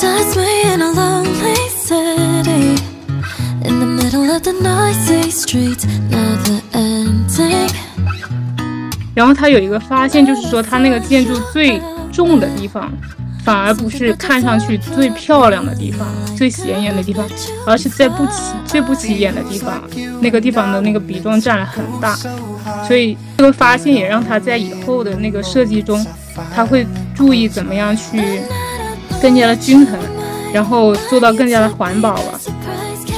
[0.00, 2.82] Does me in a lonely city
[3.64, 7.70] in the middle of the noisy streets, never ending.
[9.14, 12.90] 然后他有一个发现，就是说他那个建筑最重的地方，
[13.44, 16.06] 反而不是看上去最漂亮的地方、
[16.36, 17.28] 最显眼的地方，
[17.66, 18.32] 而是在不起
[18.64, 19.82] 最不起眼的地方，
[20.20, 22.16] 那个地方的那个比重占了很大。
[22.86, 26.06] 所以这个发现也让他在以后的那个设计中，
[26.54, 28.40] 他会注意怎么样去
[29.20, 29.98] 更加的均衡，
[30.52, 32.40] 然后做到更加的环保吧。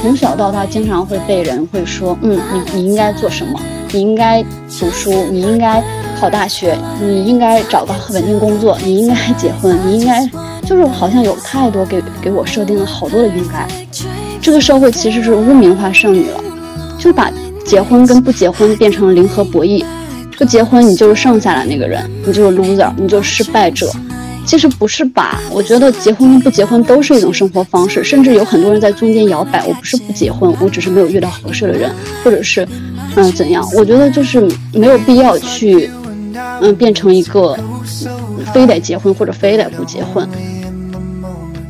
[0.01, 3.59] 从小到大，经常会被人会说，嗯，你你应该做什么？
[3.91, 4.43] 你应该
[4.79, 5.81] 读书，你应该
[6.19, 10.27] 考大学，你应该找到稳定工作，你应该 结婚，你应该
[10.65, 13.67] 就是好像有太多给给我设定了好多的应该。
[14.41, 16.43] 这个社会其实是污名化剩女了，
[16.97, 17.31] 就把
[17.65, 19.85] 结婚跟不结婚变成了零和博弈。
[20.37, 23.89] 不结婚，你就是剩下的那个人，你就是 loser，你就是失败者。
[24.45, 25.39] 其实不是吧？
[25.51, 29.65] 我觉得结婚跟不结婚都是一种生活方式，甚至有很多人在中间摇摆。
[29.65, 31.91] 我不是不结婚，我只是没有遇到合适的人，
[32.23, 32.67] 或者是，
[33.15, 33.67] 嗯，怎样？
[33.75, 35.89] 我觉得就是没有必要去，
[36.61, 37.57] 嗯，变成一个
[38.53, 40.27] 非得结婚或者非得不结婚。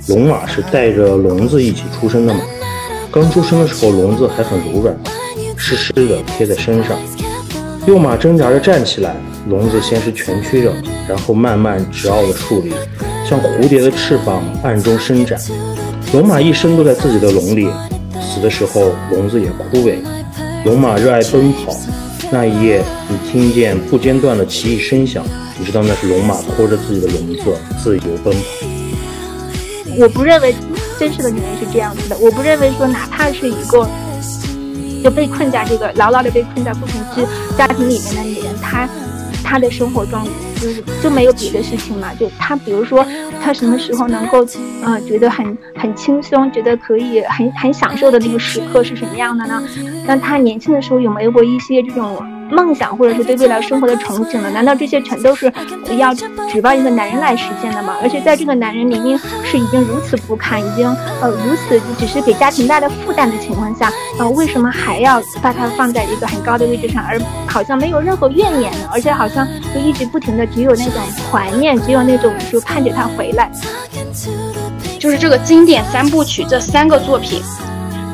[0.10, 2.42] 龙马是带着笼子一起出生的嘛？
[3.12, 4.98] 刚出生的时候，笼子还很柔软，
[5.56, 6.98] 湿湿的贴在身上。
[7.86, 9.16] 幼马挣扎着站起来，
[9.48, 10.74] 笼子先是蜷曲着，
[11.08, 12.74] 然后慢慢直傲的竖立，
[13.28, 15.40] 像蝴蝶的翅膀暗中伸展。
[16.14, 17.68] 龙马一生都在自己的笼里，
[18.22, 19.96] 死的时候笼子也枯萎。
[20.66, 21.76] 龙马热爱奔跑，
[22.32, 25.26] 那一夜你听见不间断的奇异声响，
[25.60, 28.42] 你知道那是龙马拖着自己的笼子自由奔跑。
[29.98, 30.56] 我不认为
[30.98, 33.88] 真实的女人是这样子的，我不认为说哪怕是一个。
[35.04, 37.28] 就被困在这个牢牢的被困在不同之
[37.58, 38.88] 家庭里面的女人，她
[39.44, 40.24] 他的生活中
[40.56, 42.14] 就是就没有别的事情嘛？
[42.14, 43.06] 就他比如说
[43.42, 44.46] 他什么时候能够
[44.84, 49.62] 呃觉得很很轻松，觉得可以很很享受的那个时刻是什么样的呢？
[50.08, 52.26] 那他年轻的时候有没有过一些这种？
[52.54, 54.50] 梦想，或者是对未来生活的憧憬了？
[54.52, 55.52] 难道这些全都是
[55.98, 57.96] 要指望一个男人来实现的吗？
[58.02, 60.88] 而且在这个男人明明是已经如此不堪，已经
[61.22, 68.90] 呃如此只是给家庭带来负担的情况下，呃，为什么还要把他放在一个很高的位置上，而好像没有任何怨言呢？
[68.92, 73.52] 而且好像就一直不停的只有那种怀念，只有那种就盼着他回来。
[75.00, 77.42] 就是这个经典三部曲这三个作品。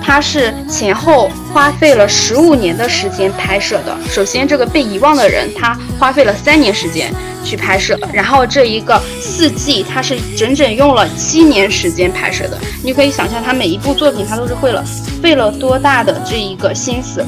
[0.09, 3.95] 它是前后花费了十五年的时间拍摄的。
[4.09, 7.13] 首先，这个被遗忘的人，他花费了三年时间
[7.45, 12.57] 去拍摄，然后这一个四季，他是整整用了七年时间拍摄的。
[12.83, 14.83] 你可以想象，他每一部作品，他都是费了
[15.21, 17.23] 费了多大的这一个心思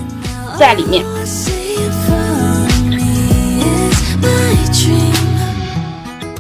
[0.58, 1.06] 在里面。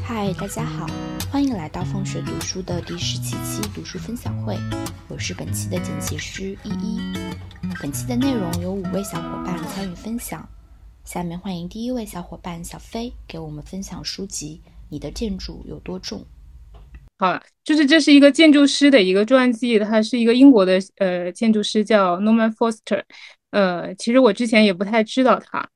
[0.03, 0.87] 嗨，大家好。
[1.31, 4.57] 欢迎来到放学读书的第十七期读书分享会，
[5.07, 6.99] 我是本期的剪辑师依依。
[7.81, 10.45] 本期的内容有五位小伙伴参与分享，
[11.05, 14.59] 下面欢迎第一位小伙伴小飞给我们分享书籍
[14.89, 16.19] 《你的建筑有多重》。
[17.17, 23.03] 好，就是这是一个建筑师的一个传记，他是一个英国的呃建筑师叫 Norman Foster。
[23.51, 25.69] 呃，其实我之前也不太知道他，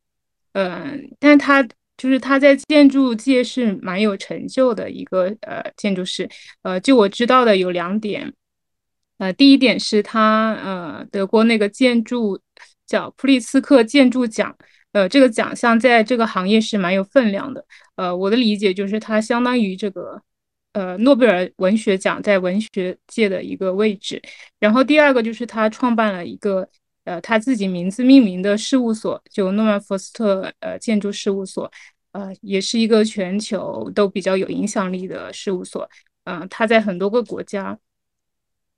[0.51, 1.65] 嗯，但他。
[1.97, 6.29] 就是他在建筑界是蛮有成就的一个呃建筑师，
[6.61, 8.33] 呃，就我知道的有两点，
[9.17, 12.39] 呃，第一点是他呃得过那个建筑
[12.85, 14.55] 叫普利斯克建筑奖，
[14.91, 20.21] 呃，这个奖项在这个行业是蛮有分量的，呃，我的理解就是它相当于这个
[20.73, 24.21] 呃诺贝尔文学奖在文学界的一个位置。
[24.59, 26.67] 然后第二个就是他创办了一个。
[27.05, 31.71] 呃，他自己名字命名的事务所，就诺曼福斯特呃建筑事务所，
[32.11, 35.89] 呃，也是一个全球都比较有影响力的事务所。
[36.25, 37.77] 嗯，他在很多个国家，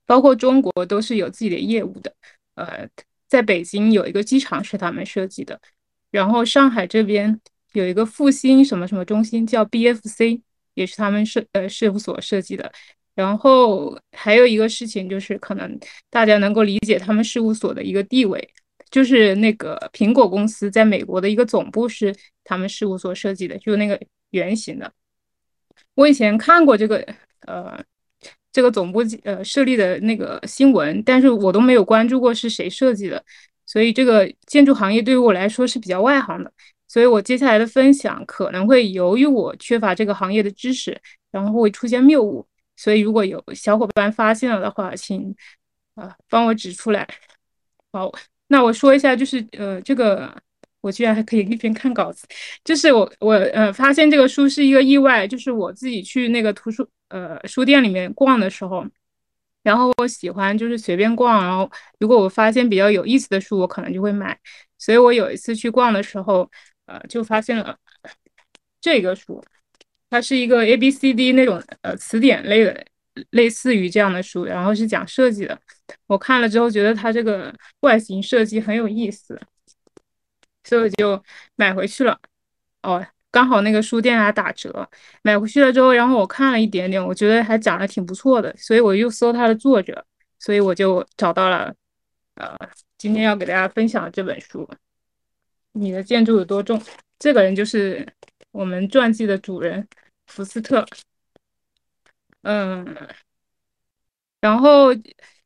[0.06, 2.14] 包括中国，都是有自己的业务的。
[2.54, 2.86] 呃，
[3.26, 5.58] 在北京有一个机场是他们设计的，
[6.10, 7.40] 然后上海这边
[7.72, 10.42] 有一个复兴什么什么中心叫 BFC，
[10.74, 12.70] 也是他们设呃事务所设计的。
[13.18, 15.76] 然后还有一个事情就是，可能
[16.08, 18.48] 大家能够理解他们事务所的一个地位，
[18.92, 24.00] 就是那个苹果公司在美国的一个总部是他们事务所设计的，就那个
[24.30, 24.92] 圆形的。
[25.96, 27.04] 我以前看过这个
[27.40, 27.76] 呃
[28.52, 33.20] 这个总部呃设立的那个新闻，但是我都没有关注过是谁设计的，
[33.66, 36.52] 所以这个建筑行业对于我来说是比较外行的，
[36.86, 40.96] 所以我接下来的分享可能会由于我缺乏这个行业的知识，
[41.32, 42.46] 然后会出现谬误。
[42.78, 45.34] 所以，如果有小伙伴发现了的话，请
[45.96, 47.06] 啊帮我指出来。
[47.92, 48.10] 好，
[48.46, 50.32] 那我说一下，就是呃，这个
[50.80, 52.24] 我居然还可以一边看稿子，
[52.64, 58.86] 就是我我呃发现这个书是一个意外，就是我自己去那个图书呃书店里面逛的时候，
[59.62, 64.38] 然后我喜欢就是随便逛，然后如果我发现比较有意思的书，我可能就会买。
[64.78, 66.48] 所以我有一次去逛的时候，
[66.86, 67.76] 呃，就发现了
[68.80, 69.42] 这个书，
[70.10, 72.86] 它是一个 A B C D 那种呃词典类的，
[73.30, 75.58] 类似于这样的书，然后是讲设计的。
[76.06, 79.38] 我看了之后觉得它这个外形设计很有意思。
[80.64, 81.22] 所以我就
[81.56, 82.20] 买回去了，
[82.82, 84.86] 哦，刚好那个书店还打折，
[85.22, 90.04] 买回去了之后，然后我看了一点点，我觉得还讲的挺不错的，所以我又搜它的作者，
[90.38, 91.74] 所以我就找到了，
[92.34, 92.54] 呃，
[92.98, 94.68] 今天要给大家分享的这本书，
[95.72, 96.78] 《你的建筑有多重》，
[97.18, 98.06] 这个人就是
[98.58, 99.86] 我们传记的主人
[100.26, 100.84] 福斯特，
[102.42, 102.84] 嗯，
[104.40, 104.88] 然后。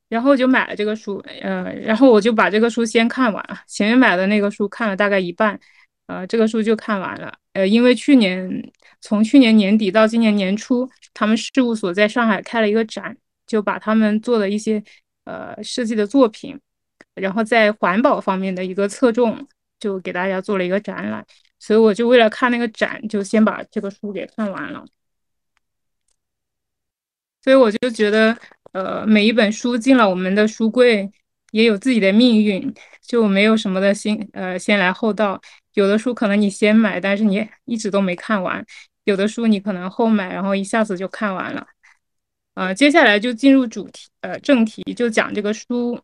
[0.09, 3.59] 然后就买了这个书，呃，然后我就把这个书先看完了。
[3.67, 5.59] 前面买的那个书看了大概一半，
[6.07, 7.33] 呃，这个书就看完了。
[7.55, 8.71] 呃，因为去年
[9.01, 13.17] 从去年年底到今年年初，他们事务所在上海开了一个展，
[13.47, 14.85] 就把他们做的一些
[15.25, 16.61] 呃设计的作品，
[17.15, 19.49] 然后在环保方面的一个侧重，
[19.83, 21.27] 就给大家做了一个展览。
[21.59, 24.85] 所以我就为了看那个展，就先把这个书给看完了。
[27.43, 28.37] 所以我就觉得。
[28.73, 31.13] 呃，每一本书进了我们的书柜，
[31.51, 35.39] 也有自己的命运，就没有什么的先呃先来后到。
[35.75, 38.65] 有的书可能你先买，但是你一直都没看完；
[39.05, 41.67] 有的书你可能后买，然后一下子就看完了。
[42.55, 46.01] 呃，接下来就进入主题，呃，正题就讲这个书。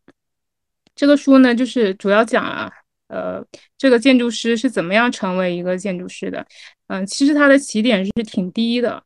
[0.94, 2.70] 这个书呢，就是主要讲了，
[3.08, 3.44] 呃，
[3.76, 6.46] 这个建筑师是怎么样成为一个建筑师的。
[6.86, 9.02] 嗯，其实他的起点是挺低的，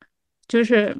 [0.47, 0.97] 就是。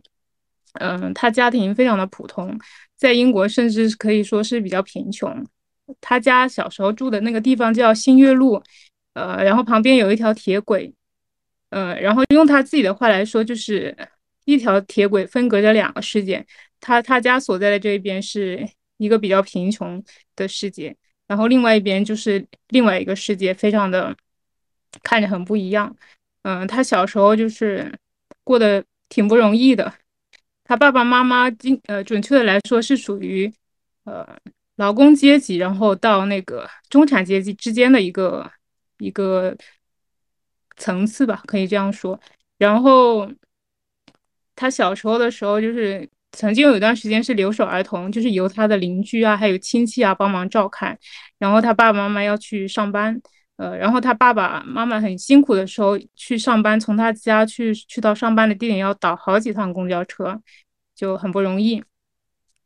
[0.81, 2.59] 嗯，他家庭非常的普通，
[2.97, 5.47] 在英国甚至可以说是比较贫穷。
[6.01, 8.59] 他家小时候住的那个地方叫新月路，
[9.13, 10.91] 呃，然后旁边有一条铁轨，
[11.69, 13.95] 呃，然后用他自己的话来说，就是
[14.47, 16.43] 一条铁轨分隔着两个世界。
[16.81, 18.67] 他他家所在的这一边是
[18.97, 20.03] 一个比较贫穷
[20.35, 20.97] 的世界，
[21.33, 24.15] 然后另外一边就是另外一个世界，非常的
[25.03, 25.97] 看着很不一样。
[26.43, 27.91] 嗯，他小时候就是
[28.45, 29.91] 过得挺不容易的。
[30.63, 33.51] 他爸爸妈妈，经呃，准确的来说是属于
[34.05, 34.29] 呃
[34.77, 38.53] 劳工阶级，然后到那个中产阶级之间的一个
[38.99, 39.57] 一个
[40.77, 42.21] 层次吧，可以这样说。
[42.59, 43.27] 然后
[44.55, 50.99] 他小时候的时候，就是曾经有一段时间是留守儿童，就是由他的邻居啊，还有亲戚啊帮忙照看。
[51.39, 53.21] 然后他爸爸妈妈要去上班，
[53.57, 60.41] 呃，然后他爸爸妈妈很辛苦的时候去上班，从他家去去到上班的地点要倒好几趟公交车。
[60.95, 61.83] 就很不容易，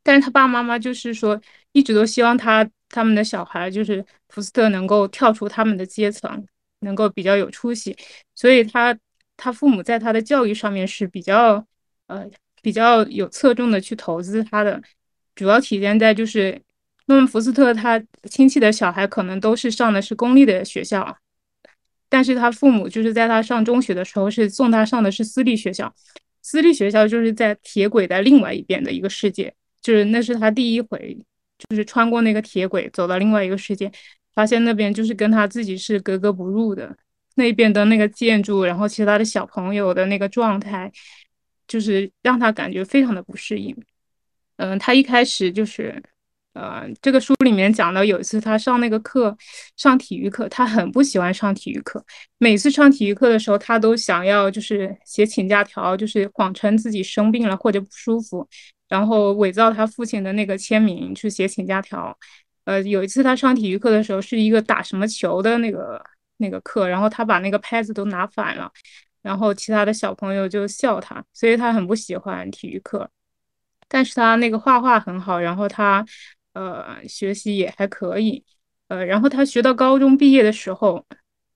[0.02, 1.40] 但是他爸爸妈妈就是说，
[1.72, 6.44] 一直都希望他他们的小孩就是福斯特能够跳出他们的阶层，
[6.80, 7.96] 能够比较有出息，
[8.34, 8.98] 所以他
[9.36, 11.64] 他父母在他的教育上面是比较
[12.08, 12.28] 呃
[12.66, 14.82] 比较有侧重的去投资他的，
[15.36, 16.60] 主要体现在就是
[17.06, 21.16] 诺曼福斯特他亲戚的小孩可能都是上的是公立的学校，
[22.08, 25.94] 但是他父母就是在他上中学的时候是送他上的是私立学校。
[26.42, 31.16] 私立学校就是在铁轨的另外一边的一个世界，就是那是他第一回，
[31.68, 33.88] 就是穿过那个铁轨走到另外一个世界，
[34.34, 36.96] 发现那边就是跟他自己是格格不入的，
[37.36, 40.90] 那边的那个建筑，然后其他的小朋友的那个状态，
[41.66, 43.76] 就是让他感觉非常的不适应。
[44.56, 46.02] 嗯，他一开始就是。
[46.58, 49.36] 呃，这个书里面讲到，有一次他上那个课，
[49.76, 52.02] 上体育课，他很不喜欢上体育课。
[52.38, 58.48] 每次上体育课的时候，他都想要就是写请假条，就是谎称自己生病了或者不舒服，
[58.88, 62.16] 然后伪造他父亲的那个签名去写请假条。
[62.64, 66.02] 呃，有一次他上体育课的时候，是一个打什么球的那个
[66.38, 68.72] 那个课，然后他把那个拍子都拿反了，
[69.26, 73.10] 然后其他的小朋友就笑他，所以他很不喜欢体育课。
[73.88, 76.06] 但是他那个画画很好，然后他。
[76.58, 78.42] 呃，学习也还可以，
[78.88, 81.04] 呃，然后他学到高中毕业的时候，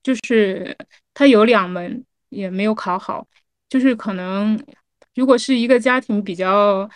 [0.03, 0.77] 就是
[1.11, 3.27] 他有两门也没有考好，
[3.67, 4.63] 就是可能
[5.15, 6.87] 如果是一个家庭比较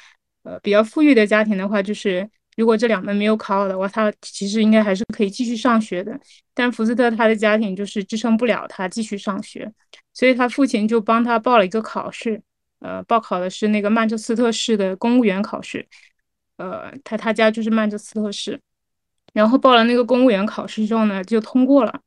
[0.44, 6.15] 呃比较富裕的家庭的话，就是如果这两门没有考好的话，他其实应该还是可以继续上学的。
[6.53, 9.67] 但福斯特他的家庭就是支撑不了他继续上学，
[10.15, 12.41] 所以他父亲就帮他报了一个考试，
[12.79, 15.88] 呃，报考的是那个曼彻斯特市的公务员考试。
[16.57, 18.57] 呃，他他家就是曼彻斯特市，
[19.34, 22.01] 然后报了那个公务员考试之后呢，就通过了，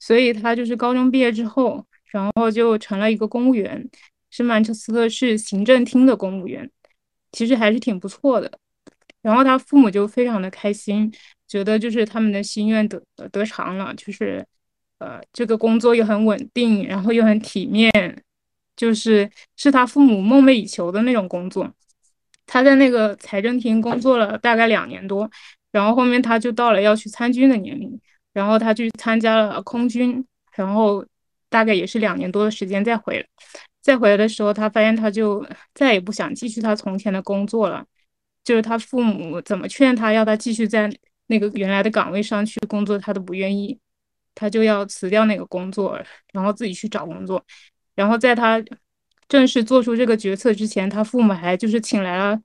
[0.00, 3.88] 所以他就是高中毕业之后，然后就成了一个公务员，
[4.28, 6.68] 是曼彻斯特市行政厅的公务员，
[7.30, 8.50] 其实还是挺不错的。
[9.20, 11.12] 然后他父母就非常的开心，
[11.46, 13.00] 觉得就是他们的心愿得
[13.30, 14.44] 得偿了，就是
[15.02, 17.90] 呃，这个工作又很稳定，然后又很体面，
[18.76, 21.68] 就是是他父母梦寐以求的那种工作。
[22.46, 25.28] 他在那个财政厅工作了大概两年多，
[25.72, 28.00] 然后后面他就到了要去参军的年龄，
[28.32, 31.04] 然后他去参加了空军，然后
[31.48, 33.26] 大概也是两年多的时间再回来。
[33.80, 35.44] 再回来的时候，他发现他就
[35.74, 37.84] 再也不想继续他从前的工作了，
[38.44, 40.88] 就是他父母怎么劝他要他继续在
[41.26, 43.76] 那个原来的岗位上去工作，他都不愿意，
[44.34, 46.00] 他就要辞掉那个工作，
[46.32, 47.44] 然后自己去找工作。
[47.94, 48.62] 然后在他
[49.28, 52.40] 正式做出这个决策之前，他父母还就是请来了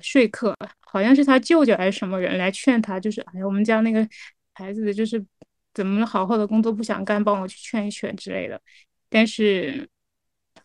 [0.00, 4.06] 说客，好像是他舅舅还是什么人来劝他，就是哎呀，我们家那个
[4.54, 5.24] 孩子就是
[5.74, 8.60] 怎么好好的工作不想干，帮我去劝一劝之类的，
[9.08, 9.88] 但是。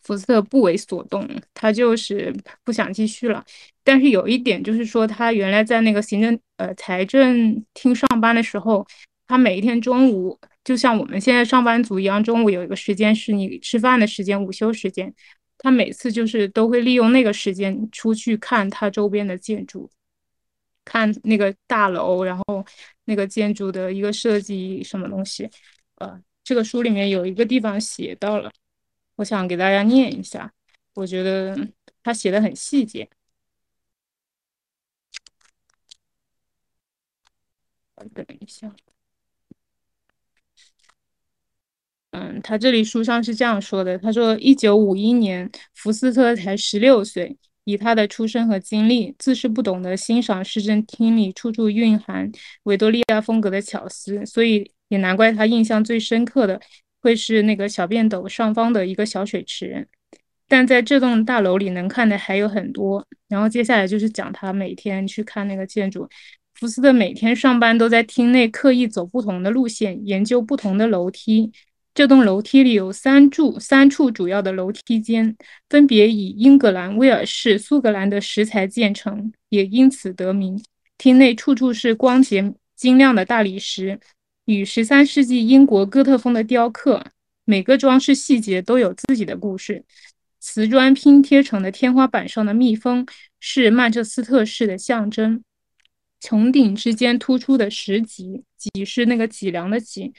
[0.02, 3.44] 福斯特不为所动，他就是不想继续了。
[3.82, 8.86] 但是有一点就是说，他原来在那个行政呃财政厅上班的时候，
[9.26, 15.14] 他每一天中午就像我们现在上班族一样，中午有一个时间是你吃饭的时间，午休时间。
[15.58, 19.90] 他每次就是都会利用那个时间出去看他周边的建筑，
[20.84, 22.64] 看那个大楼，然后
[23.04, 25.48] 那个建筑的一个设计什么东西。
[25.96, 28.52] 呃，这个书里面有一个地方写到了。
[29.16, 30.52] 我想给大家念一下，
[30.94, 31.56] 我觉得
[32.02, 33.08] 他写的很细节。
[38.14, 38.70] 等一下，
[42.16, 52.32] 嗯，他这里书上是这样说的：他说，一九五一年，福斯特才十六岁，以他的出身和经历，自是不懂得欣赏市政厅里处处蕴含
[52.62, 56.58] 维多利亚风格的巧思，所以也难怪他印象最深刻的。
[57.02, 59.86] 会是那个小便斗上方的一个小水池，
[60.48, 63.06] 但在这栋大楼里能看的还有很多。
[63.28, 66.08] 然后接下来就是讲他每天去看那个建筑。
[66.54, 71.52] 福斯特每天上班都在厅内刻意走不同的路线，研究不同的楼梯。
[71.96, 75.34] 这栋楼梯里有三柱三处主要的楼梯间，
[75.70, 80.62] 分别以英格兰、威尔士、苏格兰的石材建成，也因此得名。
[80.98, 83.98] 厅内处处是光洁晶亮的大理石。
[84.44, 87.02] 与十三世纪英国哥特风的雕刻，
[87.46, 89.82] 每个装饰细节都有自己的故事。
[90.38, 93.06] 瓷砖拼贴成的天花板上的蜜蜂
[93.40, 95.42] 是曼彻斯特式的象征。
[96.20, 100.12] 穹顶之间突出的石脊，脊是那个脊梁的脊，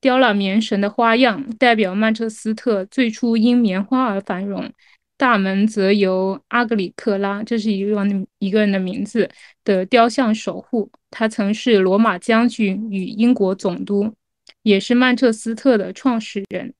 [0.00, 4.72] 雕了棉绳的花样，代表曼彻斯特最初因棉花而繁荣。
[5.16, 8.02] 大门则由阿格里克拉，这是一个
[8.38, 9.28] 一个人的名字
[9.64, 10.90] 的雕像守护。
[11.10, 14.14] 他曾是罗马将军与英国总督，
[14.62, 16.72] 也是曼彻斯特的创始人。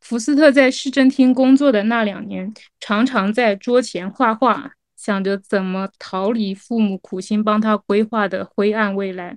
[0.00, 9.36] 福斯特在市政厅工作的那两年，常常在桌前画画，想着怎么逃离父母苦心帮他规划的灰暗未来。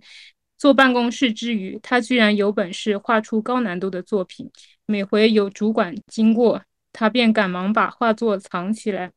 [0.57, 4.49] 坐办公室之余，他居然有本事画出高难度的作品。
[4.85, 6.61] 每回有主管经过，
[6.93, 9.11] 他便赶忙把画作藏起来，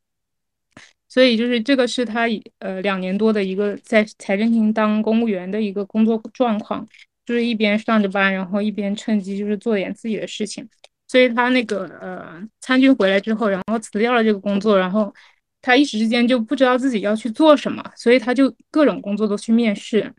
[1.07, 2.25] 所以就是这个是他
[2.57, 6.87] 呃两年多的一个在财政厅当公务员的一个工作状况，
[7.25, 10.67] 就是一边上着班，然后一边趁机就是做点自己的事情。
[11.07, 15.13] 所以他那个呃参军回来之后，然后辞掉了这个工作，然后
[15.61, 20.13] 他一时之间就不知道自己要去做什么，所以他就各种工作都去面试。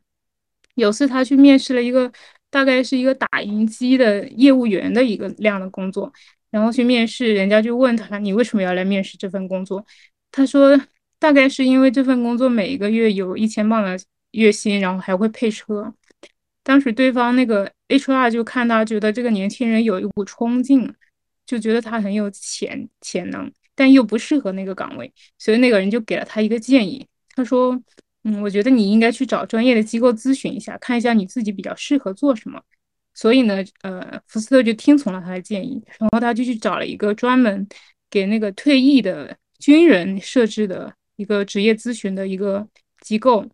[0.74, 2.10] 有次他去面试了一个
[2.50, 6.12] 大概是一个打印机的业务员的一个量的工作。
[6.50, 9.86] 然后去面试，人家就问他：“你为什么要来面试这份工作？”
[10.32, 10.76] 他说
[11.20, 13.96] ：“大概是因为这份工作每一个月有一千镑的
[14.32, 15.94] 月薪，然后还会配车。”
[16.64, 20.92] 当时对方那个 HR 就看他，觉得这个年轻人有一股冲劲，
[21.46, 27.06] 就觉得他很有潜潜能，但又不适合那个岗位，所以那个人就给了他一个建议。
[27.36, 27.80] 他说
[28.24, 32.60] ：“嗯，我觉得你应该去找专业的机构咨询一下，看一下你自己比较适合做什么。”
[33.12, 37.66] 所以呢，呃，福斯特就听从了他的建议，然后他就去找了一个专门
[38.08, 42.66] 给那个退役的军人设置的一个职业咨询的一个
[43.00, 43.44] 机构，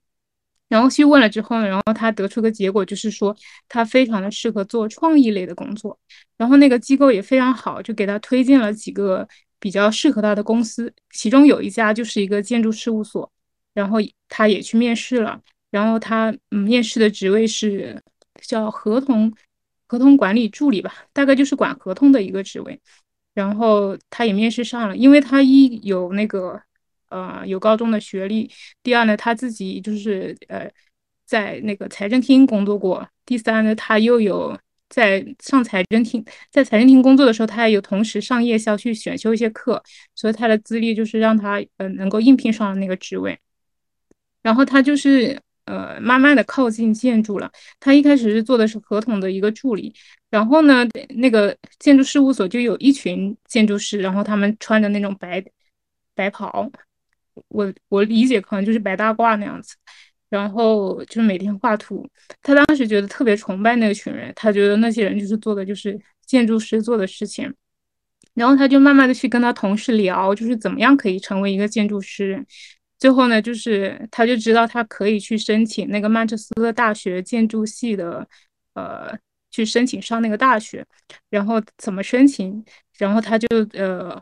[0.68, 3.34] 然后去问了之后呢，然后他得出个结果就是说
[3.68, 5.98] 他非常的适合做创意类的工作，
[6.36, 9.26] 然后那个机构也非常好，就给他推荐了几个
[9.58, 13.32] 比较适合他的公司，其中有一家就是一个建筑事务所，
[13.76, 15.40] 然后他也去面试了，
[15.70, 18.02] 然后他嗯面试的职位是
[18.40, 19.32] 叫合同。
[19.88, 22.76] 合同管理助理吧，大概就是管合同的一个职位。
[23.34, 26.60] 然后他也面试上了，因为他一有那个
[27.08, 28.50] 呃有高中的学历，
[28.82, 30.68] 第二呢他自己就是呃
[31.24, 39.80] 在那个财政厅工作过，第三呢他又有在上财政厅，在财政厅工作的时候，他也有同时上夜校去选修一些课，
[40.16, 43.38] 所以他的资历就是让他呃能够应聘上了那个职位。
[44.46, 47.50] 然后他就是呃慢慢的靠近建筑了。
[47.80, 49.92] 他一开始是做的是合同的一个助理，
[50.30, 50.86] 然后呢，
[51.16, 55.44] 那个建筑事务所就有一群建筑师，然后他们穿着那种白
[56.14, 56.70] 白袍，
[57.48, 59.74] 我我理解可能就是白大褂那样子，
[60.28, 62.08] 然后就是每天画图。
[62.40, 67.52] 他当时觉得特别崇拜那群人，他觉得那些人就是做的就是建筑师做的事情。
[68.34, 72.46] 然后他就慢慢的去跟他同事聊，就是怎么样可以成为一个建筑师。
[72.98, 78.26] 最后呢，就是他就知道他可以去申请那个曼彻斯特大学建筑系的，
[78.74, 79.16] 呃，
[79.50, 80.84] 去申请上那个大学。
[81.30, 82.64] 然后怎么申请？
[82.98, 84.20] 然后他就呃，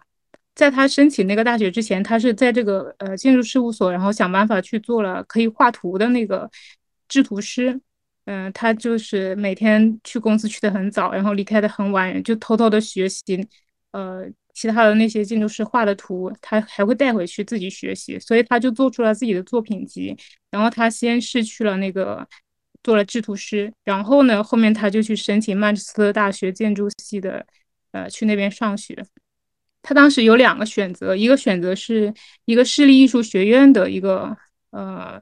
[0.55, 6.51] 在他申请那个大学之前，他是在这个呃建筑事务所，然后想办法去做了可以画图的那个
[7.09, 7.81] 制图师。
[8.27, 13.47] 嗯，他就是每天去公司去的很早，然后离开的很晚，就偷偷的学习。
[13.93, 20.17] 呃，其他的那些建筑师画的图，他还会带回去自己学习，所以他就做出了自己的作品集。
[20.51, 22.27] 然后他先是去了那个
[22.83, 27.45] 做了制图师，然后呢，后面他就去申请曼彻斯特大学建筑系的，
[27.91, 29.05] 呃，去那边上学。
[29.83, 32.15] 他当时有两个选择，一个选择是
[32.47, 34.35] 一个市立艺术学院的一个
[34.71, 35.21] 呃，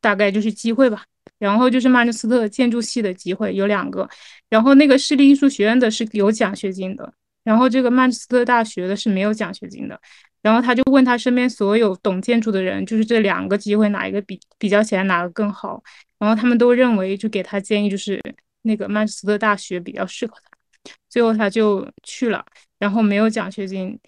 [0.00, 1.04] 大概就是机会吧，
[1.38, 4.08] 然后就是曼彻斯特建筑系的机会有两个，
[4.48, 7.12] 然后那个市立艺术学院的是有奖学金的。
[7.44, 10.00] 然后这个曼彻斯特大学的是没有奖学金的，
[10.42, 15.82] 然后他就问他身边所有懂建筑的人，就是这两个机会哪一个比比较起来哪个更好？
[16.18, 18.20] 然后他们都认为就给他建议就是
[18.62, 22.44] 那个曼彻斯特大学比较适合他，最后他就去了，
[22.78, 23.98] 然后没有奖学金，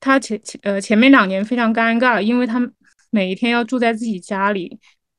[0.00, 2.58] 他前前呃前面两年非常尴尬，因为他
[3.10, 4.78] 每一天要住在自己家里，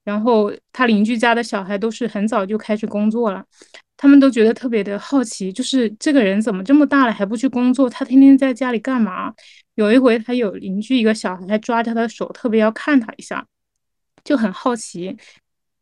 [0.09, 3.45] 然后他邻居家的小孩都是很早就开始工作了。
[3.95, 7.87] 他们都觉得特别的好奇，就是这个人怎么这么大了还不去工作？
[7.89, 9.31] 他天天在家里干嘛？
[9.75, 13.45] 有一回，他有邻居一个小孩还抓着他的手，特别要看他一下，
[14.23, 15.15] 就很好奇。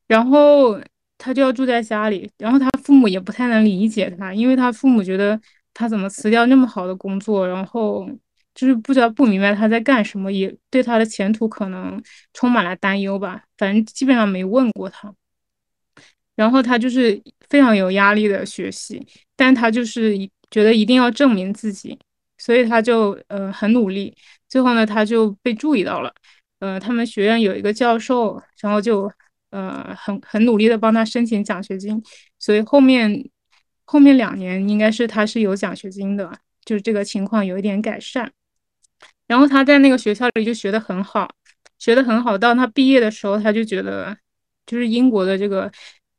[0.08, 0.78] 然后
[1.18, 5.40] 他就要住在家里，然后他父母也不太能理解他，因为他父母觉得
[5.74, 8.10] 他怎么辞掉那么好的工作，然后
[8.58, 12.02] 就是不知道不明白他在干什么，也对他的前途可能
[12.34, 13.44] 充满了担忧吧。
[13.56, 15.14] 反正基本上没问过他。
[16.36, 19.06] 然后他就是非常有压力的学习，
[19.36, 20.18] 但他就是
[20.50, 22.00] 觉得一定要证明自己，
[22.40, 24.16] 所以他就呃很努力。
[24.50, 26.12] 最后呢，他就被注意到了，
[26.58, 29.12] 呃，他们学院有一个教授，然后就
[29.52, 32.02] 呃很很努力的帮他申请奖学金，
[32.40, 33.30] 所以后面
[33.86, 36.32] 后面两年应该是他是有奖学金的，
[36.66, 38.32] 就是这个情况有一点改善。
[39.28, 41.30] 然后他在那个学校里就学得很好，
[41.78, 44.18] 学得很好，到他毕业的时候，他就觉得
[44.66, 45.72] 就是英国的这个。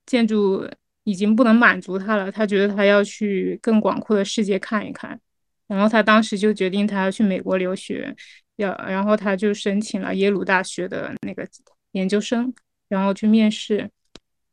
[0.08, 0.66] 建筑
[1.04, 5.20] 已经不能满足他了，他觉得他要去更广阔的世界看一看，
[5.66, 8.16] 然后他当时就决定他要去美国留学，
[8.56, 11.46] 要然后他就申请了耶鲁大学的那个
[11.92, 12.50] 研究生，
[12.88, 13.90] 然后去面试，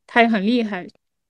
[0.06, 0.86] 他也很厉害，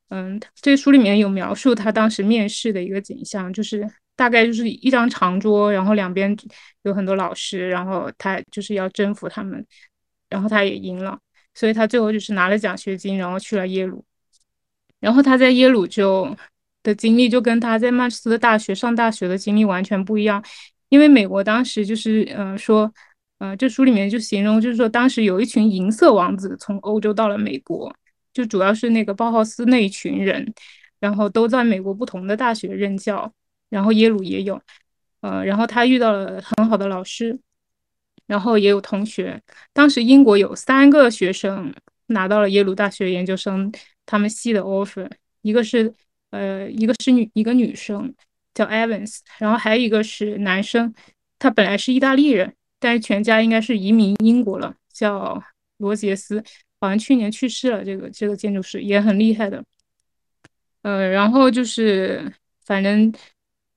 [0.09, 6.35] 嗯，这书里面有描述他当时面试的一个景象，就是大概就是一张长桌，然后两边
[6.83, 9.65] 有很多老师，然后他就是要征服他们，
[10.29, 11.19] 然后他也赢了，
[11.53, 14.03] 所以他最后就是拿了奖学金，然后去了耶鲁。
[14.99, 16.35] 然后他在耶鲁就
[16.81, 20.43] 的经历就跟他在曼彻斯特大学上大学的经历完全不一样，
[20.89, 22.91] 因为美国当时就是呃说，
[23.39, 27.93] 呃这书里面就形容就是说当时有一群银色王子从欧洲到了美国，
[28.33, 30.51] 就主要是那个包豪斯那一群人，
[30.99, 33.31] 然后都在美国不同的大学任教，
[33.75, 34.55] 然后耶鲁也有，
[35.19, 37.37] 呃然后他遇到了很好的老师，
[38.25, 39.41] 然后也有同学，
[39.73, 41.73] 当时英国有三个学生
[42.07, 43.71] 拿到了耶鲁大学研究生。
[44.07, 45.09] 他们系的 offer，
[45.41, 45.91] 一个是
[46.29, 48.13] 呃，一个是女一个女生
[48.53, 50.93] 叫 Evans，然后还有一个是男生，
[51.39, 55.41] 他本来是意大利人，但是全家应该是移民英国了，叫
[55.77, 56.43] 罗杰斯，
[56.79, 57.83] 好像去年去世了。
[57.83, 59.63] 这个这个建筑师也很厉害的，
[60.83, 62.31] 呃，然后就是
[62.63, 63.11] 反正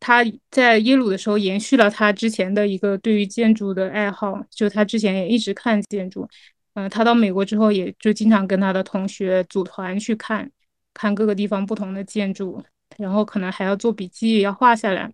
[0.00, 6.28] 他在耶鲁的时候延续了他之前的一个对于建筑的爱好，就他之前也一直看建筑。
[6.74, 10.48] 嗯，他到美国之后，也就经常跟他的同学组团去看，
[10.94, 12.62] 看各个地方不同的建筑，
[12.96, 15.10] 然后可能还要做笔记，要画下来。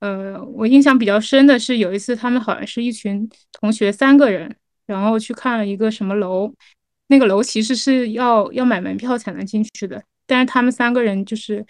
[0.00, 4.54] 呃，我印象比较深的是有一次，他们好像是一群同学三个人，
[4.84, 6.52] 然后去看了一个什么楼，
[7.06, 11.64] 那个楼其实是要要买门票才能进去的，但是他们三个人就是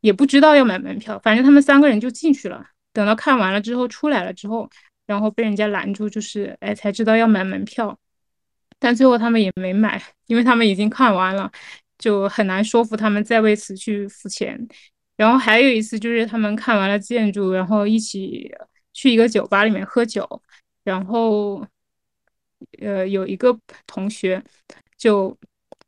[0.00, 2.64] 也不知道要买门票，反正他们三个人就进去了。
[2.92, 4.68] 等到看完了之后出来了之后，
[5.06, 7.98] 然后被人家拦住，就是哎才知道要买门票。
[8.78, 11.50] 但最后他们也没买，因为他们已经看完了，
[11.98, 14.58] 就很难说服他们再为此去付钱。
[15.16, 18.50] 然后还有一次就是他们看完了建筑，然后一起
[18.94, 20.26] 去一个酒吧里面喝酒，
[20.82, 21.62] 然后
[22.80, 23.54] 呃有一个
[23.86, 24.42] 同学
[24.96, 25.36] 就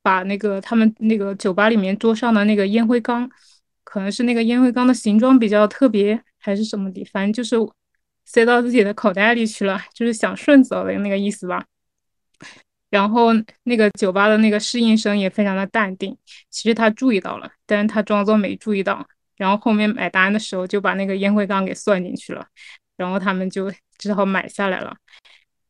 [0.02, 3.28] 把那个他们那个酒吧里面桌上的那个烟灰缸，
[3.92, 7.54] 可能是那个烟灰缸的形状比较特别，还是什么的，反正就是
[8.24, 11.62] 塞到自己的口袋里去了，就是想顺走的那个意思吧。
[12.88, 13.32] 然后
[13.64, 16.16] 那个酒吧的那个侍应生也非常的淡定，
[16.48, 19.06] 其实他注意到了，但是他装作没注意到。
[19.36, 22.46] 然后后面买单的时候就把那个烟灰缸给算进去了，
[22.96, 24.96] 然后他们就只好买下来了。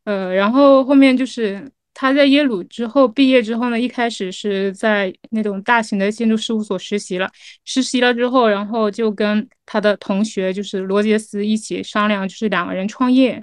[0.04, 7.30] 呃，然后后面就是他在耶鲁之后毕业之后呢，一开始是在那种大型的建筑事务所实习了，
[7.64, 13.42] 实习了之后，然后就跟他的同学就是罗杰斯一起商量，就是两个人创业，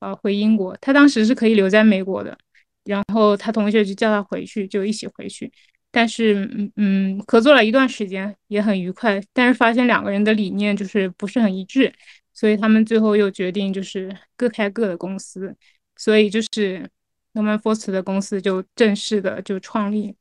[0.00, 0.76] 呃，回英国。
[0.80, 2.36] 他当时是可以留在美国的。
[2.84, 5.50] 然后他同学就叫他回去，就一起回去。
[5.90, 9.20] 但是，嗯嗯，合作了一段时间也很愉快。
[9.32, 11.92] 但是发现两个人的理念就是不是很一致，
[12.32, 15.52] 所以他们最后又决定就是各开各的公司。
[15.96, 16.88] 所以就是
[17.36, 20.16] Norman Foster 的公司就正式的就创立。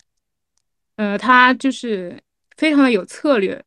[0.98, 2.22] 呃，他就是
[2.58, 3.64] 非常的有策略，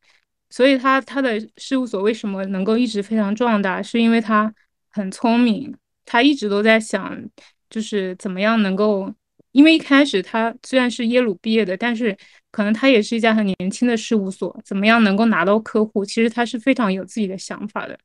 [0.49, 4.53] 所以他他的事务所为什么能够一直非常壮大，是因为他
[4.89, 7.21] 很聪明，他一直都在想。
[7.71, 9.13] 就是怎么样能够，
[9.51, 12.17] 因为一开始他虽然是耶鲁毕业的，但是
[12.49, 17.95] 可能他也是一家很年轻的事务所，怎么样能够拿到客户，其实他是非常有自己的想法的。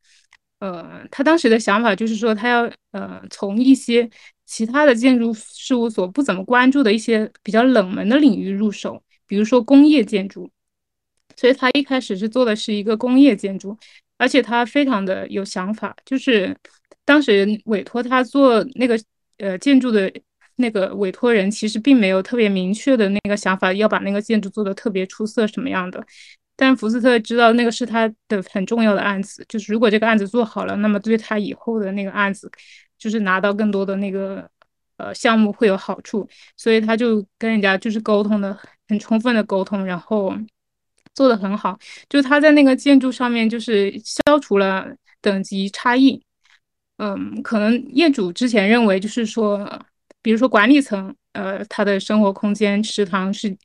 [0.58, 4.06] 呃，他当时的想法就是说，他要呃从一些
[4.54, 10.48] 其他的建筑事务所不怎么关注的一些比较冷门的领域入手，比如说工业建筑。
[11.36, 13.76] 所以他一开始是做的是一个工业建筑，
[14.16, 16.56] 而且他非常的有想法，就是
[17.04, 18.98] 当时委托他做那个。
[19.38, 20.10] 呃，建筑的
[20.54, 26.00] 那个委托人其实并没有特别明确的那个想法，要把那个建筑做的特别出色什么样的。
[26.54, 32.48] 但福斯特知道那个是他的很重要的案子，就是如果这个案子做好了，那么对他以后的那个案子，
[32.98, 34.48] 就是拿到更多的那个
[34.96, 36.28] 呃项目会有好处。
[36.56, 40.34] 所以他就跟人家就是沟通的很充分的沟通，然后
[41.14, 41.78] 做的很好。
[42.08, 44.86] 就他在那个建筑上面就是消除了
[45.20, 46.20] 等级差异。
[46.98, 49.68] 嗯，可能业主之前认为就是说，
[50.22, 53.56] 比如说管理层，呃，他的生活空间、食堂是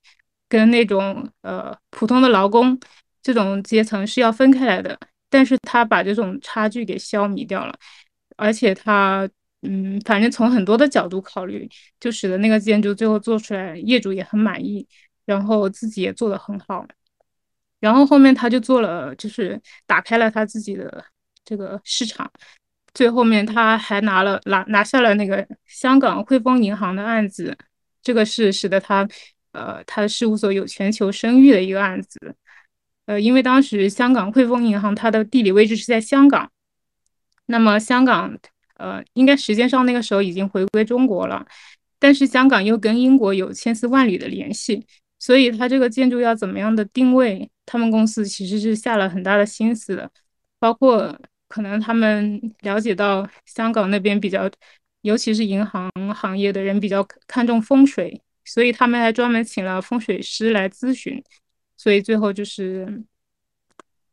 [0.47, 2.79] 跟那种呃普通的劳工
[3.21, 7.77] 这种阶层是要分开来的，但是他把这种差距给消弭掉了，
[8.39, 9.29] 而且他，
[9.61, 14.87] 嗯，反正从很多的角度考虑，就使得那个建筑最后做出来，业主也很满意，
[15.25, 16.85] 然后自己也做得很好，
[17.79, 21.03] 然后后面他就做了，就是打开了他自己的
[21.43, 22.31] 这个市场。
[22.93, 27.55] 最后面他还拿了拿拿下了那个香港汇丰银行的案子，
[28.01, 29.07] 这个是使得他
[29.51, 32.35] 呃他的事务所有全球声誉的一个案子。
[33.05, 36.51] 呃，因为当时香港汇丰银行它的地理位置是在香港，
[37.49, 38.35] 那么香港
[38.77, 41.45] 呃应该时间上那个时候已经回归中国了，
[41.99, 44.85] 但是香港又跟英国有千丝万缕的联系，
[45.19, 50.09] 所以它这个建筑要怎么样的定位，他们公司其实是下了很大的心思的，
[50.59, 51.19] 包括。
[51.51, 54.47] 可能他们了解到香港那边比较，
[55.01, 61.19] 尤其是银行行业的人比较看重风水，所以他们还专门请了风水师来咨询。
[61.75, 63.03] 所以最后就是，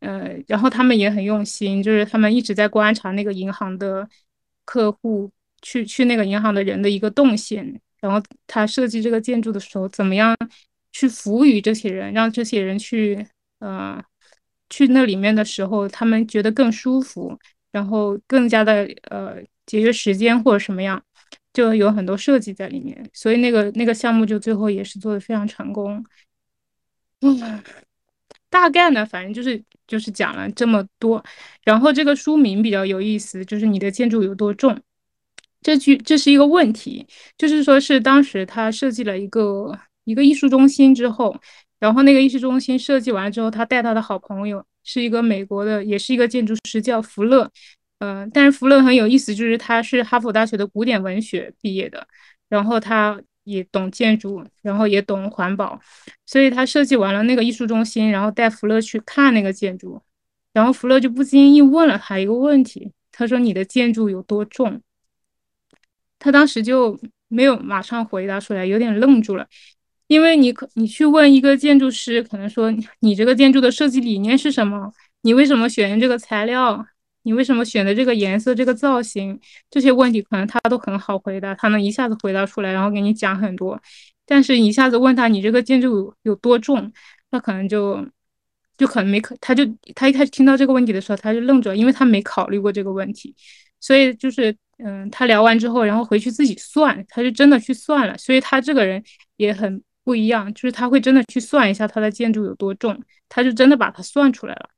[0.01, 4.09] 呃，然后他们也很用心，就是他们一直在观察那个银行的
[4.65, 5.31] 客户，
[5.63, 10.37] 去去那个银行的人的一个动线，然后他设计这个建筑的时候，怎么样
[10.93, 13.27] 去服务于这些人，让这些人去，
[13.59, 14.03] 呃。
[14.69, 17.39] 去那里面的时候，他们觉得更舒服，
[17.71, 21.01] 然后更加的呃节约时间或者什么样，
[21.53, 26.05] 就有很多设计在里面，所以那个那个项目就最后也是做的非常成功。
[27.21, 27.63] 嗯，
[28.57, 31.23] 大概呢，反正就是就是讲了这么多，
[31.63, 34.81] 然后这个书名比较有意思，就是你的建筑有多重？
[35.61, 41.39] 这句这是一个问题，就是说是当时他设计了一个一个艺术中心之后。
[41.79, 47.51] 然后那个艺术中心设计完之后，他带他的好朋友是一个美国的，也是一个建筑师，叫福勒。
[47.99, 52.09] 嗯，但是福勒很有意思，就是他是哈佛大学的古典文学毕业的，
[52.49, 55.81] 然后他也懂建筑，然后也懂环保，
[56.27, 60.03] 所以他设计完了那个艺术中心，然后带福勒去看那个建筑，
[60.53, 64.83] 然后福勒就不经意问了他一个问题，他说：“你的建筑有多重？”
[66.19, 69.47] 他当时就没有马上回答出来，有点愣住了。
[70.09, 74.93] 因为你可，你去问一个建筑师，可能说你这个建筑的设计理念是什么？
[75.23, 76.85] 你为什么选用这个材料？
[77.27, 79.37] 你为什么选的这个颜色、这个造型？
[79.69, 83.81] 这些问题可能他都很好回答，他能一下子回答出来，然后给你讲很多。
[84.25, 86.93] 但是一下子问他你这个建筑有多重，
[87.31, 88.07] 他可能就
[88.79, 89.65] 就可能没可，他就
[89.97, 93.35] 他一开始听到这个问题的时候，他就愣住了，因为他没考虑过这个问题。
[93.81, 98.17] 所以就是嗯，他聊完之后，然后回去自己算，他就真的去算了。
[98.17, 99.03] 所以他这个人
[99.37, 99.83] 也很。
[100.07, 102.97] 不一样，就是他会真的去算一下他的建筑有多重，
[103.29, 104.71] 他就真的把它算出来了。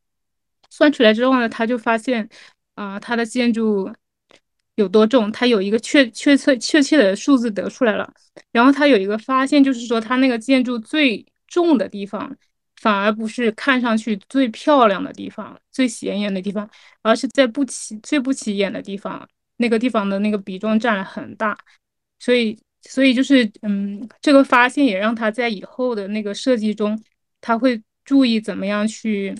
[0.70, 2.28] 算出来之后呢，他就发现
[2.74, 3.90] 啊，他的建筑
[4.76, 8.12] 有多重，他有一个确确切确切的数字得出来了。
[8.52, 12.36] 然后他有一个发现，就是说他那个建筑最重的地方，
[12.76, 16.68] 反而不是看上去最漂亮的地方、最显眼的地方，
[17.02, 21.58] 而是在不起最不起眼的地方，那个地方的那个比重占了很大。
[22.20, 27.00] 所以，所以就是嗯，这个发现也让他在以后的那个设计中，
[27.40, 29.34] 他会注意怎么样去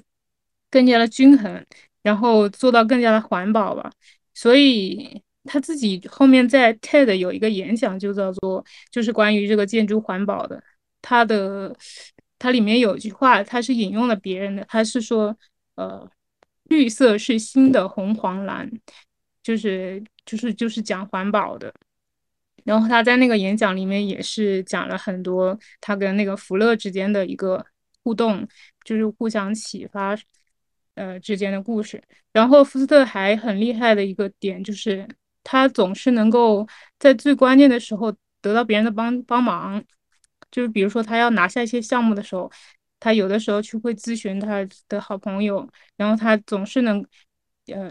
[0.71, 1.65] 更加的均衡，
[2.03, 3.91] 然后做到更加的环保吧。
[4.35, 5.23] 所以。
[5.51, 10.63] 他自己后面在 TED 有一个演讲，就叫做就是关于这个建筑环保的。
[11.01, 11.75] 他的
[12.39, 15.35] 他里面有句话，他是引用了别人的，他是说，
[15.77, 16.07] 呃，
[16.65, 18.71] 绿色是新的红黄蓝，
[19.43, 21.73] 就是就是就是讲环保的。
[22.65, 27.65] 然后他在那个演讲里面也是讲了很多他跟那个福勒之间的一个
[28.03, 28.47] 互动，
[28.85, 30.15] 就是互相启发，
[30.99, 32.03] 呃之间的故事。
[32.33, 35.09] 然后福斯特还很厉害的一个点就是。
[35.51, 36.67] 他总是能够
[36.99, 39.83] 在最关键的时候得到别人的帮帮忙，
[40.51, 42.51] 就是比如说他要拿下一些项目的时候，
[43.01, 47.03] 他有的时候去会咨询他的好朋友，然后他总是能，
[47.69, 47.91] 呃，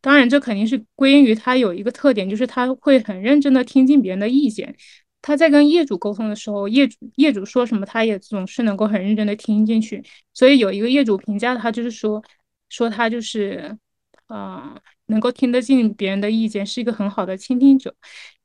[0.00, 4.74] 当然这肯定是归因于他有一个特点，就是他会很认真的听进别人的意见。
[5.22, 10.02] 他在跟业主沟通的时候，业主业主说什么，他也总是能够很认真的听进去。
[10.34, 12.20] 所以有一个业主评价他，就是说
[12.68, 13.76] 说他就是，
[14.26, 14.80] 啊。
[15.10, 17.94] 能够听得进别人的意见，是一个很好的倾听者。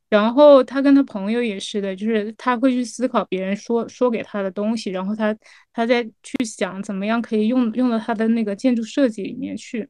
[0.07, 5.35] 然后他跟他朋友也是的，就是他会去思考别人说说给他的东西，然后他
[5.73, 9.89] 他再去想怎么样可以用用到他的那个建筑设计里面去。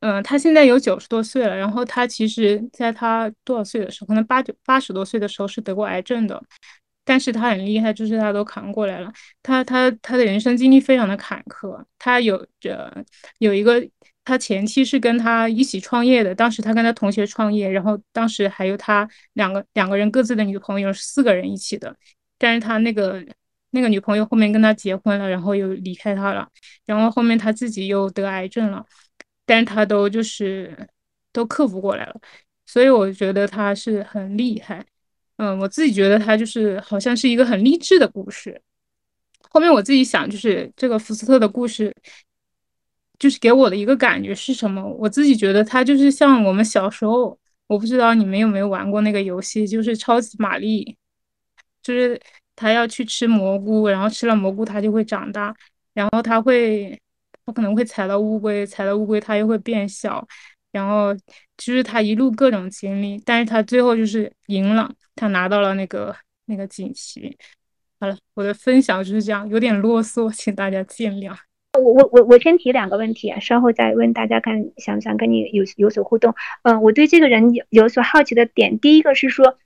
[0.00, 6.42] 嗯，他现在有九十多岁了，然后他其实在他多少岁的时候，可能八九八十多岁的时候是得过癌症的，
[7.08, 9.10] 但是他很厉害，就是他都扛过来了。
[9.42, 13.04] 他他他的人生经历非常的坎坷，他有着
[13.38, 13.88] 有一个。
[14.30, 21.96] 他前期是跟他一起创业的，当时他跟他同学创业，然后当时还有他两个两个人各自的女朋友，四个人一起的。
[22.36, 23.24] 但是他那个
[23.70, 26.46] 那个女朋友后面跟他结婚了，然后又离开他了，
[26.84, 28.84] 然后后面他自己又得癌症了，
[29.46, 30.76] 但是他都就是
[31.32, 32.20] 都克服过来了，
[32.66, 34.84] 所以我觉得他是很厉害。
[35.38, 38.60] 嗯，我自己觉得他就是好像是一个很励志的故事。
[39.50, 41.92] 后面我自己想，就是这个福斯特的故事。
[43.18, 44.80] 就是给我的一个感觉是什么？
[44.96, 50.96] 我自己觉得它就是像我们小时候，我不知道你们有没有玩过那个游戏，就是超级玛丽，
[51.82, 52.20] 就是
[52.54, 55.52] 他要去吃蘑菇，然后吃了蘑菇它就会长大，
[55.94, 56.96] 然后他会，
[57.44, 60.24] 他可能会踩到乌龟，踩到乌龟它又会变小，
[60.72, 61.14] 然后
[61.56, 66.14] 就是他一路各种经历，但是他最后就是赢了，他拿到了那个
[66.46, 67.36] 那个锦旗。
[68.00, 71.34] 好了，我的分享就是这样，有点啰嗦，请大家见谅。
[71.72, 76.34] 我我我我先提两个问题，稍后再问大家看想不想跟你有有所互动。
[76.62, 79.58] 嗯，我对这个人有有所好奇的点，第一个是说，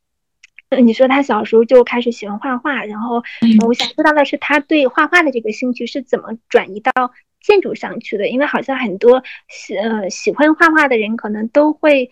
[0.83, 3.23] 你说他小时候就开始喜欢画画，然后
[3.67, 7.13] 我想知道的是他对画画的这个兴趣是怎么转移到
[7.43, 8.29] 建筑上去的？
[8.29, 12.09] 因为好像很多喜呃喜欢画画的人可能都会。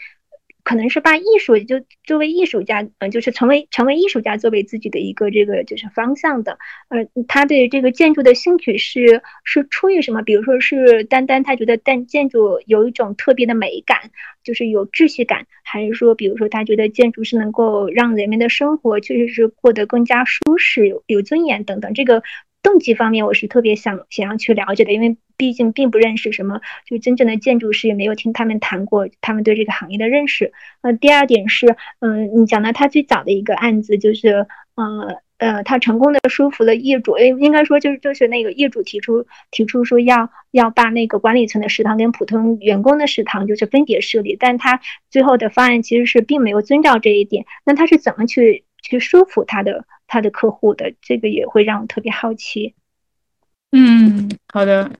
[0.63, 6.59] 可能是把艺术就作为艺术家，嗯，就是成为成为艺术家作为自己的一个这个就是方向的。
[6.91, 10.21] 呃，他对这个建筑的兴趣是是出于什么？
[10.21, 14.11] 比如说是单单他觉得但建筑有一种特别的美感，
[14.45, 21.95] 就是有秩序感，还是说比如说他觉得建筑是能够让人们的生活确实是过得更加舒适、有有尊严等等。
[21.95, 22.23] 这个。
[22.63, 30.53] 动机方面，我是特别想想要去了解的，因为毕竟并不认识什么，就真正的建筑师，也没有听他们谈过他们对这个行业的认识。
[30.83, 47.47] 呃，第二点是，嗯，你讲到他最早的一个案子，就是，呃呃，他成功的说服了业主，应应该说就是就是那个业主提出提出说要要把那个管理层的食堂跟普通员工的食堂就是分别设立，但他最后的方案其实是并没有遵照这一点。
[47.65, 49.87] 那他是怎么去去说服他的？
[50.13, 52.75] 他的客户的这个也会让我特别好奇。
[53.71, 54.91] 嗯，好的，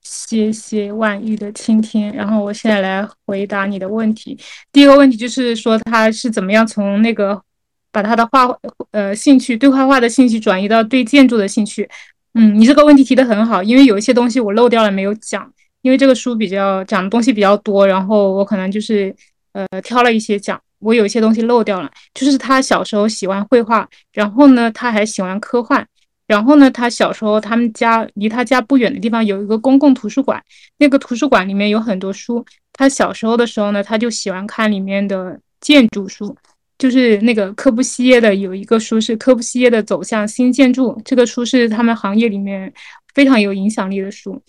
[0.00, 2.12] 谢谢万玉的倾听。
[2.12, 4.38] 然后我现在来回答你的问题。
[4.70, 7.42] 第一个问题就是说他是怎么样从那个
[7.90, 8.46] 把他的画
[8.92, 11.88] 呃兴趣对画画的兴趣转移到对建筑的兴趣。
[12.34, 19.12] 嗯，你这个问题提的很好，因为有一些东西我漏掉了没有讲，因为这个书比较讲的东西比较多，然后我可能就是
[19.50, 20.62] 呃挑了一些讲。
[20.82, 25.86] 我有一些东西漏掉了，就是他小时候喜欢绘画，然后呢，他还喜欢科幻，
[26.26, 30.42] 然后呢，他小时候他们家离他家不远的地方有一个公共图书馆，
[30.78, 32.44] 那个图书馆里面有很多书。
[32.72, 36.34] 他小时候的时候呢，他就喜欢看里面的建筑书，
[36.78, 42.72] 就是那个科布西耶的有一个书是科布西耶的走向新建筑，这个书是他们行业里面
[43.14, 44.42] 非常有影响力的书。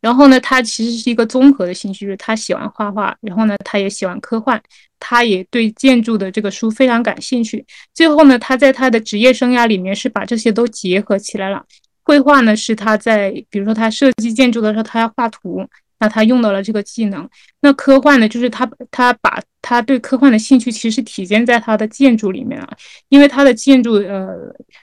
[0.00, 4.60] 然后呢，他其实是一个综合的兴趣，就是他喜欢画画，然后呢，他也喜欢科幻，
[5.00, 7.64] 他也对建筑的这个书非常感兴趣。
[7.92, 11.64] 最后呢，他在他的职业生涯里面是把这些都结合起来了。
[12.04, 15.66] 绘画呢，是他在比如说他设计建筑的时候，他要画图，
[15.98, 17.28] 那他用到了这个技能。
[17.60, 22.68] 那科幻呢，就是他他把他对科幻的兴趣其实体现在他的建筑里面啊，
[23.08, 24.28] 因为他的建筑呃，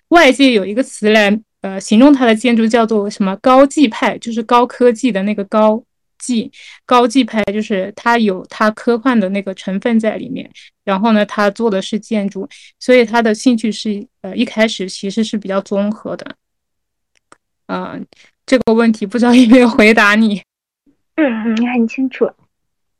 [0.10, 1.40] 外界有一个词来。
[1.66, 5.84] 呃，形容它的建筑叫做什么高技派，就是高科技的那个高
[6.20, 6.52] 技，
[6.86, 10.48] 高技派就是它有它科幻的那个成分在里面。
[10.84, 12.48] 然后呢，他做的是建筑，
[12.80, 16.36] 所以他的兴趣是呃一开始其实是比较综合的。
[17.66, 18.06] 嗯，
[18.46, 20.44] 这个问题不知道有没有回答你？
[21.16, 22.30] 嗯嗯，你很清楚。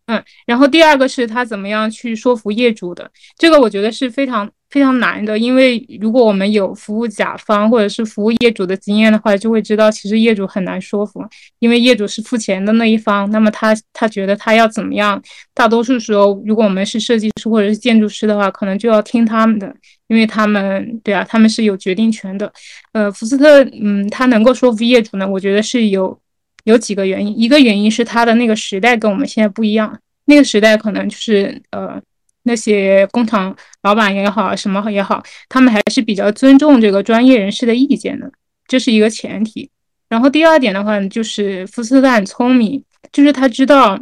[0.08, 4.52] 嗯，然后第二个是他怎么样去说服业主的，这个我觉得是非常。
[4.70, 11.24] 非常难的，因为如果我们有服务甲方或者是服务业主的经验的话，就会知道其实业主很难说服，
[11.60, 13.30] 因为业主是付钱的那一方。
[13.32, 15.22] 那么他他觉得他要怎么样？
[15.54, 19.74] 大多数时候，如果我们是设计师或者是建筑师的话，可能就要听他们的，
[20.08, 22.52] 因为他们对啊，他们是有决定权的。
[22.92, 26.20] 呃，福斯特，嗯，他能够说服业主呢，我觉得是有
[26.66, 27.40] 有几个原因。
[27.40, 32.02] 一个原因是他的那个时代跟我们现在不一样，那个时代可能就是呃。
[32.46, 38.32] 那些工厂老板也好，什么也好，他们还是比较尊重这个专业人士的意见的，
[38.68, 39.70] 这是一个前提。
[40.08, 44.00] 然后第二点的话，就是福斯特很聪明，就是他知道，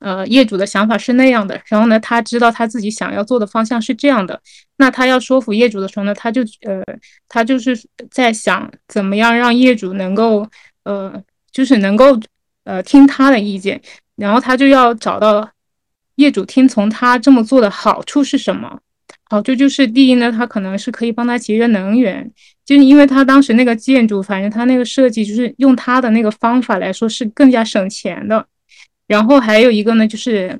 [0.00, 4.40] 呃，业主的想法是那样的，然后呢，他知道他自己想要做的方向是这样的。
[4.78, 6.82] 那他要说服业主的时候呢，他就呃，
[7.28, 10.44] 他就是在想怎么样让业主能够
[10.82, 11.22] 呃，
[11.52, 12.18] 就是能够
[12.64, 13.80] 呃听他的意见，
[14.16, 15.48] 然后他就要找到。
[16.16, 18.80] 业主听从他这么做的好处是什么？
[19.30, 22.30] 好处就是第一呢，他可能是可以帮他节约能源，
[22.64, 28.46] 就是因为他当时那个建筑，反正他那个设计就是用他的那个方法来说是更加省钱的。
[29.06, 30.58] 然后还有一个呢，就是，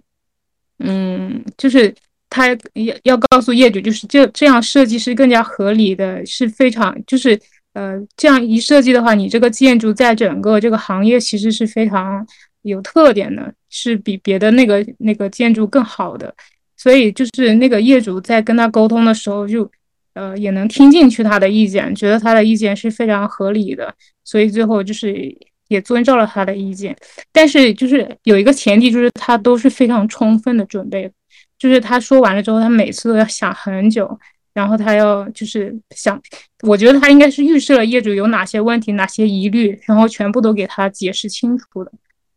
[0.79, 1.95] 嗯，就是
[2.31, 7.39] 他要要告诉业主，就是这这样设计是更加合理的，是非常就是
[7.75, 12.27] 呃这样一设计的话，你这个建筑在整个这个行业其实是非常。
[12.65, 16.33] 有特点的是比别的那个那个建筑更好的，
[16.77, 19.69] 所以就是那个业主在跟他沟通的时候，就
[20.13, 23.93] 呃也能听进去他的意见，觉得他的意见是非常合理的，
[24.25, 25.35] 所以最后就是
[25.69, 26.95] 也遵照了他的意见。
[27.33, 31.11] 但是就是有一个前提，就是他都是非常充分的准备，
[31.59, 34.19] 就是他说完了之后，他每次都要想很久，
[34.53, 36.21] 然后他要就是想，
[36.69, 41.91] 我觉得他应该是预设了业主有哪些问题、哪些疑虑，然后全部都给他解释清楚的。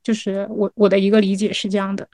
[0.06, 2.08] 就是我我的一个理解是这样的，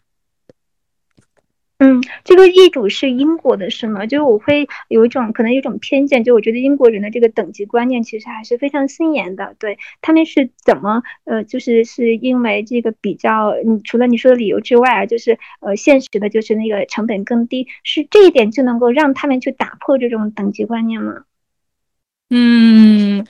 [1.78, 4.06] 嗯，这个业主是英国的，是吗？
[4.06, 9.56] 就是我会有一种可能有一种偏见，就我觉得英国人的这个等级观念其实还是非常森严的。
[9.60, 21.26] 对他们是怎么呃，就是是因为这个比较，你除了你说的理由之外啊，就是呃，现实的就是那个成本更低，是这一点就能够让他们去打破这种等级观念吗？
[22.30, 23.28] 嗯。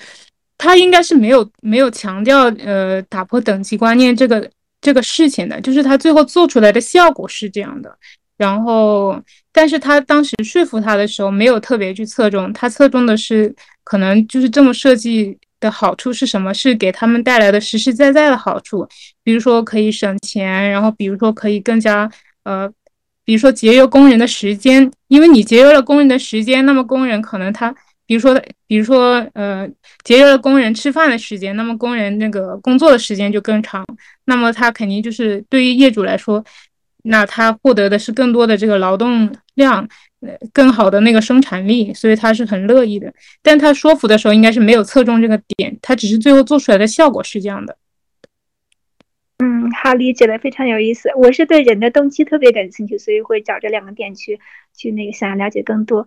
[0.64, 4.48] 他应该是没有没有强调呃打破等级观念这个
[4.80, 7.98] 这个事情的，就是他最后做出来的效果是这样的。
[8.38, 9.20] 然后，
[9.52, 13.52] 但是他当时说服他的时候没有特别去侧重，他侧重的是
[13.84, 16.54] 可能就是这么设计的好处是什么？
[16.54, 18.88] 是给他们带来的实实在在的好处，
[19.24, 22.08] 比如说可以省钱，然后比如说可以更加
[22.44, 22.72] 呃，
[23.26, 27.74] 比如说节约工人的时间，因为你节约了工人的时间，那么工人可能他。
[28.12, 29.66] 比如说，比如说，呃，
[30.04, 33.86] 节约了工人吃饭的时间，那么工人那个工作的时间就更长，
[34.26, 36.44] 那么他肯定就是对于业主来说，
[37.04, 39.88] 那他获得的是更多的这个劳动量，
[40.20, 43.14] 呃，更好的那个生产力，所以他是很乐意的。
[43.42, 47.78] 但他说服的时候应该是没有侧重这个点，他只是最后做出来的效果是这样的。
[49.38, 51.10] 嗯，好，理解的非常有意思。
[51.16, 54.40] 我是对人的动机特别感兴趣，所以会找这两个点去
[54.76, 56.06] 去那个想要了解更多。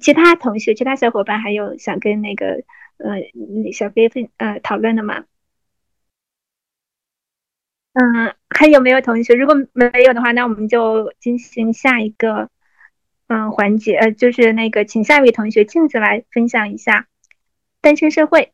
[0.00, 2.64] 其他同学、其他小伙伴还有想跟那个
[2.98, 3.20] 呃
[3.72, 5.24] 小飞分呃讨论的吗？
[7.92, 9.34] 嗯，还有没有同学？
[9.34, 12.50] 如果没有的话，那我们就进行下一个
[13.28, 17.08] 嗯环节，呃，就是那个请下一位同学镜子来分享一下
[17.80, 18.52] 单身社会。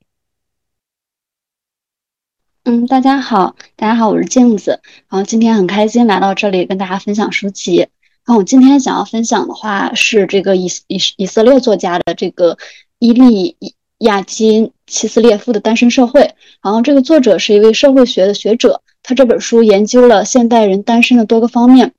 [2.65, 7.89] 嗯，大家好，大家好，我是镜子，然后今天很开心来到这里跟大家分享书籍。
[8.27, 12.57] 那我今天想要分享的话是这个以以以色列作家的这个
[12.99, 13.57] 伊利
[13.99, 16.21] 亚金齐斯列夫的《单身社会》。
[16.63, 21.93] 然后这个作者是一位社会学的学者，他这本书研究了现代人单身的多个方面，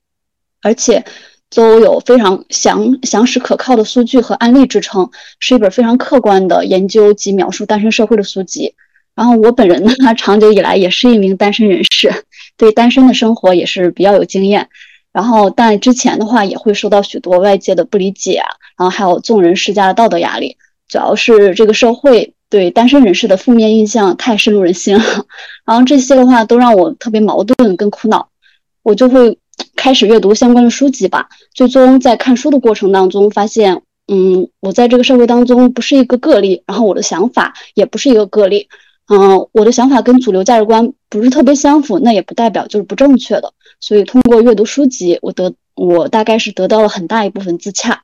[0.62, 1.04] 而且
[1.54, 8.74] 都有非常详详实可靠的数据和案例支撑，是一本非常客观的研究及描述单身社会的书籍。
[9.14, 12.24] 然后我本人呢， 长久以来也是一名单身人士，
[12.56, 14.68] 对单身的生活也是比较有经验。
[15.14, 18.42] 然后，但之前的话也会受到许多外界的不理解，
[18.76, 20.56] 然后还有众人施加的道德压力，
[20.88, 25.04] 主要是这个社会对单身人士的负面印象太深入人心了。
[25.64, 28.28] 然后这些的话都让我特别矛盾跟苦恼，
[28.82, 29.38] 我就会
[29.76, 31.28] 开始阅读相关的书籍吧。
[31.54, 38.68] 最终在看书的过程当中发现，嗯，我在这个社会当中不是一个个例，然后我的想法也不是一个个例。
[39.06, 43.52] 嗯，我的想法跟主流价值观不是特别相符，那也不代表就是不正确的。
[43.86, 48.02] 所以通过阅读书籍，我得我大概是得到了很大一部分自洽。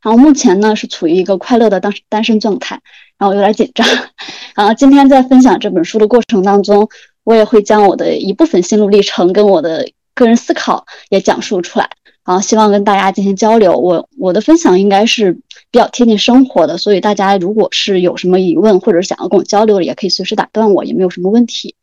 [0.00, 2.80] 然后目前呢是处于一个快乐的单单身状态，
[3.18, 3.84] 然后有点紧张。
[4.54, 6.88] 然后今天在分享这本书的过程当中，
[7.24, 11.90] 我也会将我的一部分心路历程跟我的个人思考也讲述出来。
[12.24, 13.72] 然后希望跟大家进行交流。
[13.72, 15.40] 我我的分享应该是。
[15.70, 21.74] 比较贴近生活的，所以大家如果是有什么疑问或者想要跟我交流的，也可以随时打断我，也没有什么问题。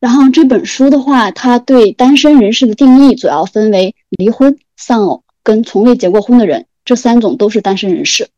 [0.00, 8.28] 然后这本书的话，它对单身人士的定义主要分为离婚、丧偶跟从未结过婚的人，这三种都是单身人士。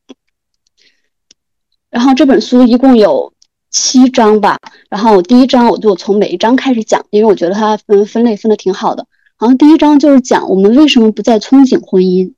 [1.88, 3.32] 然后这本书一共有
[3.70, 4.58] 七章吧，
[4.90, 9.06] 然后第一章我就从每一章开始讲，因为我觉得它分分类分的挺好的。
[9.38, 12.32] 然后第一章就是讲我们为什么不再憧憬婚姻。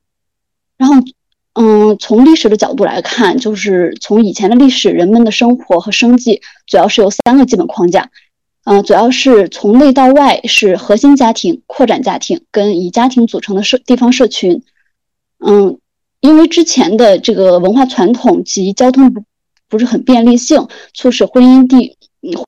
[0.77, 0.95] 然后，
[1.53, 8.09] 嗯，从历史的角度来看，就是从以前的历史，人们的生活和生计主要是有三个基本框架，
[8.65, 14.61] 嗯，主要是从内到外是核心家庭、扩展家庭跟以家庭组成的社地方社群，
[15.39, 15.79] 嗯，
[16.19, 19.23] 因为之前的这个文化传统及交通不
[19.69, 21.97] 不是很便利性，促使婚姻地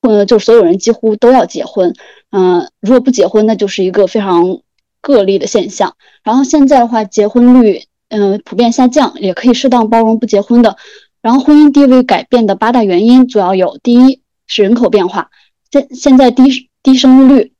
[0.02, 1.94] 婚就所有人几乎都要结婚，
[2.30, 4.60] 嗯，如果不结婚，那就是一个非常
[5.00, 5.94] 个例的现象。
[6.22, 7.84] 然后现在的话，结婚率。
[8.10, 10.78] 嗯，普遍下降，也可以适当包容不结婚的。
[11.20, 15.28] 然后，婚姻地位改变的八大原因主要有：第一是人口变化，
[15.70, 17.52] 现现在低低生育率，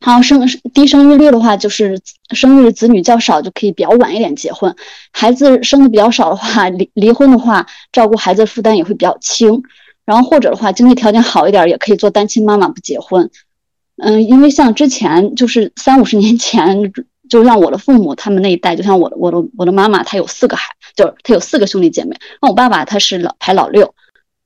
[0.00, 4.74] 还有生低生育率的话，就是生育子女较少，就可以比较晚一点结婚。
[5.12, 9.62] 孩子生的比较少的话，离离婚的话，照顾孩子负担也会比较轻。
[10.04, 13.30] 然后或者的话，经济条件好一点，也可以做单亲妈妈不结婚。
[13.96, 16.92] 嗯，因为像之前就是三五十年前。
[17.26, 22.14] 就像我的父母他们那一代，就像我的我的我的妈妈，她有四个孩，就是她有四个兄弟姐妹。
[22.42, 23.94] 那我爸爸他是老排老六，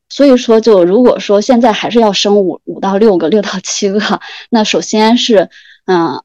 [0.08, 5.50] 所以说就如果说现在还是要生五五到六个，六到七个，那首先是
[5.86, 6.22] 嗯，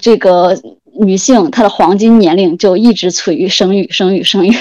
[0.00, 0.60] 这个
[1.00, 4.54] 女性她的黄金年龄就一直处于生育生育生育。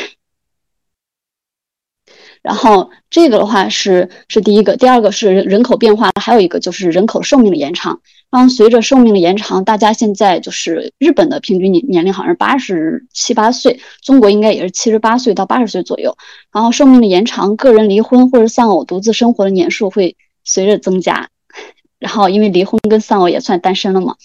[2.42, 8.02] 然后这个的话是是第一个，第二个是人口变化，还有一个就是人口寿命的延长。
[8.30, 16.18] 然后随着寿命的延长，大家现在就是日本的平均年年龄好像是八十七八岁，中国应该也是七十八岁到八十岁左右。
[16.52, 21.30] 然后寿命的延长，个人离婚或者丧偶独自生活的年数会随着增加。
[22.00, 24.16] 然后因为离婚跟丧偶也算单身了嘛。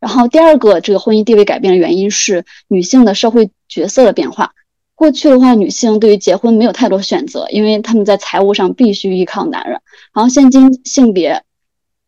[0.00, 4.52] 然后第二个这个婚姻地位改变的原因是女性的社会角色的变化。
[4.94, 9.78] 过去的话，女性对于结婚没有太多选择，因为他们在财务上必须依靠男人。
[10.14, 11.42] 然后现今性别。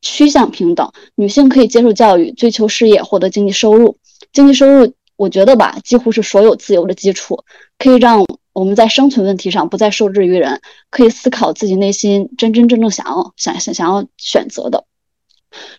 [0.03, 3.99] 趋向平等，女性可以接受教育、追求事业、获得经济收入。
[4.33, 7.43] 经济收入，我觉得吧，几乎是所有自由的基础，
[7.79, 14.85] 可以让我们在生存问题上不再受制于人，可以思考自己内心真真正正想要、想想想要选择的。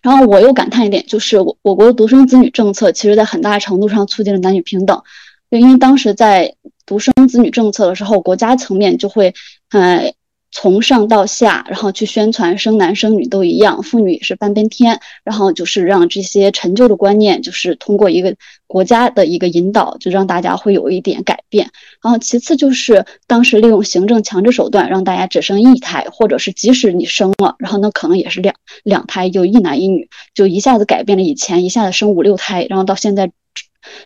[0.02, 5.02] 然后我又感叹一点，就是我我国的独生子女政策，其实在很大程度上促进了男女平等，
[5.50, 6.54] 因为当时在
[6.84, 9.32] 独生子女政策的时候，国家层面就会，
[9.70, 10.12] 呃。
[10.50, 18.34] 从上到下，然后去宣传生男生女都一样，妇女也是半边天，然后就是让这些陈旧的观念，就是通过一个
[18.66, 21.70] 国家的一个引导，就让大家会有一点改变。
[22.02, 33.30] 然后其次就是当时利用行政强制手段，让大家只生一胎，或者是即使你生了，然后那可能也是两两胎，就一男一女，就一下子改变了以前一下子生五六胎，然后到现在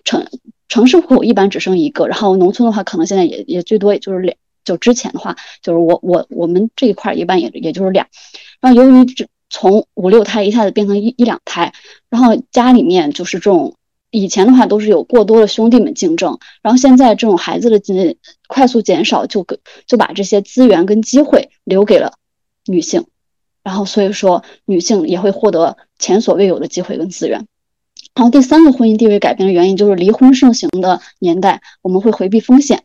[0.05, 0.27] 城
[0.69, 4.37] 城市户口一般只生一个，然后农村的话可能现在也也最多也就是两。
[4.65, 8.07] 就之前的话，就是我我我们这一块一般也也就是俩，
[8.61, 11.73] 然后由于这从五六胎一下子变成一一两胎，
[12.09, 13.75] 然后家里面就是这种
[14.11, 19.47] 以前的话都是有过多的兄弟们竞争，然后现在这种孩子的进快速减少，就
[19.87, 22.15] 就把这些资源跟机会留给了
[22.67, 23.05] 女性，
[23.63, 27.47] 然后所以说女性也会获得前所未有的机会跟资源。
[28.15, 32.85] 然后第三个婚姻地位改变的原因就是离婚盛行的年代，我们会回避风险。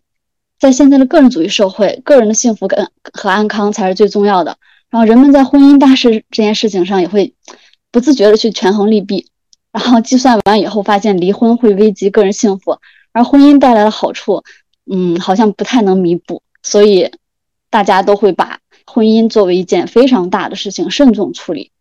[0.60, 4.58] 在现在的个人主义社会，个人的幸福感和安康才是最重要的。
[4.90, 7.34] 然后人们在婚姻大事这件事情上也会
[7.92, 9.28] 不自觉的去权衡利弊。
[9.72, 12.80] 然后计算完以后发现离婚会危及个人幸福，
[13.12, 14.44] 而婚姻带来的好处，
[14.90, 17.12] 嗯，好像不太能弥补，所以
[17.70, 21.72] 大家都会把婚姻作为一件非常大的事情慎重处理。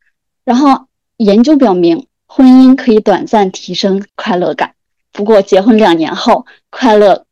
[0.44, 4.74] 然后研究表明，婚姻可以短暂提升快乐感，
[5.12, 7.25] 不过结婚两年后，快乐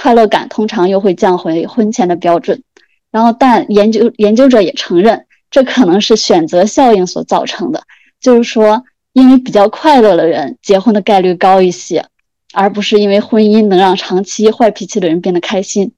[0.00, 2.62] 快乐感通常又会降回婚前的标准。
[3.10, 7.82] 然后，但研究研究者也承认，这可能是选择效应所造成的，
[8.18, 8.82] 就是说，
[9.12, 12.06] 因为比较快乐的人结婚的概率高一些，
[12.54, 15.92] 而不是因为婚姻能让长期坏脾气的人变得开心。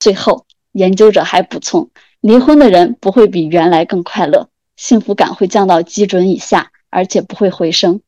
[0.00, 4.48] 最后，研究者还补充，离婚的人不会比原来更快乐。
[4.76, 8.00] 幸福感会降到基准以下，而且不会回升。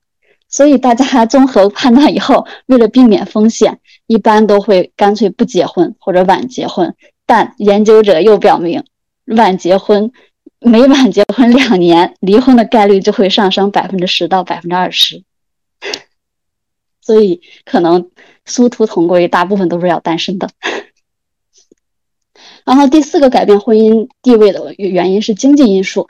[0.49, 3.79] 所以大家综合判断以后，为了避免风险，
[4.11, 6.97] 一般都会干脆不结婚或者晚结婚。
[7.27, 8.83] 但研究者又表明，
[9.27, 10.11] 晚结婚
[10.59, 15.23] 每晚结婚两年，离婚的概率就会上升百分之十到百分之二十。
[17.01, 18.11] 所以可能
[18.45, 20.51] 殊途同归，大部分都是要单身的。
[22.67, 26.09] 然后第四个改变婚姻地位的原因是经济因素。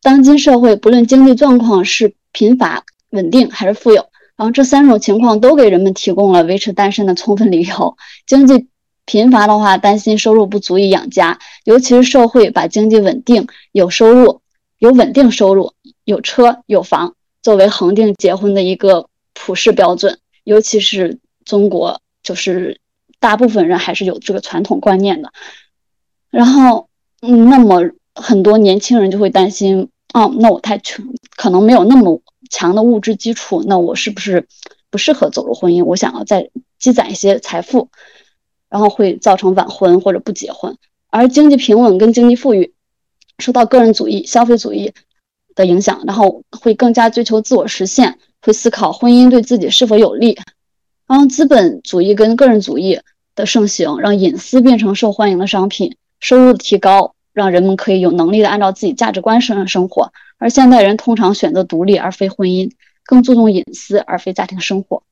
[0.00, 7.96] 当今社会，不论经济状况是贫乏、稳定还是富有，然后这三种情况都给人们提供了维持单身的充分理由。
[8.26, 8.68] 经济
[9.04, 14.40] 贫乏的话，担心收入不足以养家，尤其是社会把经济稳定、有收入、
[14.78, 15.72] 有稳定收入、
[16.04, 22.80] 有车有房作为恒定结婚的一个普世标准，尤其是中国，就是
[23.20, 25.30] 大部分人还是有这个传统观念的。
[26.30, 26.88] 然后，
[27.22, 27.82] 嗯，那么
[28.14, 29.88] 很多年轻人就会担心。
[30.12, 31.04] 哦，那我太穷，
[31.36, 32.20] 可能没有那么
[32.54, 34.46] 强的物质基础，那我是不是
[34.88, 35.84] 不适合走入婚姻？
[35.84, 37.88] 我想要再积攒一些财富，
[38.70, 40.76] 然后会造成晚婚或者不结婚。
[41.10, 42.72] 而经济平稳跟经济富裕
[43.40, 44.92] 受到个人主义、消费主义
[45.56, 50.38] 的影响，然后会更加追求自我实现，会思考婚姻对自己是否有利。
[51.08, 53.00] 然后资本主义跟个人主义
[53.34, 57.13] 的盛行，让隐私变成受欢迎的商品，收入提高。
[57.34, 62.70] 让人们可以有能力的按照自己价值观生生活，而现代人通常选择独立而非婚姻，
[63.04, 65.02] 更注重隐私而非家庭生活。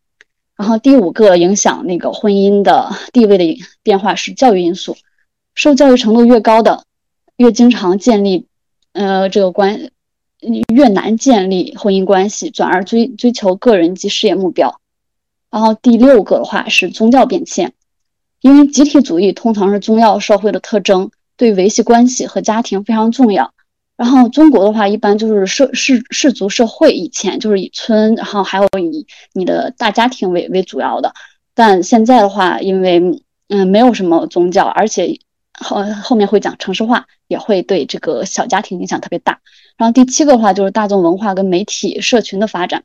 [0.57, 4.97] 然后第五个影响那个婚姻的地位的变化是教育因素，
[5.57, 6.85] 受教育程度越高的，
[7.37, 8.47] 越经常建立，
[8.93, 9.91] 呃，这个关
[10.73, 14.81] 越难建立婚姻关系，转而追追求个人及事业目标。
[15.51, 17.73] 然后第六个的话是宗教变迁，
[18.41, 21.11] 因为集体主义通常是宗教社会的特征。
[21.37, 23.53] 对维系关系和家庭非常重要。
[23.95, 31.15] 然后中国的话，一般就是社氏氏族社会，以前就是以村，然后还有以你的大家庭为为主要的。
[31.55, 35.21] 但现在的话，因为嗯没有什么宗教，而且
[35.53, 39.41] 后后面会讲城市化，也会对这个小家庭影响特别大。
[39.77, 42.83] 然后第七个的话就是大众文化跟媒体社群的发展。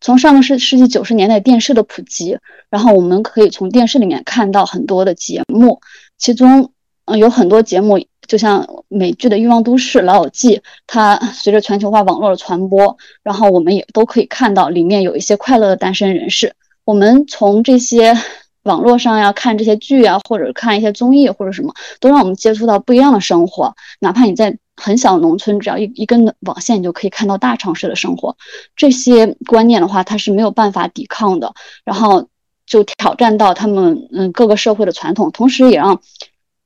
[0.00, 2.38] 从上个世世纪九十年代电视的普及，
[2.70, 5.80] 然后我们可以从电视里面看到很多的节目，
[6.16, 6.70] 其中。
[7.06, 16.54] 嗯，有很多节目，就像美剧的《欲望都市》《老友记》，它随着全球化网络的传播，然后我们也都可以看到里面有一些快乐的单身人士。
[16.86, 18.16] 我们从这些
[18.62, 23.74] 网络上呀看这些剧啊，或者看一些综艺或者什么，都让我们接触到不一样的生活。
[24.00, 28.34] 哪怕你在很小的农村，只要一一根网线，你就可以看到大城市的生活。
[28.76, 31.52] 这些观念的话，它是没有办法抵抗的，
[31.84, 32.28] 然后
[32.64, 36.00] 就挑战到他们嗯各个社会的传统，同时也让。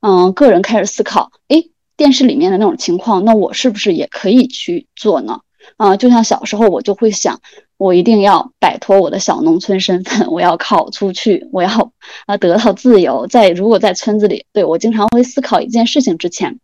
[0.01, 1.63] 嗯，个人开始思考，哎，
[1.97, 5.41] 电视里面的那种情况，那我是不是也可以去做呢？
[5.75, 7.41] 啊，就像小时候我就会想，
[7.77, 11.91] 我一定要摆脱我的小农村身份，我要考出去，我要
[12.25, 13.27] 啊得到自由。
[13.27, 16.59] 在如果在村子里，对我经常会思考一件事情之前，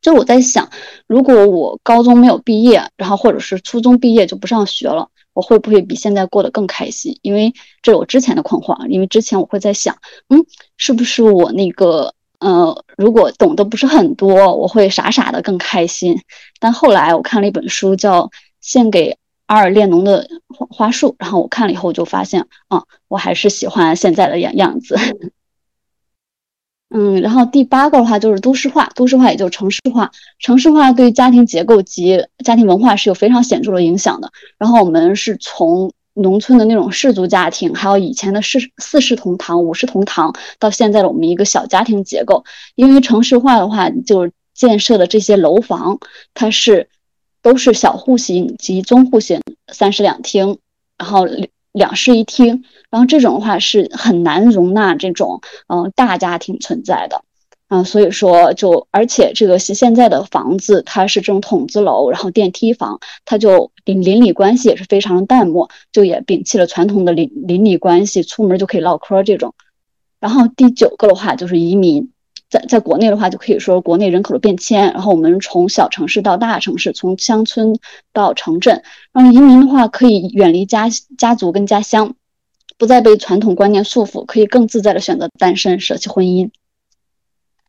[0.00, 0.70] 就我在想，
[1.06, 7.18] 如果我高中没有毕业，然后或者是初中毕业就不上学了，我会不会比现在过得更开心？
[7.20, 7.52] 因为
[7.82, 9.98] 这是我之前的困惑，因为之前我会在想，
[10.30, 10.46] 嗯，
[10.78, 12.14] 是不是我那个。
[12.40, 16.22] 呃，如果懂得不是很多，我会傻傻的更开心。
[16.58, 18.22] 但后来我看了一本书，叫
[18.62, 24.96] 《献给阿尔列侬的花花束》，然后我看了以后就发现，啊，我还是喜欢现在的样样子。
[26.88, 34.32] 嗯，然后第八个的话就是都市化，都市化也就是城市化，城市化对家庭结构及家庭文化是有非常显著的影响的。
[34.58, 35.92] 然后我们是从。
[36.20, 42.44] 农村的那种氏族家庭，还有以前的四四世同堂、五世同堂，到现在的我们一个小家庭结构。
[42.74, 45.98] 因为城市化的话，就是建设的这些楼房，
[46.34, 46.88] 它是
[47.42, 49.40] 都是小户型及中户型，
[49.72, 50.58] 三室两厅，
[50.98, 51.26] 然后
[51.72, 57.22] 两室一厅，然后这种的话是很难容纳这种嗯大家庭存在的。
[57.70, 69.54] 嗯，所以说就而且这个现现在的房子它是这种筒子楼，然后电梯房，它就邻邻里关系也是非常的淡漠，就也摒弃了传统的邻邻里关系，出门就可以唠嗑这种。
[70.18, 72.10] 然后第九个的话就是移民，
[72.50, 77.78] 在在国内的话就可以说国内人口的变迁，然后我们从小城市到大城市，从乡村
[78.12, 82.16] 到城镇，然后移民的话可以远离家家族跟家乡，
[82.76, 86.50] 不再被传统观念束缚，可以更自在的选择单身，舍弃婚姻。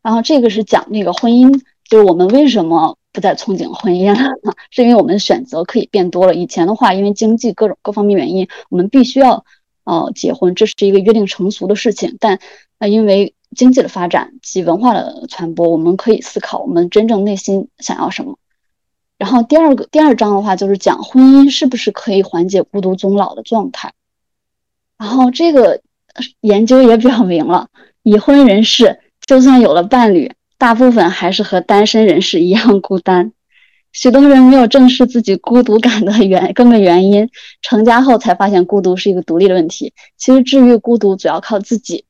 [0.01, 4.31] 然后这个是讲那个婚姻，就是我们为什么不再憧憬婚姻了？
[4.71, 6.33] 是因为我们选择可以变多了。
[6.33, 9.45] 以前的话，因为经济各种各方面原因，我们必须要
[9.83, 12.17] 呃结婚，这是一个约定成俗的事情。
[12.19, 12.39] 但
[12.79, 18.39] 呃，因为经济的发展及文化的传播，我们可以思考我们真正内心想要什么。
[19.19, 23.93] 然后第二个第二章的话，就是讲婚姻是不是可以缓解孤独终老的状态。
[24.97, 25.81] 然后这个
[26.39, 27.67] 研究也表明了，
[28.01, 28.99] 已婚人士。
[29.31, 33.31] 就算有了伴侣，大部分还是和单身人士一样孤单。
[33.93, 37.29] 许多人没有正视自己孤独感的原根本原因，
[37.61, 39.93] 成家后才发现孤独是一个独立的问题。
[40.17, 42.03] 其实治愈孤独主要靠自己。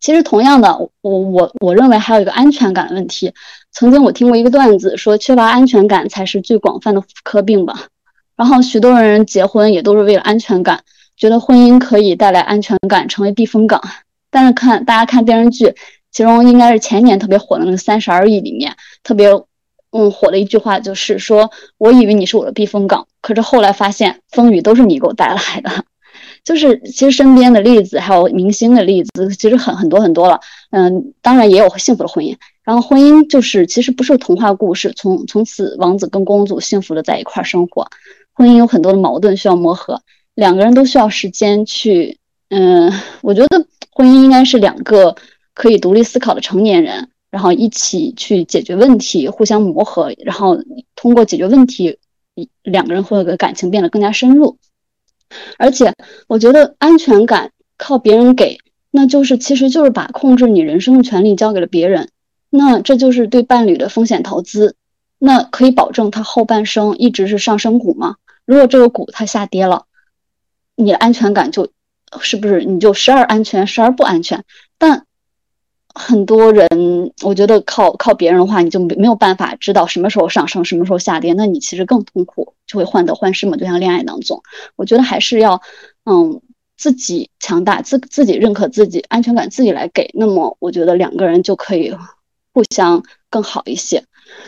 [0.00, 3.32] 其实同样的，我我我认为还有一个安全感问题。
[3.70, 7.86] 曾经我听过一个段子，说缺乏安全感才是最广泛的妇科病吧。
[8.34, 10.82] 然后许多人结婚也都是为了安全感，
[11.16, 13.80] 觉得婚姻可以带来安全感，成为避风港。
[14.28, 15.72] 但是看大家看电视剧。
[16.12, 19.28] 其中应该是前年特别火的那个《三十而已》里面特别
[19.90, 25.70] 嗯火的一句话，就是说我以为你是我的避风港，可是后来发现风雨都是你给我带来的。
[26.44, 30.40] 就是其实身边的例子，还有明星的例子，其实很很多很多了。
[30.70, 32.36] 嗯，当然也有幸福的婚姻。
[32.64, 37.86] 然后婚姻就是其实不是童话故事，从从此王子跟公主幸福的在一块生活。
[38.34, 40.00] 婚姻有很多的矛盾需要磨合，
[40.34, 42.18] 两个人都需要时间去。
[42.50, 45.14] 嗯，我觉得婚姻应该是两个。
[45.54, 50.58] 可以独立思考的成年人，然后一起去解决问题，互相磨合，然后
[50.96, 51.98] 通过解决问题，
[52.62, 54.58] 两个人会的感情变得更加深入。
[55.58, 55.94] 而且，
[56.26, 58.58] 我觉得安全感靠别人给，
[58.90, 62.10] 那就是其实就是把控制你人生的权利交给了别人，
[62.50, 64.76] 那这就是对伴侣的风险投资。
[65.18, 68.16] 那可以保证他后半生一直是上升股吗？
[68.44, 69.84] 如果这个股它下跌了，
[70.74, 71.70] 你的安全感就
[72.20, 74.44] 是不是你就时而安全，时而不安全？
[74.78, 75.06] 但
[75.94, 76.68] 很多人，
[77.22, 83.56] 我觉得靠靠别人的话，你就没没有办法知道什么时候上升，什么时候下跌，那你其实更痛苦，就会患得患失嘛。
[83.56, 84.42] 就像恋爱当中，
[84.76, 85.60] 我觉得还是要，
[86.04, 86.40] 嗯，
[86.76, 90.10] 自己强大，自自己认可自己，安全感自己来给。
[90.14, 91.94] 那么，我觉得两个人就可以
[92.54, 94.04] 互相更好一些。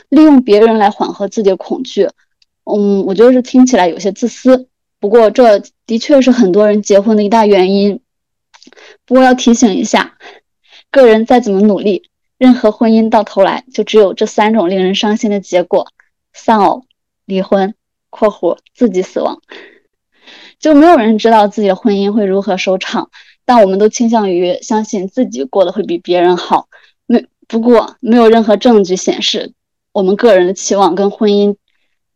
[0.09, 2.09] 利用别人来缓和自己的恐惧，
[2.65, 4.69] 嗯，我觉得是听起来有些自私，
[4.99, 8.01] 不过这的确是很多人结婚的一大原因。
[9.05, 10.15] 不过要提醒一下。
[10.95, 12.05] 个人再怎么努力，
[12.39, 15.89] 任何婚姻到头来就只有这三种令人伤心的结果：
[16.33, 16.85] 丧偶、
[17.25, 17.75] 离婚
[18.11, 19.41] （括弧自己死亡）。
[20.61, 23.11] 就没有人知道自己的婚姻会如何收场，
[23.45, 26.69] 但我们都倾向于相信自己过得会比别人好。
[27.07, 29.53] 没不过，没有任何证据显示
[29.91, 31.57] 我们个人的期望跟婚姻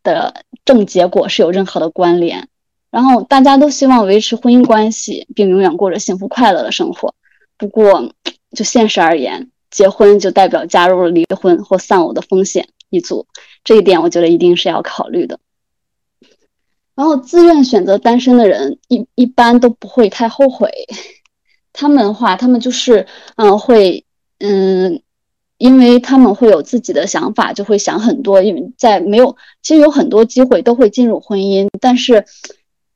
[0.03, 2.47] 的正结果是有任何的关联。
[2.89, 7.13] 然后大家都希望维持婚姻关系，并永远过着幸福快乐的生活。
[7.57, 8.09] 不过，
[8.55, 13.27] 就现实而言，结婚就代表加入了离婚或丧偶的风险一组，
[13.63, 15.39] 这一点我觉得一定是要考虑的。
[16.95, 20.69] 然后，自愿选择单身的人一一般都不会太后悔。
[21.71, 24.03] 他们的话，他们就是嗯会
[24.39, 25.01] 嗯，
[25.59, 28.41] 因为他们会有自己的想法，就会想很多。
[28.41, 32.25] 因为在没有，其实有很多机会都会进入婚姻，但是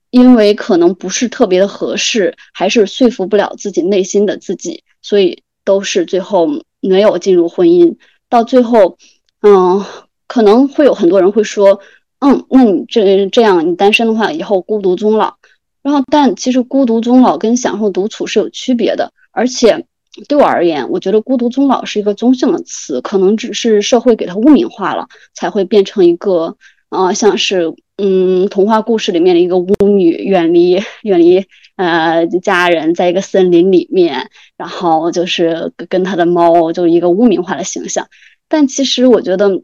[0.10, 4.84] 因为可能不是特别的合适，还是说服不了自己内心的自己。
[5.02, 6.48] 所以都是最后
[6.80, 7.96] 没有进入婚姻，
[8.30, 8.98] 到最后，
[9.42, 9.84] 嗯，
[10.28, 11.80] 可能会有很多人会说，
[12.20, 15.36] 嗯，那你这这样你单身的话，以后孤独终老。
[15.82, 19.12] 然后，但其实孤独终老跟享受独处是有区别的。
[19.32, 19.86] 而且
[20.30, 26.56] 对我而言，我觉得孤独终老是一个中性的词，可能只是社会给它污名化了，才会变成一个，
[26.90, 31.46] 呃，像是嗯童话故事里面的一个巫女，远离远离。
[31.76, 38.08] 呃，家人在一个森林里面，然后就是跟他的猫，就一个污名化的形象。
[38.48, 39.64] 但其实我觉得，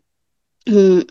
[0.66, 1.06] 嗯，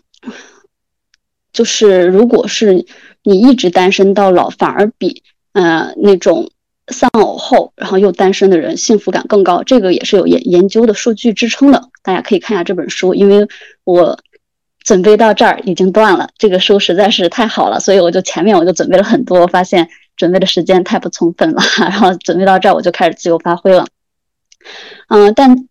[1.53, 2.85] 就是如果是
[3.23, 5.23] 你一直单身到老，反而比
[5.53, 6.51] 呃那种
[6.89, 9.63] 丧偶后然后又单身的人幸福感更高。
[9.63, 13.13] 这个也是有研研究的数据支撑的，大家可以看一下这本书。
[13.15, 13.47] 因为
[13.85, 14.19] 我
[14.83, 19.87] 准备到这儿已经断了，这个书实在是太好了，所以我就前面我就准备了很多，发现。
[20.19, 23.87] 准备的时间太不充分了， 然后准备到这儿我就开始自由发挥了。
[25.07, 25.67] 嗯，但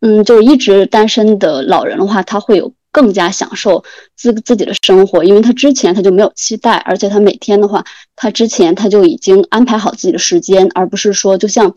[0.00, 3.84] 嗯，就一直单身的老人的话，他会有更加享受
[4.16, 7.84] 自自己的生活，因为他之前他就没有期待，而且他每天的话，
[8.16, 11.74] 他之前他就已经安排好自己的时间，而不是说就像，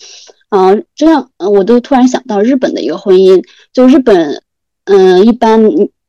[0.50, 3.44] 嗯，这样，我都突然想到日本的一个婚姻，
[3.74, 4.42] 就日本，
[4.86, 5.62] 嗯，一般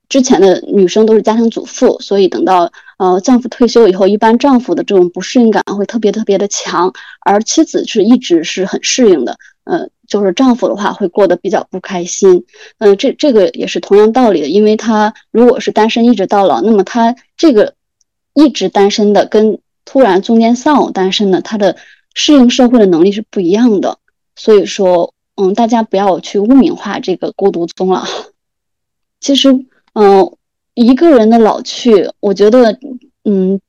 [0.08, 6.92] 之前的女生都是家庭主妇，所以等到呃丈夫退休以后，一般丈夫的这种不适应感会特别特别的强，
[7.24, 9.88] 而妻子是一直是很适应的，呃。
[10.06, 12.44] 就是丈夫的话会过得比较不开心，
[12.76, 17.74] 嗯，这这个也是同样道理的，因为他如果是单身一直到老，那么他这个
[18.34, 21.78] 一直单身的跟突然中间丧偶单身的，他的
[22.12, 23.98] 适应社会的能力是不一样的。
[24.36, 28.04] 所以说，嗯，大家不要去污名化这个孤独终老。
[29.20, 29.64] 其实，
[29.94, 30.36] 嗯，
[30.74, 32.78] 一个人的老去，我觉得，
[33.24, 33.60] 嗯。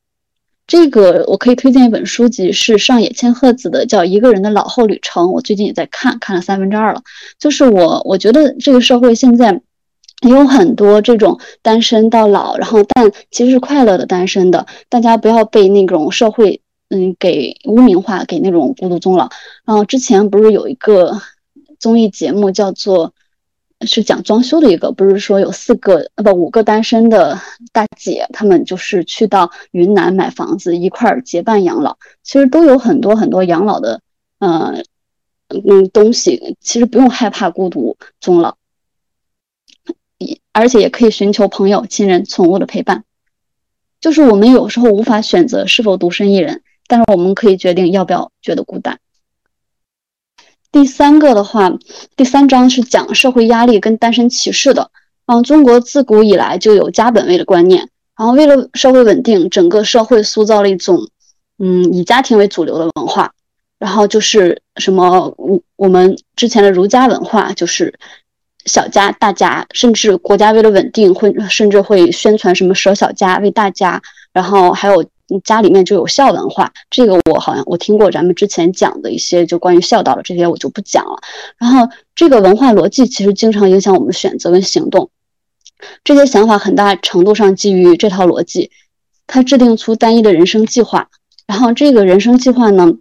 [0.68, 5.28] 这个我可以推荐一本书籍，是上野千鹤子的，叫《一个人的老后旅程》。
[5.30, 7.04] 我最近也在看，看了三分之二了。
[7.38, 9.62] 就是我，我觉得这个社会现在
[10.28, 14.66] 有很多这种单身到老，然后但其实是快乐的单身的。
[14.90, 16.60] 大家不要被那种社会
[16.90, 19.30] 嗯给污名化，给那种孤独终老。
[19.66, 21.22] 然后之前不是有一个
[21.78, 23.14] 综艺节目叫做。
[23.86, 27.40] 是讲装修的一个，不是说有四个呃不五个单身的
[27.72, 31.98] 大姐，她们就是去到云南买房子，一块儿结伴养老。
[32.24, 34.02] 其实都有很多很多养老的，
[34.40, 34.84] 呃
[35.50, 38.58] 嗯东西，其实不用害怕孤独终老，
[40.52, 43.04] 而且也可以寻求朋友、亲人、宠物的陪伴。
[44.02, 49.00] 就是我们有时候无法选择是否独身一人，但是我们可以决定要不要觉得孤单。
[50.76, 51.72] 第三个的话，
[52.18, 54.92] 第三章是讲社会压力跟单身歧视的。
[55.26, 61.00] 嗯，中国自古以来就有家本位的观念，然后为了社会稳定，整个社会塑造了一种，
[61.60, 63.32] 嗯，以家庭为主流的文化。
[63.80, 67.98] 然后就是什么，我我们之前的儒家文化就是
[68.66, 74.02] 小家大家，甚至国家为了稳定会甚至会宣传什么舍小家为大家，
[74.34, 75.06] 然后还有。
[75.44, 81.20] 家里面就有孝文化，这个我好像我听过咱们之前讲的一些就关于孝道的这些我就不讲了。
[81.58, 85.10] 然后这个文化逻辑其实经常影响我们的选择跟行动，
[86.04, 88.70] 这些想法很大程度上基于这套逻辑，
[89.26, 91.10] 它制定出单一的人生计划。
[91.48, 92.94] 然后这个人生计划呢，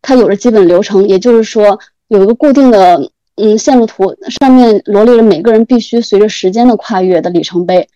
[0.00, 7.88] 它有着基本流程，也就是说有一个固定的嗯线路图，上面罗列了每个人必须随着时间的跨越的里程碑，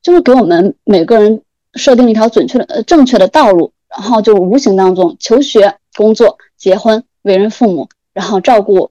[0.00, 1.42] 就是给我们每个人。
[1.76, 8.90] 设定一条准确的、呃正确的道路，然后就无形当中求学、工作、结婚、为人父母，然后照顾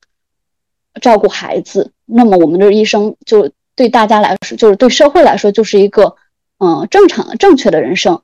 [1.02, 1.92] 照顾孩子。
[2.06, 6.16] 那么我们的一生就对大家来说，就是对社会来说，就是一个
[6.60, 8.22] 嗯正常、正确的人生。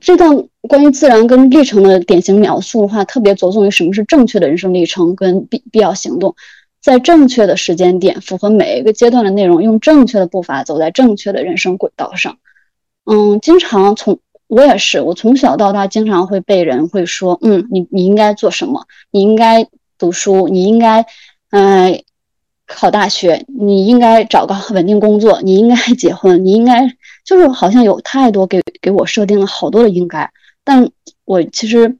[0.00, 6.34] 这段关于自然跟历程的典型描述的话，特别着重于什么是正确的人生历程跟必必要行动，
[6.80, 12.38] 在正确的时间点，符合每一个阶段的内容，用正确的步伐走在正确的人生轨道上。
[13.04, 18.86] 嗯，经常从我也是，我从小到大经常会被人会说，嗯，你你应该做什么？
[19.10, 19.66] 你应该
[19.98, 21.06] 读书，你应该，
[21.50, 22.04] 嗯，
[22.66, 26.86] 考大学，你应该找个稳定工作，你应该结婚，你应该，
[27.24, 30.30] 就是好像有太多给给我设定了好多的应该，
[30.64, 30.90] 但
[31.24, 31.96] 我其实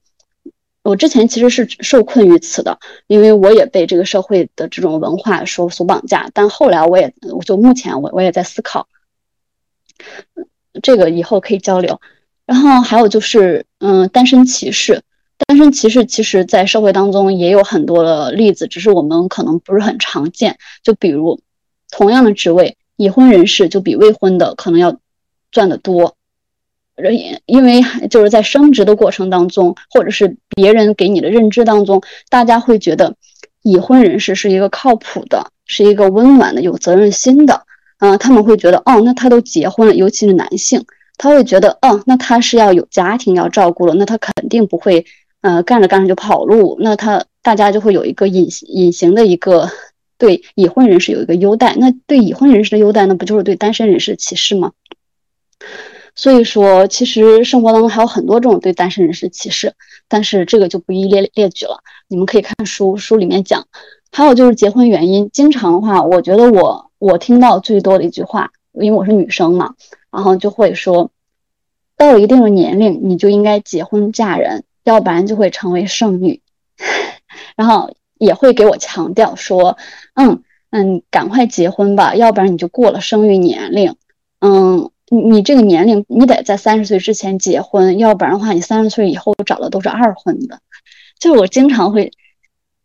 [0.82, 8.86] 我之前其实是受困于此的，因为我也被这个社会的这种文化所所绑架，但后来我也，我就目前我我也在思考。
[10.81, 12.01] 这个以后可以交流，
[12.47, 15.03] 然后还有就是，嗯，单身歧视，
[15.47, 20.57] 单身歧视其实在社会当中也有很多的例子，只是我们可能不是很常见。
[20.83, 21.41] 就比如，
[21.91, 24.97] 同样的职位，已婚人士就比未婚的可能要
[25.51, 26.16] 赚得多，
[26.97, 33.14] 因因为就是在升职的过程当中，或者是别人给你的认知当中，大家会觉得
[33.62, 37.66] 已婚人士是一个靠谱的，是一个温暖的、有责任心的。
[38.03, 40.84] 嗯，他们会觉得，哦，那他都结婚了，尤其是男性，
[41.16, 45.07] 他会觉得，哦，那他是要有家庭要照顾了，那他肯定不会，
[45.40, 49.70] 呃，干着干着就跑路，那他大家就会有一个隐隐形的一个
[50.18, 54.72] 对已婚人士有一个优待，那对已婚人士的优待，那不就是对单身人士的歧视吗？
[56.16, 59.74] 所以说，其实生活当中还有很多这种对单身人士歧视，
[60.09, 61.78] 但是这个就不一一列列举了，
[62.09, 63.64] 你们可以看书，书里面讲。
[64.14, 69.74] 还有就是结婚原因，经常的话，我觉得我我听到最多的一句话，因为我是女生嘛，
[70.12, 71.11] 然后就会说，
[71.96, 76.40] 到一定的年龄，你就应该结婚嫁人，要不然就会成为剩女。
[77.57, 79.76] 然后也会给我强调说，
[80.14, 83.96] 嗯嗯，赶快结婚吧，要不然你就过了生育年龄。
[84.38, 90.61] 嗯，你你这个年龄，你得在三十岁之前结婚，要不然的话，你三十岁以后找的都是二婚的。
[91.18, 92.12] 就是我经常会。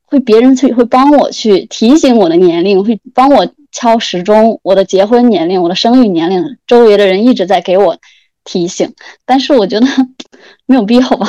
[0.10, 3.46] 会别人去会帮我去提醒我的年龄，会帮我
[3.78, 7.96] 敲时钟，我的结婚年龄，我的生育年龄，周围的人一直在给我
[8.44, 8.92] 提醒，
[9.24, 9.86] 但是我觉得
[10.66, 11.28] 没有必要吧。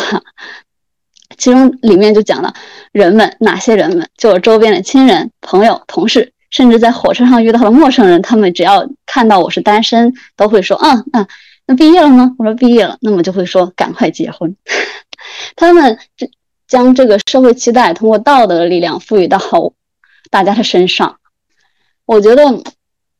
[1.37, 2.55] 其中里面就讲了
[2.91, 11.27] 人们哪些人们，就我周边的亲人、朋友、同事，甚至在火车上遇到的陌生人，他们只要看到我是单身，都会说：“嗯嗯，
[11.67, 14.57] 那毕业了吗？”我说：“毕业了。”那么就会说：“赶快结婚。
[15.55, 16.31] ”他们这。
[16.69, 19.41] 将这个社会期待通过道德的力量赋予到
[20.29, 21.19] 大家的身上，
[22.09, 22.43] 我觉得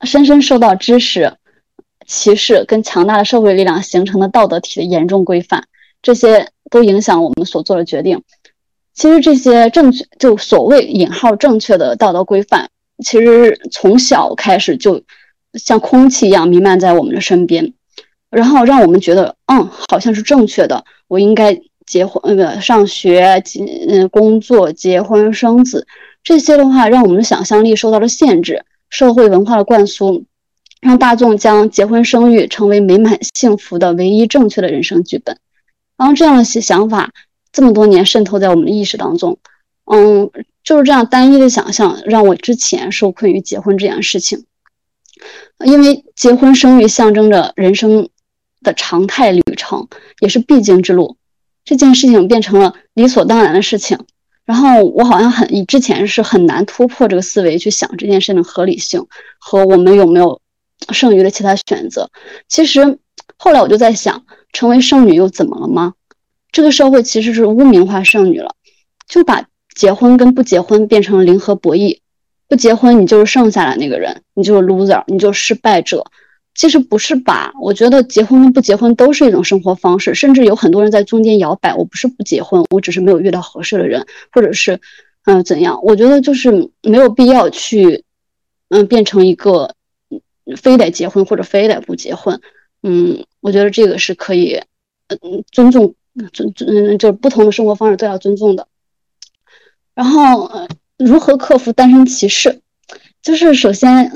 [0.07, 1.35] 深深受到知识、
[2.07, 5.65] 歧视跟强大的社会力量形成的道德体的严重规范，
[6.01, 8.23] 这些都影响我们所做的决定。
[8.95, 12.71] 其实这些正确，就所谓引号正确的道德规范，
[13.05, 15.03] 其实从小开始就
[15.53, 17.75] 像空气一样弥漫在我们的身边，
[18.31, 21.61] 然后让我们觉得，嗯，好像是正确的，我应该。
[21.87, 25.87] 结婚呃不上学结嗯工作结婚生子
[26.23, 28.63] 这些的话，让我们的想象力受到了限制。
[28.91, 30.25] 社会文化的灌输，
[30.81, 35.39] 让大众将结婚生育成为美满幸福的唯一正确的人生剧本。
[35.97, 37.13] 然后这样的些想法
[37.53, 39.39] 这么多年渗透在我们的意识当中，
[39.85, 40.31] 嗯，
[40.63, 44.45] 就是这样单一的想象让我之前受困于结婚这件事情，
[45.65, 48.09] 因为结婚生育象征着人生
[48.63, 49.89] 的常态旅程，
[50.21, 51.17] 也是必经之路。
[51.65, 53.99] 这件事情变成了理所当然的事情，
[54.49, 59.07] 然后我好像很，以之前是很难突破这个思维去想这件事的合理性
[59.39, 60.41] 和我们有没有
[60.91, 62.09] 剩余的其他选择。
[62.49, 62.99] 其实
[63.37, 64.25] 后来我就在想，
[64.55, 65.93] 成为剩女又怎么了吗？
[66.51, 68.55] 这个社会其实是污名化剩女了，
[69.07, 69.45] 就把
[69.77, 71.99] 结婚跟不结婚变成了零和博弈，
[72.49, 76.07] 不结婚你就是剩下来那个人，你就是 loser，你就是失败者。
[76.59, 77.53] 其实不是吧？
[77.63, 81.73] 我觉得结婚跟不结婚都是一种生活方式，甚至有很多人在中间摇摆。
[81.73, 84.81] 我不是不结婚，我只是没有遇到合适的人，或者是，
[85.25, 85.79] 嗯，怎样？
[85.85, 86.51] 我觉得就是
[86.83, 88.03] 没有必要去，
[88.71, 89.73] 嗯，变成一个
[90.57, 92.41] 非得结婚或者非得不结婚。
[92.83, 94.61] 嗯，我觉得这个是可以，
[95.07, 95.95] 嗯，尊重，
[96.33, 98.67] 尊尊就是不同的生活方式都要尊重的。
[99.95, 102.61] 然后，呃如何克服单身歧视？
[103.21, 104.11] 就是首先，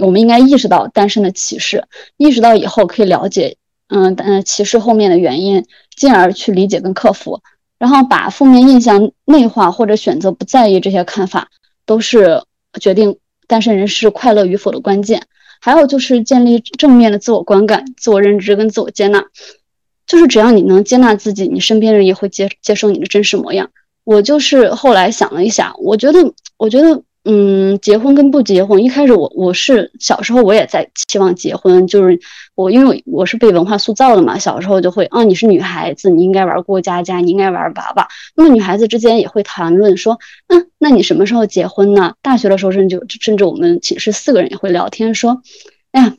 [0.00, 1.84] 我们应该意识到单身的歧视，
[2.16, 3.56] 意识到以后可以了解，
[3.88, 5.64] 嗯，嗯，歧视后面的原因，
[5.96, 7.40] 进而去理解跟克服，
[7.78, 11.50] 然后把负面印象内化或者选择不在意这些看法，
[11.86, 12.42] 都是
[12.80, 15.22] 决定单身人士快乐与否的关键。
[15.60, 19.24] 还有就是建立正面的自我观感、自我认知跟自我接纳，
[20.06, 23.70] 就是只要你能接纳自己，你身边人也会接接受你的真实模样。
[24.04, 27.02] 我就是后来想了一下，我觉得，我觉得。
[27.24, 32.18] 嗯，结婚跟不结婚，一开始我我是小时候我也在期望结婚，就是
[32.54, 38.08] 我因为我是被文化塑造的嘛，小时候就会啊，你是女孩子，你应该玩过家家，你应该玩娃娃。
[38.34, 42.14] 那么女孩子之间也会谈论说，嗯，那你什么时候结婚呢？
[42.22, 45.42] 大学的时候甚至甚至我们寝室四个人也会聊天说，
[45.92, 46.14] 哎呀，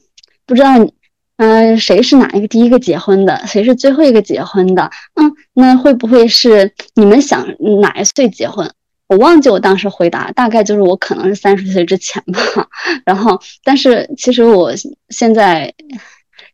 [0.45, 0.93] 不知道你，
[1.37, 4.91] 嗯，谁是哪一个第一个结婚的，谁是最后一个结婚的？
[5.15, 7.47] 嗯，那会不会是你们想
[7.81, 8.69] 哪一岁结婚？
[9.09, 12.39] 我忘记我当时回答，大概就是我可能是三十岁之前吧。
[13.03, 14.71] 然后，但是其实我
[15.09, 15.73] 现在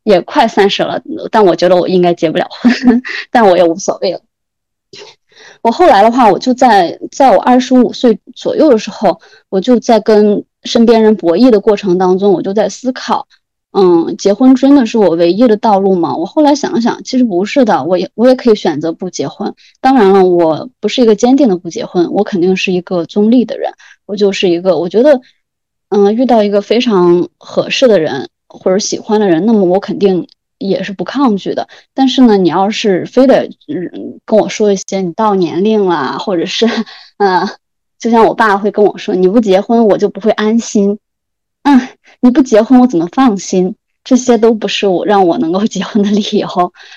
[0.04, 2.72] 也快三十了，但我觉得我应该结不了婚，
[3.30, 4.22] 但我也无所谓了。
[5.62, 13.28] 我后来的话，我就在在我二十五岁左右的时候，我就在跟身边人博弈的过程当中，我就在思考。
[13.78, 16.16] 嗯，结婚真的是我唯一的道路吗？
[16.16, 19.54] 我后来想了想，其实不是的，我也我也可以选择不结婚。
[19.82, 23.74] 当然了，我不是一个坚定的不结婚，我肯定是一个中立的人。
[24.06, 25.20] 我就是一个，我觉得，
[25.90, 30.26] 嗯，遇到一个非常合适的人或者喜欢的人，那么我肯定
[30.58, 31.68] 也是不抗拒的。
[31.94, 36.66] 但是呢，你要是非得嗯跟我说一些你到年龄了，或者是
[37.18, 37.46] 嗯，
[38.00, 40.98] 就像我爸会跟我说，你不结婚我就不会安心。
[41.64, 41.82] 嗯，
[42.22, 43.76] 你不结婚我怎么放心？
[44.04, 46.48] 这些都不是我让我能够结婚的理由。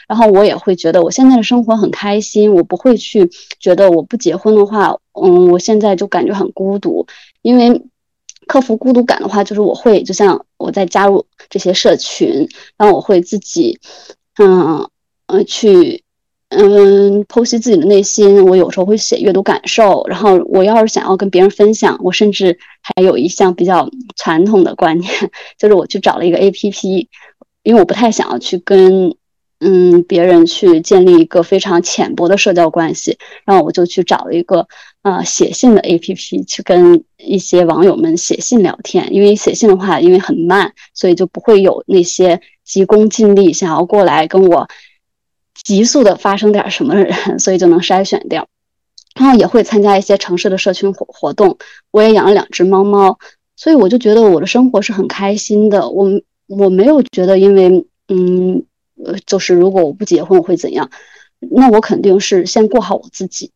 [0.06, 7.06] 然后我也会觉得我现在的生活很开心，我不会去觉得我不结婚的话，嗯，我现在就感觉很孤独。
[7.40, 7.82] 因为
[8.46, 12.46] 克服孤独感的话，就是我会就像我在加入这些社群，
[12.76, 13.78] 然后我会自己，
[14.38, 14.86] 嗯
[15.28, 16.02] 嗯去。
[16.50, 20.02] 嗯，剖析自己的内心，我有时候会写阅读感受。
[20.08, 23.86] 然后，我要是想要跟别人分享，我甚至还有一项比较
[24.16, 25.12] 传统的观念，
[25.58, 27.08] 就是我去找了一个 A P P，
[27.62, 29.14] 因为我不太想要去跟
[29.60, 34.66] 嗯别人去建立一个非常浅薄的社交关系，然后我就去找了一个
[35.02, 39.12] 呃写信的 A P P，去跟一些网友们写信聊天。
[39.12, 44.66] 因为写信的话，因为很慢，所以就不会有那些急功近利想要过来跟我。
[45.64, 48.46] 急速的发生点什么人，所以就能筛选掉。
[49.14, 51.58] 然后也会参加一些城市的社群活活动。
[51.90, 53.18] 我也养了两只猫猫，
[53.56, 55.90] 所以我就觉得我的生活是很开心的。
[55.90, 56.08] 我
[56.46, 58.64] 我没有觉得因为嗯，
[59.26, 60.90] 就是如果我不结婚我会怎样？
[61.40, 63.50] 那我肯定是先过好我自己。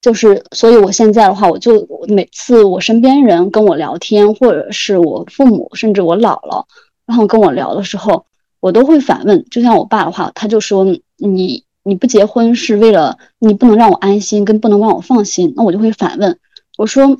[0.00, 6.64] 就是，所以我现在的话，我就每次我身边人跟我聊天，或者是我父母，甚至我姥姥，
[7.06, 8.26] 然后跟我聊的时候，
[8.62, 9.44] 我都会反问。
[9.50, 10.84] 就像我爸的话，他就说
[11.18, 16.38] ：“你你不结婚是为了你不能让我安心，跟不能让我放心。”那我就会反问，
[16.78, 17.18] 我说：“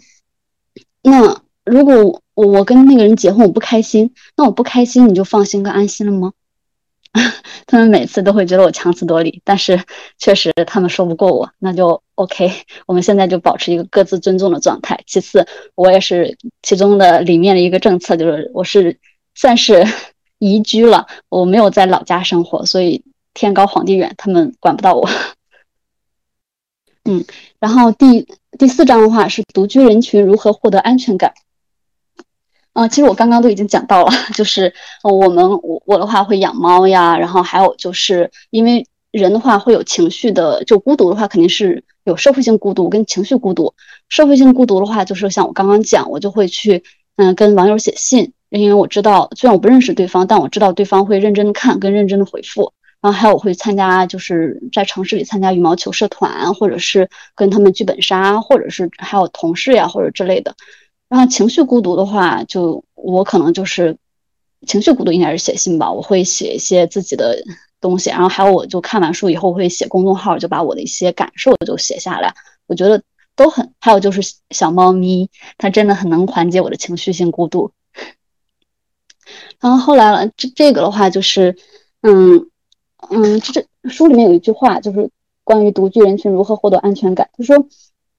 [1.03, 6.32] 那如果我我跟那个人结婚，我不开心，那我不开心，你就放心跟安心了吗？”
[7.66, 9.82] 他们每次都会觉得我强词夺理，但是
[10.18, 12.51] 确实他们说不过我，那就 OK。
[12.86, 14.99] 我们现在就保持一个各自尊重的状态。
[15.07, 18.99] 其次，我也是其中的里面的一个政策，就是我是
[19.34, 19.84] 算是
[20.43, 25.09] 移居了，我没有在老家生活，所以天高皇帝远，他们管不到我。
[27.09, 27.24] 嗯，
[27.61, 28.26] 然后第
[28.59, 31.32] 第四章的话是独居人群如何获得安全感。
[32.72, 34.74] 啊，其实我刚刚都已经讲到了， 就是
[35.05, 43.72] 我们我我的话会养猫呀，然后还有就是因为人的话会有情绪的，就孤独的话肯定是有社会性孤独跟情绪孤独。
[44.09, 46.82] 社会性孤独的话，就是像我刚刚讲，我就会去
[47.14, 52.73] 嗯跟网友写信，因为我知道虽然我不认识对方，但我知道对方会认真的看跟认真的回复。
[53.01, 60.55] 然后还有我会参加，就是在城市里参加羽毛球社团，或者是跟他们剧本杀，或者是还有同事呀或者之类的。
[61.09, 63.97] 然后情绪孤独的话，就我可能就是
[64.67, 65.91] 情绪孤独，应该是写信吧。
[65.91, 67.43] 我会写一些自己的
[67.81, 72.33] 东西，然后还有我就看完书以后会写公众号，就把我的一些感受就写下来。
[72.69, 73.03] 我觉得
[73.35, 75.29] 都很，还有就是小猫咪，
[75.59, 77.73] 它真的很能缓解我的情绪性孤独。
[79.61, 81.57] 然后后来了，这这个的话就是，
[82.03, 82.49] 嗯
[83.11, 85.11] 嗯，这这书里面有一句话，就是
[85.45, 87.66] 关于独居人群如何获得安全感，他说，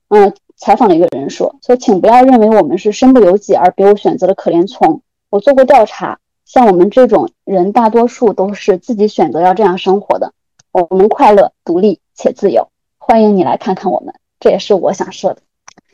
[0.10, 0.34] 嗯。
[0.56, 5.02] 采访了一个人说：“说请不要认为我们是身不由己而别无选择的可怜虫。
[5.30, 10.32] 我做过调查，像我们这种人，大多数都是自己选择要这样生活的。
[10.72, 12.70] 我们快乐、独立且自由。
[12.98, 15.42] 欢迎你来看看我们，这也是我想说的。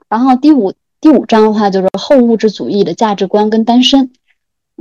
[0.10, 4.12] 然后第五第五章的话就是后物质主义的价值观跟单身。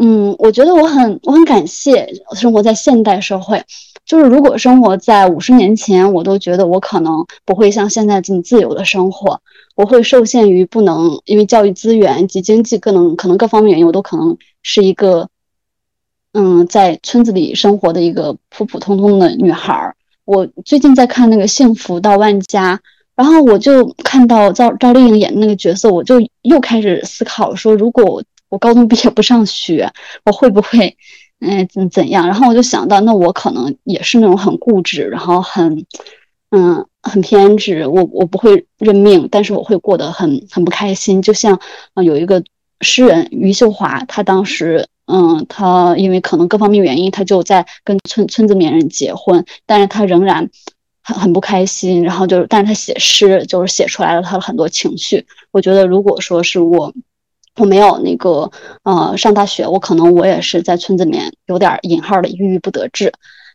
[0.01, 3.63] 嗯，我觉得我很我很感谢生活在现代社会。
[4.07, 9.41] 就是如果生活在五十年前，我都觉得我可能不会像现在这么自由的生活。”
[9.77, 15.29] 我会受限于不能，因为教育资源及经济各能可能各方面原因，我都可能是一个，
[16.33, 19.95] 嗯，在村子里生活的一个普普通通的女孩儿。
[20.25, 22.77] 我最近在看那个《幸福到万家》，
[23.15, 29.91] 然后我就看到赵赵丽颖演的那个角色，我就又开始思考说，如果我我高中毕业不上学，
[30.25, 30.97] 我会不会，
[31.41, 32.27] 嗯，怎怎样？
[32.27, 35.85] 然后我就想到，那我可能也是那种很固执，然后很。
[36.51, 41.21] 嗯，很偏执，我我不会认命，但是我会过得很很不开心。
[41.21, 41.61] 就像
[41.93, 42.43] 啊，有一个
[42.81, 50.49] 诗人余秀华，他当时，嗯，他因为可能各方面原因，他就在跟村村子里面人结婚，但是他仍然
[51.03, 52.03] 很很不开心。
[52.03, 55.27] 然后就是，但是他写诗，就是写出来了他的很多情绪。
[55.51, 56.95] 我觉得，如果说是我，
[57.59, 58.51] 我没有那个
[58.85, 63.13] 呃上大学，我可能我也是在村子里面有点引号的郁郁不得志。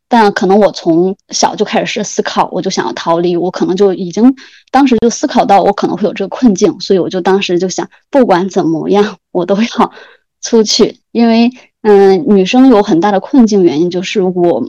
[0.09, 4.35] 但可能我从小就开始是思考，我就想要逃离，我可能就已经
[4.69, 9.91] 当时就思考到我可能会有这个困境，所以我就当时就想，不管怎么样，我都要
[10.41, 11.49] 出去，因为
[11.81, 14.63] 嗯，女生有很大的困境，原因就是我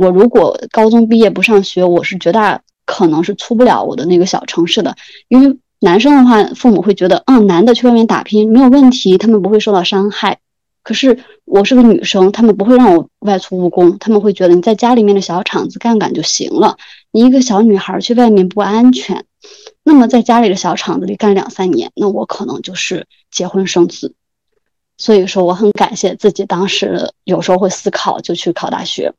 [0.00, 4.94] 我如果高中毕业不上学，我是绝大可能是出不了我的那个小城市的，
[5.28, 10.38] 因为男生的话，父母会觉得，嗯，男的去外面打拼没有问题，他们不会受到伤害。
[10.82, 16.76] 可是我是个女生，他们不会让我外出务工，他们会觉得你在家里面的小厂子干干就行了。
[17.10, 19.24] 你一个小女孩去外面不安全，
[19.82, 24.14] 那么在家里的小厂子里干两三年，那我可能就是结婚生子。
[24.98, 29.14] 所以说，我很感谢自己当时有时候会思考，就去考大学。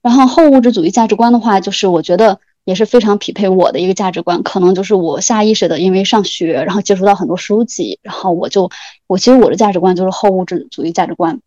[0.00, 2.40] 然后后物质主义价值观的话，就是我觉得。
[2.64, 8.70] 也是非常匹配我的一个价值观，可能就是我下意识的，因为上学，然后接触到很多书籍，然后我就，
[9.06, 11.40] 我其实我的价值观就是后物质主义价值观。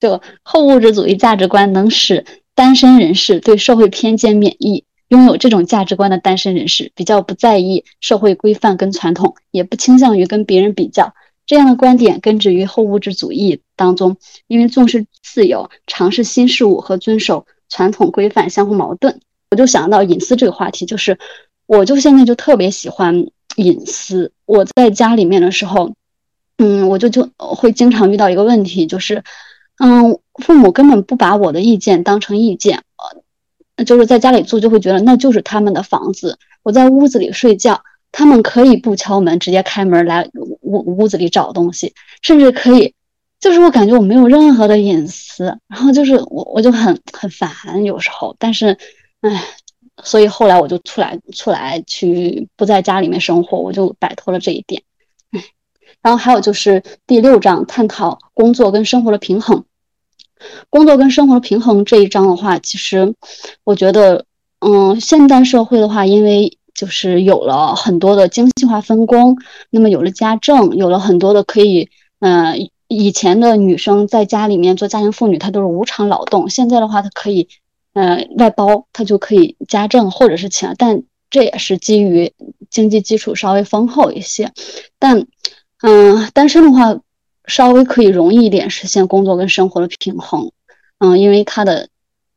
[0.00, 2.24] 这个后物质主义价值观能使
[2.54, 4.84] 单身人士对社会偏见免疫。
[5.08, 11.14] 拥有这种价值观的单身人士比较不在意社会规范跟传统，也不倾向于跟别人比较。
[11.46, 14.16] 这样的观点根植于后物质主义当中，
[14.46, 19.20] 因为重视自由、尝试新事物和遵守传统规范相互矛盾。
[19.54, 21.16] 我就想到隐私这个话题，就是
[21.66, 24.32] 我就现在就特别喜欢隐私。
[24.46, 25.92] 我在家里面的时候，
[26.58, 29.22] 嗯，我就就会经常遇到一个问题，就是，
[29.78, 32.82] 嗯，父母根本不把我的意见当成意见，
[33.76, 36.36] 呃，就是在家里住，就会觉得那就是他们的房子。
[36.64, 37.80] 我在屋子里睡觉，
[38.10, 40.28] 他们可以不敲门，直接开门来
[40.62, 42.92] 屋屋子里找东西，甚至可以，
[43.38, 48.76] 就是我感觉我没有任何的隐私，然后就是我我就很很烦有时候，但是，
[49.24, 49.42] 唉，
[50.02, 54.82] 所以后来我就出来出来去不在家里面生活，我就摆脱了这一点。
[55.30, 55.42] 唉，
[56.02, 59.64] 然后还有就是第六章探讨工作跟生活的平衡。
[60.68, 63.14] 工作跟生活的平衡这一章的话，其实
[63.64, 64.26] 我觉得，
[64.58, 69.38] 嗯，现代社会的话，因为就是有了很多的精细化分工，
[69.70, 71.88] 那么有了家政，有了很多的可以，
[72.20, 77.48] 嗯，以前的女生在家里面做家庭妇女，她都是无偿劳动，现在的话，她可以，
[77.94, 82.32] 呃，外包，她就可以家政或者是其他，但这也是基于
[82.70, 84.52] 经济基础稍微丰厚一些，
[84.98, 85.26] 但，
[85.80, 87.00] 嗯，单身的话。
[87.46, 90.50] 稍微可以容易一点实现工作跟生活的平衡，
[90.98, 91.90] 嗯，因为他的，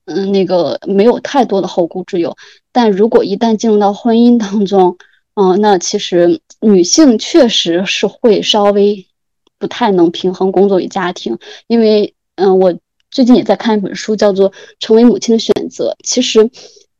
[0.04, 2.36] 嗯，那个没有太多的后顾之忧。
[2.74, 4.98] 但如果一旦进入到婚姻当中，
[5.36, 9.08] 嗯，那其实女性确实是会稍微
[9.58, 11.38] 不太能平衡工作与家庭。
[11.68, 12.78] 因为，嗯，我
[13.18, 16.52] 最近也在看一本书，叫做《成为母亲的选择》，其实。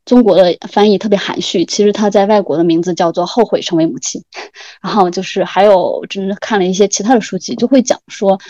[0.04, 4.20] 中国的翻译特别含蓄，其实它在外国的名字叫做《后悔成为母亲》。
[4.82, 8.40] 然后就是还有，真的看了一些其他的书籍，就会讲说，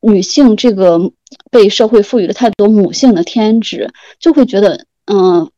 [0.00, 1.10] 女性这个
[1.50, 5.50] 被社会赋予了太多母性的天职，就会觉得，嗯，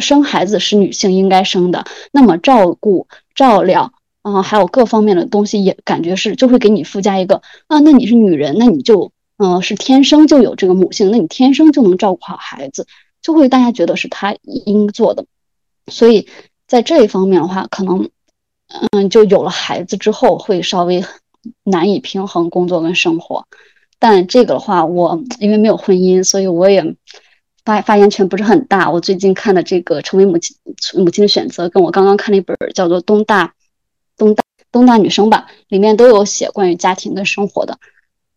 [0.00, 3.92] 生孩子是女性应该生的，那么照顾、照料，
[4.22, 12.86] 啊，还有各方面的东西，也感觉是就会给你附加一个，啊，那你是女人，那你就，嗯，是天生就有这个母性，那你天生就能照顾好孩子。
[13.20, 15.24] 就会大家觉得是他应做的，
[15.90, 16.28] 所以
[16.66, 18.10] 在这一方面的话，可能，
[18.92, 21.02] 嗯，就有了孩子之后会稍微
[21.62, 23.46] 难以平衡工作跟生活。
[23.98, 26.84] 但这个的话，我因为没有婚姻，所以我也
[27.64, 28.90] 发发言权不是很大。
[28.90, 30.54] 我最近看的这个《成为母亲
[31.02, 33.54] 母亲的选择》，跟我刚刚看了一本叫做《东大
[34.18, 37.78] 东大东大女生》吧，里面都有写关于家庭跟生活的。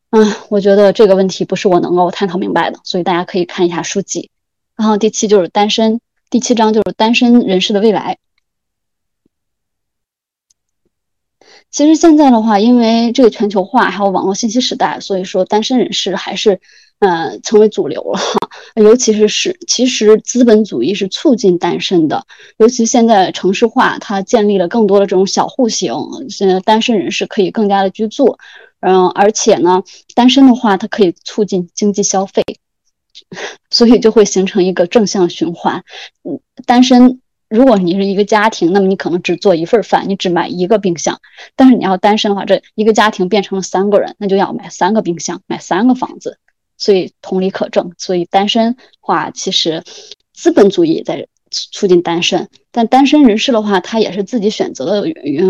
[0.09, 4.29] 嗯，我觉得这个问题不是我能够探讨明白的，所以大家可以看一下书籍。
[4.75, 5.99] 然后第七就是单身，
[6.29, 8.17] 第七章就是单身人士的未来。
[11.69, 16.61] 其实现在的话，因为这个全球化还有网络信息时代，所以说单身人士还是
[16.99, 18.19] 嗯成为主流了。
[18.81, 22.25] 尤其是是，其实资本主义是促进单身的，
[22.57, 25.93] 尤其现在城市化，它建立了更多的这种小户型，
[26.29, 28.37] 现在单身人士可以更加的居住。
[28.79, 32.43] 嗯，而且呢，单身的话，它可以促进经济消费。
[33.71, 35.83] 所以就会形成一个正向循环。
[36.23, 37.19] 嗯，单身，
[37.49, 41.19] 如果你是一个家庭，那么你可能只做一份饭，你只买一个冰箱。
[41.55, 46.37] 但是你要单身的话，这一个家庭变成了三个人，那就要买三个冰箱，买三个房子。
[46.77, 47.93] 所以同理可证。
[47.97, 49.83] 所以单身话，其实
[50.33, 51.27] 资本主义在。
[51.51, 55.45] 促进单身，但单身人士的话，他也是自己选择的原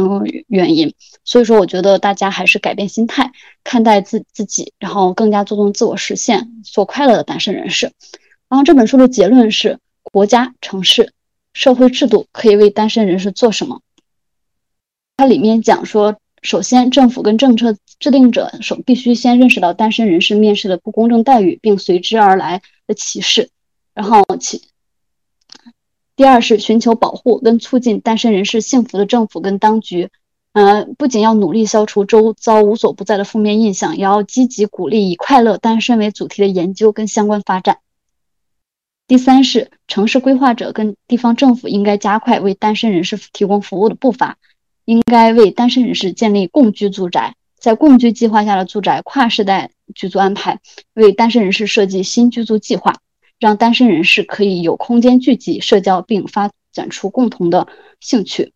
[0.48, 0.94] 原因。
[1.24, 3.32] 所以说，我觉得大家还是改变心态，
[3.64, 7.92] 看待自自己，然后更加注重自我实现，做快乐的单身人士。
[8.50, 11.12] 然后这本书的结论是：国家、城市、
[11.54, 13.82] 社会制度可以为单身人士做什么？
[15.18, 23.50] 它里面讲说，首先政府跟政策制定者首必须先认识到单身人士面试的不公正待遇，并随之而来的歧视，
[23.94, 24.62] 然后其。
[26.18, 30.10] 第二是寻求保护跟促进单身人士幸福的政府跟当局，
[30.52, 37.78] 呃，不仅要努力消除周遭无所不在的负面印象，也要积极鼓励以快乐单身为主题的研究跟相关发展。
[39.06, 44.38] 第三是城市规划者跟地方政府应该加快为单身人士提供服务的步伐，
[44.86, 50.60] 应该为单身人士建立共居住宅，在共居计划下的住宅跨世代居住安排，
[50.96, 52.96] 为单身人士设计新居住计划。
[53.40, 57.68] 让单身人士可以有空间聚集、社交，并发展出共同的
[58.00, 58.54] 兴趣。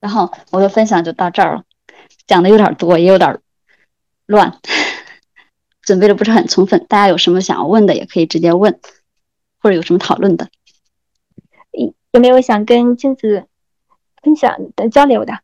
[0.00, 1.64] 然后我的分享就到这儿了，
[2.26, 3.40] 讲的有点多，也有点
[4.26, 4.60] 乱，
[5.82, 6.86] 准备的不是很充分。
[6.88, 8.80] 大家有什么想要问的，也可以直接问，
[9.58, 10.48] 或者有什么讨论的。
[12.12, 13.46] 有没有想跟镜子
[14.22, 15.40] 分享的、交流的？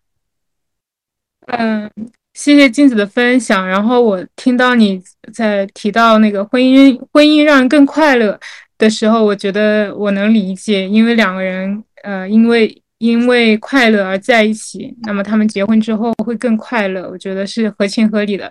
[1.46, 1.90] 嗯，
[2.32, 3.66] 谢谢静子的分享。
[3.66, 5.00] 然后我听到你
[5.32, 8.38] 在提到那个婚姻，婚姻让人更快乐
[8.78, 18.50] 的时候，我觉得我能理解，因为两个人，呃，因为因为快乐而在一起，那么他们结婚之后会更快乐，我觉得是合情合理的。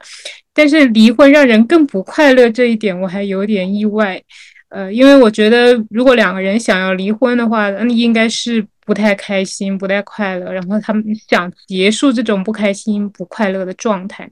[0.54, 4.22] 但是离婚让人更不快乐这一点，我还有点意外。
[4.70, 14.30] 呃，因为我觉得如果两个人想要离婚的话，那应该是不太开心、不太快乐，然后他们想结束这种不开心、不快乐的状态。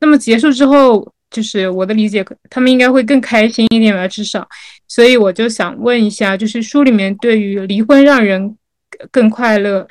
[0.00, 4.46] 那么结束之后，就是我的理解，他们应该会更开心一点吧，至少。
[4.86, 8.56] 所以我就想问一下，就是书里面对于离婚让人
[9.10, 9.86] 更快乐，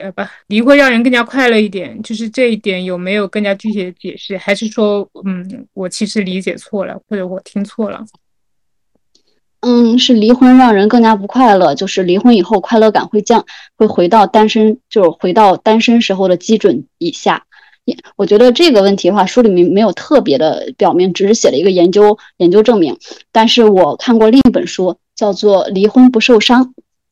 [0.00, 4.36] 呃，不，离婚让人更加快乐一点，就是这一点有没有更加具体的解释？
[4.36, 8.04] 还是说，嗯，我其实理解错了，或者我听错了？
[9.64, 17.44] 嗯，是离婚让人更加不快乐，就是离婚以后快乐感会降，会回到单身，就是回到单身时候的基准以下。
[17.84, 22.98] 也我觉得这个问题的话，书里面没有特别的表明，只是写了一个研究研究证明。
[23.30, 26.64] 但是我看过另一本书，叫做《离婚不受伤》，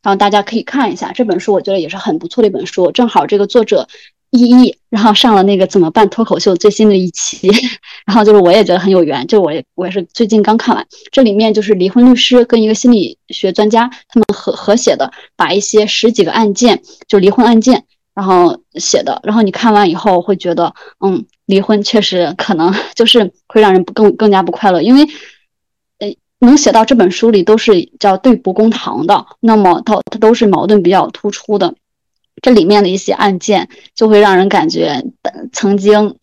[0.02, 2.90] 然后大家可以看一下这本书，我觉得也是很不错的一本书。
[2.90, 3.86] 正好这个作者。
[4.30, 7.50] 一一，然后上了那个怎么办脱口秀最新的一期，
[8.06, 17.84] 然后就是我也觉得很有缘，就我也我也是最近刚看完，这里面就是离婚律师跟一个心理学专家他们合合写的，把一些十几个案件就离婚案件，
[18.14, 20.72] 然后写的，然后你看完以后会觉得，
[21.04, 25.02] 嗯，离婚确实可能就是会让人更更加不快乐，因为，
[25.98, 26.08] 呃，
[26.38, 31.74] 能写到这本书里都是叫对簿公堂的，那么它它都是矛盾比较突出的。
[32.42, 35.04] 这里面的一些案件，就会让人感觉，
[35.52, 36.16] 曾经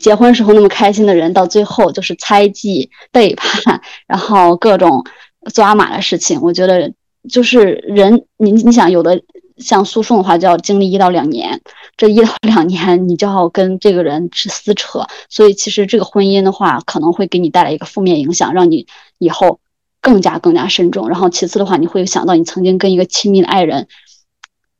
[0.00, 5.04] 结婚时候那么开心的人，到最后就是猜忌、背叛，然后各种
[5.52, 6.40] 抓马的事情。
[6.42, 6.92] 我觉得，
[7.28, 9.22] 就是人，你你想，有的
[9.58, 11.60] 像诉讼的话，就要经历一到两年，
[11.96, 15.06] 这一到两年，你就要跟这个人去撕扯。
[15.28, 18.86] 所以，其实这个婚姻的话，可能会给你带来一个负面影响，让你
[19.18, 19.60] 以后
[20.00, 21.08] 更加更加慎重。
[21.08, 23.86] 然后，其次的话，你会想到你曾经跟一个亲密的爱人。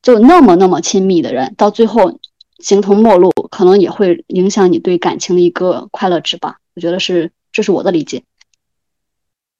[0.04, 2.20] 就那么那么亲密的人，到最后
[2.58, 6.58] 形同陌路，可能也会影响你对感情的一个快乐值吧。
[6.74, 8.22] 我觉得是，这是我的理解。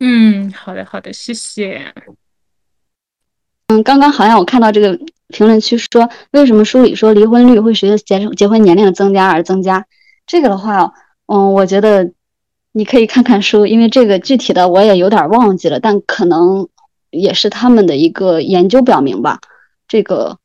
[0.01, 1.95] 嗯，好的，好的，谢谢。
[3.69, 9.87] 嗯，刚刚好像我看到这个评论区说，为什么书里说离婚率会随着结结婚年龄的增加而增加？
[10.27, 10.93] 这个的话，
[11.25, 12.13] 嗯，我觉得
[12.73, 16.69] 你可以看看书，因为这个具体的我也有点忘记了，但可能
[17.09, 19.41] 也是他们的一个研究表明吧。
[19.95, 20.37] 这个，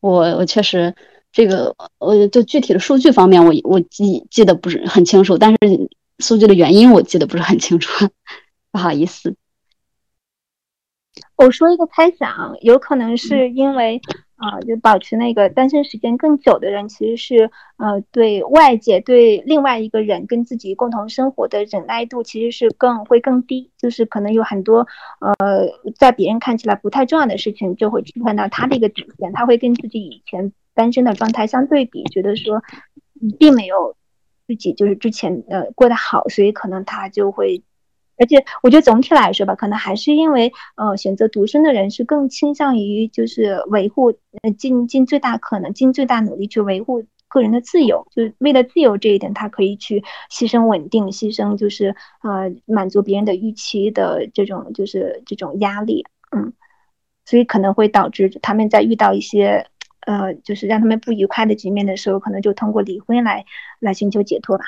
[0.00, 0.94] 我我确实，
[1.30, 5.58] 这个我就具体的数据方面，我我记记得不是很清楚，但是
[6.20, 8.08] 数据的原因我记得不是很清楚，
[8.72, 9.36] 不好意思。
[11.36, 14.00] 我说一个猜想，有可能是因为。
[14.36, 23.70] 啊，就保持那个单身时间更久的人，其实是呃，对外界、对另外一个人跟自己共同生活的忍耐度，其实是更会更低。
[23.78, 24.86] 就是可能有很多
[25.20, 29.32] 呃，在别人看起来不太重要的事情，就会触犯到他的一个底线。
[29.32, 32.62] 他会跟自己以前单身的状态相对比，觉得说
[33.38, 33.94] 并没有
[34.46, 37.62] 自己就是之前呃过得好，所以可能他就会。
[38.24, 50.02] 而且我觉得总体来说吧，可能还是因为，呃，选择独身的人是更倾向于就是维护，呃，尽尽最大可能、尽最大努力去维护个人的自由，就是为了自由这一点，他可以去
[50.32, 56.54] 牺牲稳定，牺牲就是呃满足别人的预期的这种就是这种压力，嗯，
[57.26, 59.66] 所以可能会导致他们在遇到一些
[60.06, 63.44] 呃就是让他们不愉快的局面的时候，可能就通过离婚来
[63.80, 64.64] 来寻求解脱吧。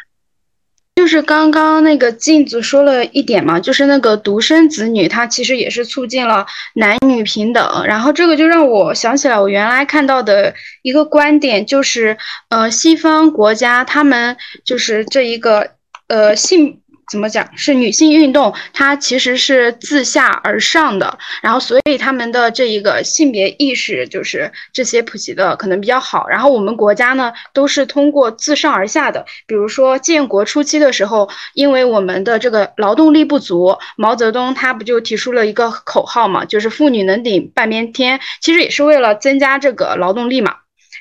[1.06, 7.84] 就是刚刚那个镜子说了一点嘛，就是那个独生子女，他其实也是促进了男女平等。
[7.86, 10.52] 然后这个就让我想起来，我原来看到的
[10.82, 12.18] 一个观点，就是
[12.48, 15.74] 呃，西方国家他们就是这一个
[16.08, 16.80] 呃性。
[17.10, 17.46] 怎么讲？
[17.56, 26.26] 是女性运动，它其实是自下而上的，然后所以他们的这一个性别意识就是这些普及的可能比较好。
[26.28, 29.24] 然后我们国家呢，都是通过自上而下的。
[29.46, 40.56] 比如说建国初期的时候，因为我们的这个劳动力不足，毛泽东他不就提出了一个口号嘛，就是妇女能顶半边天，其实也是为了增加这个劳动力嘛。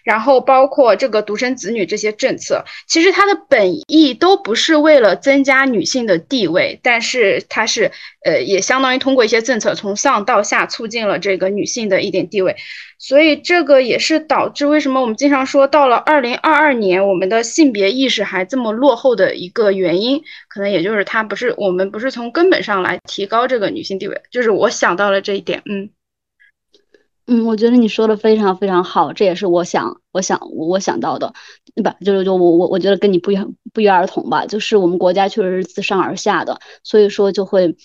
[0.06, 7.92] 然后包括这个独生子女这些政策，其实它的本意都不是为了增加女性的地位，但是它是
[8.24, 12.56] 呃也相当于通过一些政策从上到下促进了这个女性的一点地位，
[13.00, 25.90] 所以这个也是导致为什么我们经常说到了二零二二年我们的性别意识还这么落后的一个原因，可能也就是它不是我们不是从根本上来提高这个女性地位，就是我想到了这一点，嗯。
[27.28, 31.34] 嗯，我觉得你说的非常非常好，这也是我想我想我想到的，
[31.74, 31.96] 对吧？
[32.06, 33.44] 就是就我我我觉得跟你不约
[33.74, 37.76] 不约而同吧，就是我们国家确实是自上而下的，所以说就会，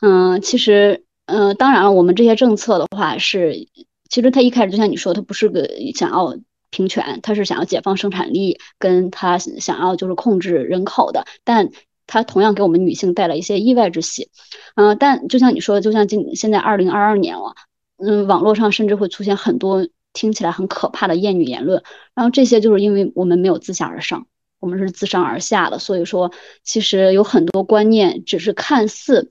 [0.00, 3.68] 嗯，其实，嗯，当然了，我们这些政策的话是，
[4.08, 6.34] 其实他一开始就像你说，他不是个想要
[6.70, 11.68] 平权，他是想要解放生产力，跟他想要就是控制人口的，但
[12.06, 14.30] 他同样给我们女性带来一些意外之喜，
[14.76, 17.54] 嗯，但就像你说，就像今现在二零二二年了。
[17.98, 21.82] 嗯，网络上甚至会出现很多听起来很可怕的厌女言论，
[22.14, 24.26] 然后这些就是因为我们没有自下而上，
[24.60, 29.30] 我们是自上而下的，所以说其实有很多观念只是看似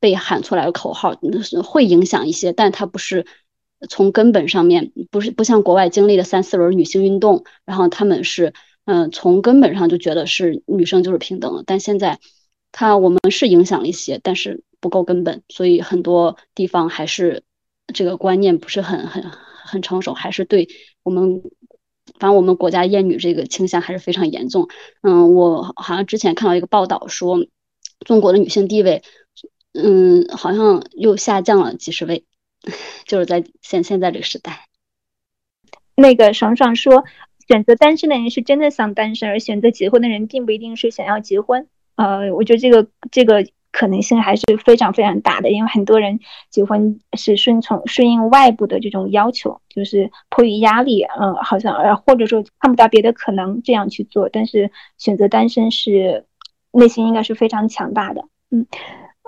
[0.00, 3.24] 被喊出来的口号，那是会影响一些，但它不是
[3.88, 8.52] 从根本上面，不是不像国外经历的三四轮女性运动，然后他们是
[8.84, 12.18] 嗯从根本上就觉得是女生就是平等的，但现在
[12.72, 17.44] 它我们是影响了一些，但是不够根本，所以很多地方还是。
[17.94, 20.68] 这个观念不是很很很成熟，还是对
[21.02, 21.42] 我们，
[22.18, 24.68] 反正我们国家厌女这个倾向还是非常严重。
[25.02, 27.46] 嗯，我好像之前看到一个报道说，
[28.04, 29.02] 中国的女性地位，
[29.72, 32.24] 嗯，好像又下降了几十位，
[33.06, 34.66] 就是在现现在这个时代。
[35.94, 37.04] 那个爽爽说，
[37.48, 41.68] 选择单身的人是真的想单身，而选择结婚的人并不一定是想要结婚。
[41.96, 43.46] 呃，我觉得这个这个。
[43.72, 46.20] 可能性还是非常非常大的，因为很多人
[46.50, 56.24] 结婚是顺从顺应外部的这种要求，就是迫于压力，嗯，好像呃或者说看不到别的可能这样去做，但是选择单身是
[56.72, 58.66] 内心应该是非常强大的，嗯。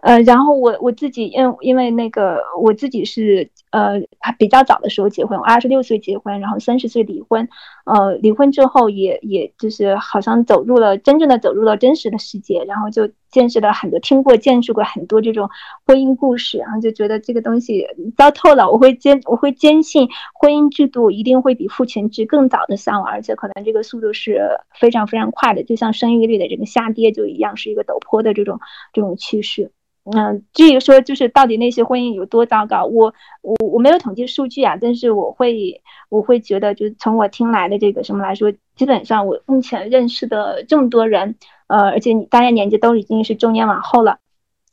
[0.02, 4.00] 呃，然后我我自己，因因为那个我自己是呃
[4.38, 7.46] 比较早的时候结婚，我二十六岁结婚，然后三十岁离婚，
[7.84, 15.48] 呃，离婚之后也也就是好像走入了真正的走入了真实的世界，然后就见识了很多，听过见识过很多这种
[15.86, 17.86] 婚姻故事，然后就觉得这个东西
[18.16, 18.70] 糟透了。
[18.70, 24.40] 我会坚我会坚信婚姻制度一定会比父权制更早的向往，而且可能这个速度是
[24.74, 28.58] 非常非常快的，就像生育率的这个下跌就一样，是一个陡坡的这种
[28.92, 29.70] 这种趋势。
[30.04, 33.12] 嗯，至于说就是到底那些婚姻有多糟糕，我
[33.42, 41.36] 我我没有统计数据啊，但是我会我会觉得，就是从我听来的这个什么来说，基本上我目前认识的这么多人，
[41.70, 44.18] 呃，而且你大家年纪都已经是中年往后了，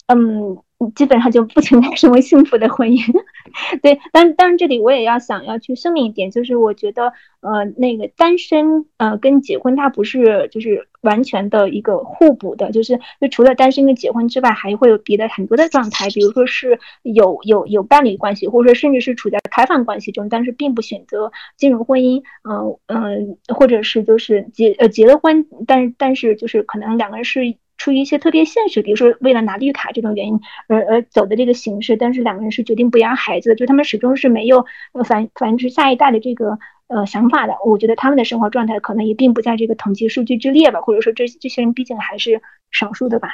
[0.07, 0.57] 嗯。
[0.95, 3.01] 基本上就不存在什么幸福的婚姻，
[3.81, 27.57] 对，但但是这里我也要想要去声明一点，就是我觉得，呃，那个单身，呃，跟结婚它不是就是完全的一个互补的，就是就除了单身跟结婚之外，还会有别的很多的状态，比如说是有有有伴侣关系，或者说甚至是处在开放关系中，但是并不选择进入婚姻，嗯嗯，或者是就是结呃结了婚，但是但是就是可能两个人是。
[27.77, 37.55] 出于一些特别现实，比如说为了拿绿卡这种原因而而走的这个形式，但是两个人是决定不养孩子，就他们始终是没有呃繁繁殖下一代的这个呃想法的。
[37.65, 42.41] 我觉得他们的生活状态可能也并不在这个统计数据之列吧，或者说这这些人毕竟还是
[42.71, 43.29] 少数的吧。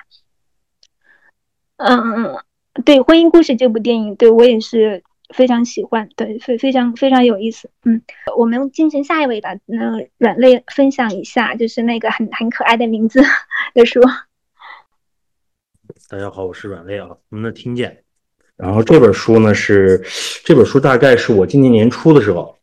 [1.78, 5.03] 嗯嗯嗯，对《婚姻故事》这部电影，对我也是
[5.34, 7.70] 非常喜欢，对非非常非常有意思。
[7.86, 8.02] 嗯，
[8.38, 9.56] 我们进行下一位吧。
[9.65, 13.22] 那软肋分享一下，就是那个很很可爱的名字
[13.74, 14.02] 的书。
[16.14, 17.98] 大家好，我是软肋啊，能不能听见？
[18.56, 19.99] 然后这本书呢是
[20.45, 22.56] 这本书大概是我今年年初的时候，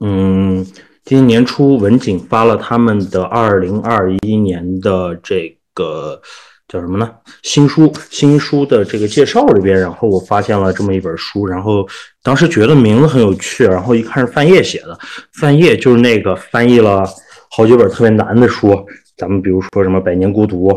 [0.00, 0.64] 嗯，
[1.04, 6.18] 今年年初文景发了他们的二零二一年的这个
[6.66, 7.14] 叫什么呢？
[7.42, 11.86] 新书新书的这个介绍里边，然后我发现了这么一本书，然后
[12.22, 14.98] 当时觉得名字很有趣，然后一看是范晔写的，
[15.34, 17.04] 范晔就是那个翻译了
[17.50, 18.74] 好几本特别难的书，
[19.14, 20.68] 咱们比如说什么《百年孤独》。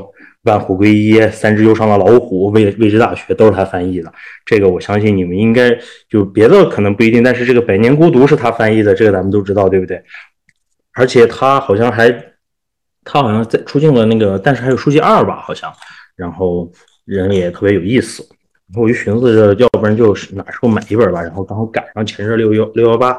[0.44, 4.12] 万虎归一，三只忧伤的老虎，未未知大学都是他翻译的。
[4.44, 5.78] 这个我相信你们应该
[6.10, 10.02] 就别的可能不一定，但是这个百年孤独是他翻译的，这个咱们都知道，对不对？
[10.94, 12.10] 而且他好像还，
[13.04, 15.72] 他好像在出镜了那个，但是还有书记二吧，好像。
[16.16, 16.72] 然后
[17.06, 18.28] 人也特别有意思。
[18.74, 21.22] 然后我就寻思着，要不然就是哪时候买一本吧。
[21.22, 23.12] 然后刚好赶上前阵六幺六幺八，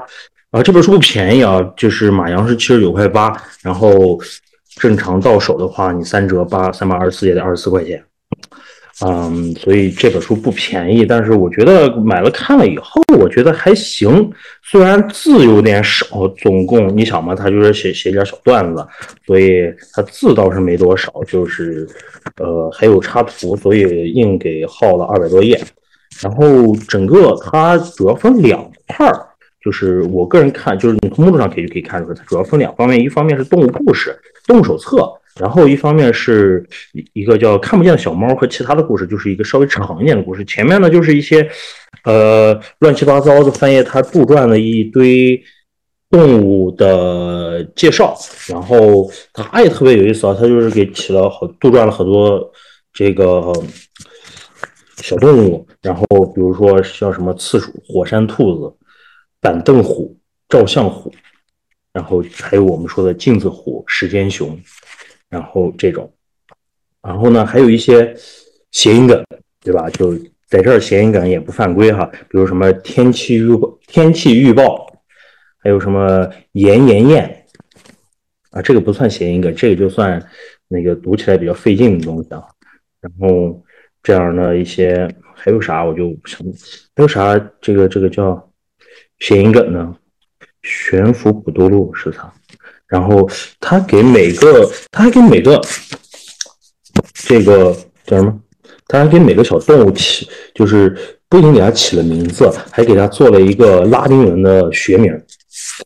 [0.50, 3.32] 啊，这本书不便宜啊，就是马洋是七十九块八，
[3.62, 4.18] 然后。
[4.76, 8.02] 正常到手的话，你三折八三百二十四也得二十四块钱，
[9.04, 11.04] 嗯，所以这本书不便宜。
[11.04, 14.30] 但是我觉得买了看了以后，我觉得还行。
[14.62, 18.86] 虽然字有点少，总共你想嘛，他就是写写点小段子，
[19.26, 19.62] 所以
[19.92, 21.86] 他字倒是没多少，就是
[22.36, 25.60] 呃还有插图，所以硬给耗了二百多页。
[26.20, 29.26] 然后整个它主要分两块儿。
[29.62, 34.12] 就是我个人看，就是你从目录上可以就可以看出来，它主要分两方面，一方面是动物故事、
[34.44, 35.08] 动物手册，
[35.38, 36.66] 然后一方面是
[37.12, 40.44] 一个叫看不见的小猫和其他的故事，就是一个稍微长一点的故事。
[40.44, 41.48] 前面呢就是一些
[42.04, 45.40] 呃乱七八糟的翻页，它杜撰了一堆
[46.10, 48.16] 动物的介绍，
[48.48, 52.50] 然后它也特别有意思啊，它就是给起了好杜撰了很多
[52.92, 53.52] 这个
[54.96, 58.76] 小动物，然后比如说像什么刺鼠、火山兔子。
[59.42, 60.16] 板凳虎、
[60.48, 61.12] 照相虎，
[61.92, 64.56] 然后还有我们说的镜子虎、时间熊，
[65.28, 66.10] 然后这种，
[67.02, 68.14] 然后呢还有一些
[68.70, 69.20] 谐音梗，
[69.60, 69.90] 对吧？
[69.90, 70.16] 就
[70.46, 74.86] 在这儿谐音梗也不犯规哈，比如什么天气预报、天气预报，
[75.58, 77.46] 还有什么炎炎炎
[78.52, 80.24] 啊，这个不算谐音梗，这个就算
[80.68, 82.44] 那个读起来比较费劲的东西啊。
[83.00, 83.60] 然后
[84.04, 86.40] 这样的一些还有啥，我就不想
[86.94, 88.51] 还有啥这个这个叫
[89.22, 89.94] 谐音梗呢？
[90.64, 92.32] 悬浮普多路是它，
[92.88, 93.28] 然后
[93.60, 95.60] 他给每个他还给每个
[97.14, 97.72] 这个
[98.04, 98.40] 叫什么？
[98.88, 100.96] 他还给每个小动物起，就是
[101.28, 105.16] 不仅给它起了名字，还给它做了一个拉丁文的学名。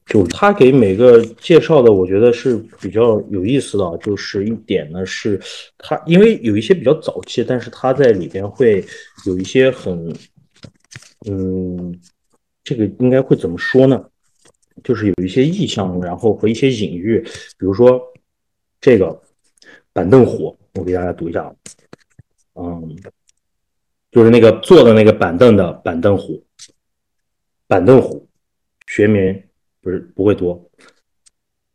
[0.07, 3.99] 就他给每个介绍的，我觉得是比较有意思的。
[4.03, 5.39] 就是一点呢，是
[5.77, 8.83] 他因为有一些比较早期，但是他在里边会
[9.27, 10.15] 有一些很，
[11.29, 11.95] 嗯，
[12.67, 14.05] 这个应该会怎么说呢？
[14.83, 17.21] 就是有一些意象，然后和一些隐喻，
[17.57, 18.03] 比如说
[18.81, 19.23] 这个
[19.93, 21.55] 板凳虎，我给大家读一下啊。
[22.57, 22.97] 嗯，
[24.11, 26.45] 就是那个坐的那个板凳的板凳虎，
[27.69, 28.29] 板凳虎，
[28.89, 29.41] 学名
[29.81, 30.69] 不是不会多。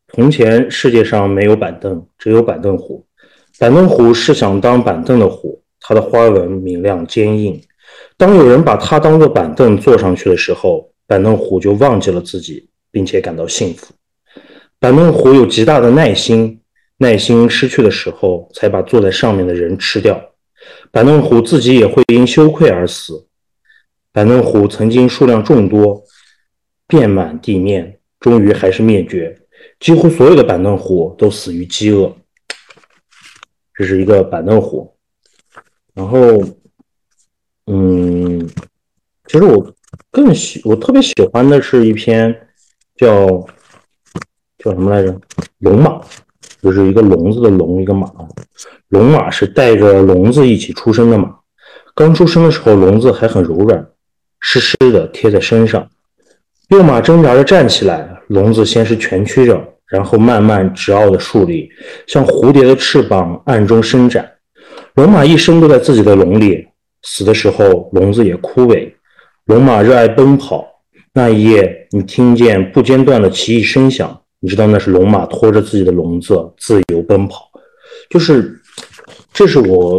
[0.10, 3.08] 从前世界上没有板凳，只有板凳虎。
[3.58, 7.64] 板凳虎是想当板凳的虎，它的花纹明亮坚硬。
[8.22, 13.96] 当有人把它当做板凳坐上去的时候，板凳虎就忘记了自己，并且感到幸福。
[14.78, 16.62] 板凳虎有极大的耐心，
[16.98, 20.24] 耐心失去的时候，才把坐在上面的人吃掉。
[20.92, 23.26] 板凳虎自己也会因羞愧而死。
[24.12, 26.04] 板凳虎曾经数量众多，
[26.86, 29.36] 遍满地面，终于还是灭绝。
[29.80, 32.16] 几乎所有的板凳虎都死于饥饿。
[33.74, 34.96] 这是一个板凳虎。
[35.96, 36.40] 然后，
[37.74, 38.46] 嗯，
[39.28, 39.74] 其实我
[40.12, 42.36] 更喜，我特别喜欢的是一篇
[42.98, 43.28] 叫
[44.58, 45.18] 叫什么来着？
[45.60, 46.02] 龙马，
[46.62, 48.12] 就是一个笼子的笼，一个马。
[48.90, 51.34] 龙马是带着笼子一起出生的马，
[51.96, 53.88] 刚出生的时候，笼子还很柔软，
[54.42, 55.88] 湿湿的贴在身上。
[56.68, 61.70] 幼马挣扎着站起来，笼子先是蜷曲着，然后慢慢直傲的竖立，
[62.06, 64.30] 像蝴蝶的翅膀暗中伸展。
[64.96, 66.68] 龙马一生都在自己的笼里，
[67.04, 68.92] 死的时候，笼子也枯萎。
[69.46, 70.66] 龙马热爱奔跑，
[71.14, 77.50] 那一夜，你听见不间断的奇异声响，你知道那是龙马拖着自己的笼子自由奔跑，
[78.10, 78.58] 就是。
[79.34, 79.98] 这是我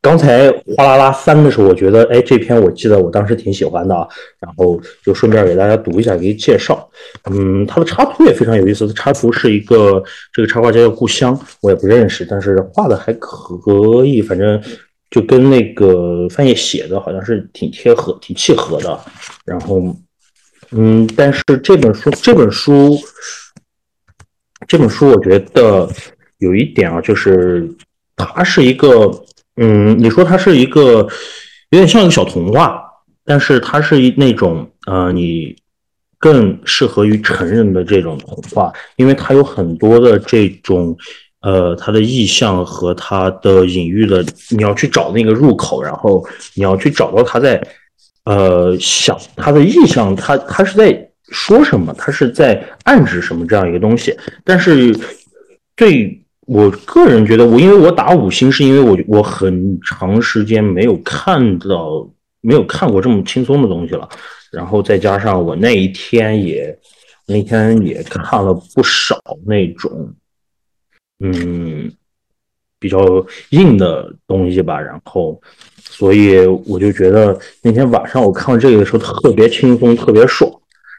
[0.00, 4.08] 刚才哗啦啦翻的时候，我觉得，哎，这篇我记得我当时挺喜欢的啊，
[4.40, 6.88] 然后就顺便给大家读一下，给介绍。
[7.30, 14.58] 嗯，它的插图也非常有意思，插图是一个这个插画家叫故乡，我也不认识，但是画的还可以，反正
[15.10, 19.00] 就跟那个翻译写的好像是挺贴合、挺契合的。
[19.44, 19.96] 然后，
[20.70, 22.98] 嗯，但是这本书，这本书，
[24.66, 25.88] 这本书，我觉得
[26.38, 27.68] 有一点啊，就是。
[28.18, 29.10] 它是一个，
[29.56, 31.06] 嗯，你说它是一个
[31.68, 32.82] 有点像一个小童话，
[33.26, 35.54] 但是它是一那种，呃，你
[36.18, 40.96] 更适合于成人的这种童话，因为它有很多的这种，
[41.46, 46.24] 呃，它的意象和它的隐喻的，你要去找那个入口，然后
[46.54, 47.62] 你要去找到他在，
[48.24, 54.92] 呃，想他的意象，他他是在说什么，他是在暗指什么这样一个东西，但是
[55.76, 56.20] 对。
[56.48, 62.08] 我个人觉得，我因为我打五星，是因为我我很长时间没有看到，
[62.40, 64.08] 没有看过这么轻松的东西了。
[64.52, 66.72] 然后再加上我那一天也
[67.26, 69.90] 那天也看了不少那种，
[71.20, 71.90] 嗯，
[72.78, 72.98] 比较
[73.50, 74.80] 硬的东西吧。
[74.80, 75.40] 然后，
[75.80, 80.50] 所以我就觉得那天晚上我看到这个的时候特别轻松，特别爽。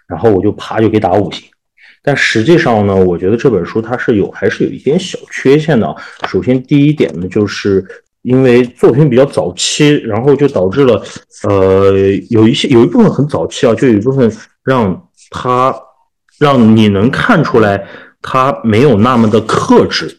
[0.08, 1.44] 然后我就啪就给打五星。
[2.02, 5.94] 但实际上呢，我觉得这本书它是有还是有一点小缺陷的。
[6.28, 7.86] 首先，第一点呢，就是
[8.22, 11.04] 因为作品比较早期，然后就导致了，
[11.44, 11.92] 呃，
[12.30, 14.32] 有一些有一部分很早期啊，就有一部分
[14.64, 15.76] 让它
[16.40, 17.86] 让你能看出来
[18.30, 20.14] 它没有那么的克制，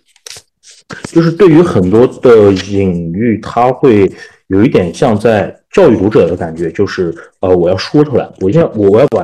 [1.12, 4.10] 就是对于很多的隐喻，它会
[4.46, 9.22] 有一点像在教育读者的感觉，就是呃，我要说出来，我现我我要把。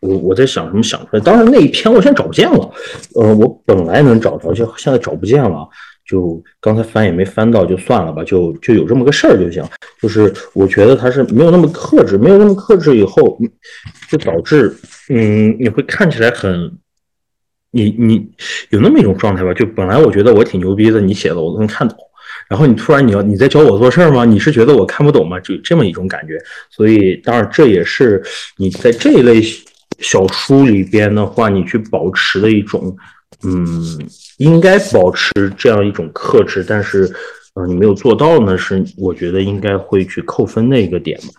[0.00, 2.70] 我我在想什么想出来，当然那一篇我现在找不见了，
[3.14, 5.66] 呃，我本来能找着，就现在找不见了，
[6.06, 9.64] 就刚才翻也没翻到，就算了吧，就就有这么个事儿就行。
[10.00, 13.38] 就是我觉得他是没有那么克制，没有那么克制以后，
[14.10, 14.76] 就导致
[15.08, 16.70] 嗯，你会看起来很，
[17.76, 18.28] 你你
[18.70, 19.52] 有那么一种状态吧？
[19.54, 21.96] 就本来我觉得我挺牛逼的，你写的我都能看懂，
[22.48, 24.24] 然后你突然你要你在教我做事儿吗？
[24.24, 25.38] 你是觉得我看不懂吗？
[25.40, 26.38] 就这么一种感觉。
[26.70, 28.22] 所以当然这也是
[28.56, 29.42] 你在这一类。
[30.00, 32.94] 小书里边的话，你去保持的一种，
[33.42, 33.98] 嗯，
[34.36, 37.10] 应该保持这样一种克制，但是
[37.54, 41.30] 呃，你没有做到呢，是我觉得应该会去扣分的一个点嘛。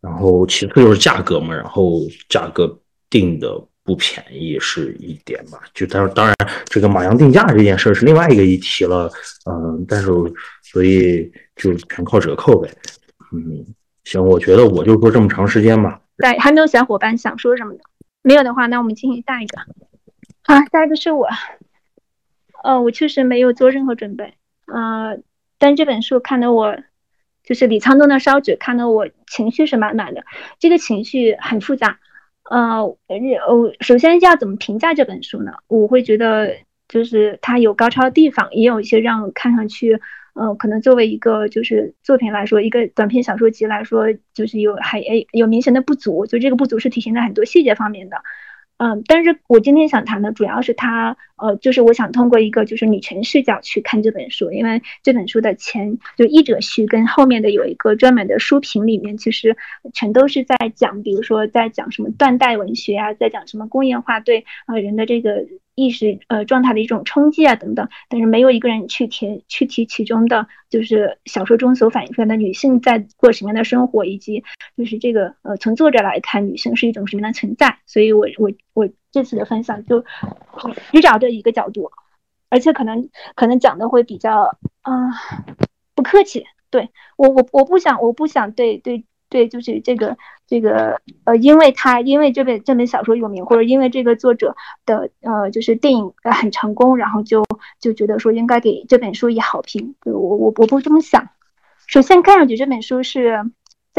[0.00, 2.00] 然后其次就是价格嘛，然后
[2.30, 2.74] 价格
[3.10, 3.48] 定的
[3.90, 5.58] 不便宜是一点吧。
[5.74, 6.36] 就当当然，
[6.66, 9.10] 这个马洋定价这件事是另外一个议题了。
[9.50, 10.06] 嗯，但是
[10.62, 12.70] 所以就全靠折扣呗。
[13.32, 13.66] 嗯，
[14.04, 16.00] 行，我觉得我就说这么长时间吧。
[16.18, 17.80] 对，还没有小伙伴想说什么的？
[18.22, 19.58] 没有的话，那我们进行下一个。
[20.44, 21.28] 好，下一个是我。
[22.62, 24.34] 呃，我确实没有做任何准备。
[24.72, 25.18] 呃，
[25.58, 26.76] 但这本书看得我，
[27.42, 30.22] 就是李沧东的烧纸，看得我情绪是满满的。
[30.60, 31.98] 这个情绪很复杂。
[32.50, 32.96] 呃，我，
[33.78, 35.52] 首先要怎么评价这本书呢？
[35.68, 36.56] 我会觉得，
[36.88, 40.00] 就是它有高超的地方，也有一些让看上去，
[40.34, 45.00] 呃，可能作为一个就是作品来说，一个短篇小说集来说，就是有还
[45.30, 46.26] 有明显的不足。
[46.26, 48.16] 就这个不足是体现在很多细节方面的。
[48.78, 59.56] 嗯，但是我今天想谈的主要是它，呃，就是我想通过一个就是女权视角去看这本书，因为这本书的前就译者序跟后面的有一个专门的书评里面，其实
[59.94, 65.46] 全都是在讲，比如说在讲什么断代文学啊，在讲什么工业化对呃人的这个。
[65.76, 74.44] 意识呃状态的一种冲击啊等等，但是没有一个人去提去提其中的，就是小说中所反映出来的女性在过什么样的生活，以及
[74.76, 77.78] 就是这个呃从作者来看女性是一种什么样的存在。
[77.86, 80.04] 所以我我我这次的分享就
[80.92, 81.90] 只找这一个角度，
[82.48, 85.10] 而且可能可能讲的会比较啊
[85.94, 86.46] 不客气。
[86.70, 89.04] 对我我我不想我不想对对。
[89.32, 97.44] 对，就是这个这个呃，因为他因为这本这本小说有名，或者因为这个作者的呃，就是电影很成功，然后就
[97.78, 99.94] 就觉得说应该给这本书以好评。
[100.04, 101.28] 我我我不这么想。
[101.86, 103.48] 首先看上去这本书是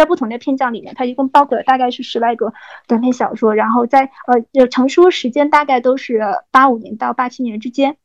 [0.01, 2.53] 在不同的篇章里面，它一共包括了大概是十来个
[2.87, 7.97] 短篇小说，然后在呃成书时间大概都是八五年到八七年之间，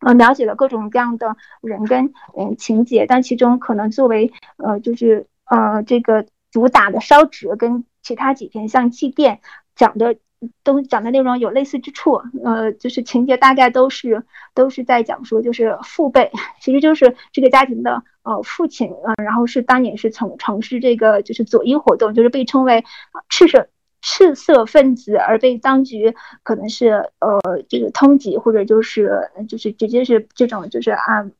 [0.00, 6.26] 呃，描写了各种各样的人跟嗯情节，但其中可能作为呃就是呃这个。
[6.52, 9.38] 主打的烧纸跟其他几篇像祭奠
[9.74, 10.16] 讲的
[10.62, 14.22] 都讲的内容有类似之处，呃，就是情节大概都是
[14.52, 16.30] 都是在讲说，就是父辈
[16.60, 22.84] 其实就是这个家庭的呃父亲，嗯，然后是当年是从从事这个就是左翼活动，就是被称为
[23.28, 23.68] 赤色
[24.00, 31.30] 赤色分子，而被当局可能是呃这个通缉或者就是就是直接是这种就是啊。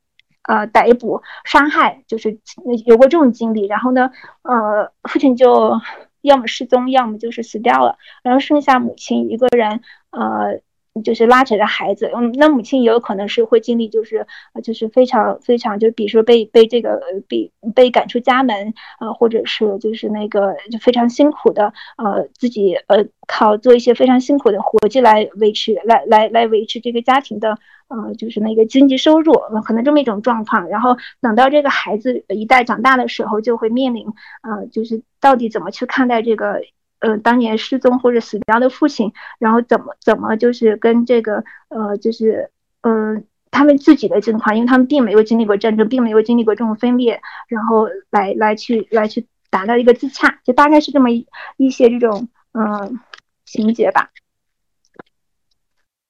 [0.44, 2.36] 呃，逮捕、杀害，就是
[2.84, 3.64] 有过这种经历。
[3.68, 4.10] 然后呢，
[4.42, 5.80] 呃，父亲就
[6.20, 7.96] 要么失踪，要么就是死掉了。
[8.24, 10.60] 然后剩下母亲一个人，呃。
[11.02, 14.26] 就是拉扯着孩子，嗯，那母亲也有可能是会经历，就是
[14.62, 27.56] 就是非常非常，就比如说被被这个被被赶出家门，呃，或者是就是那个就非常辛苦的，呃，自己呃靠做一些非常辛苦的活计来维持，来来来维持这个家庭的，
[27.88, 29.32] 呃，就是那个经济收入，
[29.64, 30.68] 可能这么一种状况。
[30.68, 34.06] 然后等到这个孩子一代长大的时候，就会面临，
[34.42, 36.60] 呃，就是到底怎么去看待这个。
[37.02, 42.50] 呃，当年失踪或者死掉的父亲，然后怎么怎么就是跟这个呃，就是
[42.82, 51.26] 嗯，他们自己的境况，因为他们并没有经历过战争，并没有经历过这种分裂，然后来来去来去达到一个自洽，就大概是这么一
[51.56, 53.00] 一些这种嗯
[53.44, 54.10] 情节吧。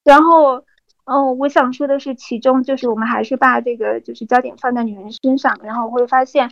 [0.03, 0.63] 然后，
[1.05, 6.51] 嗯，我想说的是，其中就是我们还是把这个就是焦点放在女人身上，然后会发现，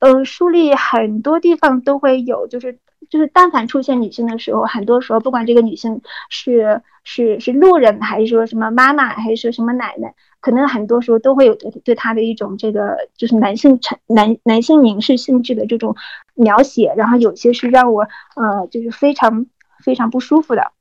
[0.00, 2.80] 嗯，书里很多地方都会有，就是。
[3.08, 15.96] 就是但凡出现女性的时候，很多时候不管这个女性是是是路人，还是说什么妈妈，还是说什么奶奶，可能很多时候都会有对对她的一种这个就是男性成男男性凝视性质的这种
[16.34, 18.02] 描写，然后有些是让我
[18.36, 19.46] 呃就是非常
[19.82, 20.72] 非常不舒服的。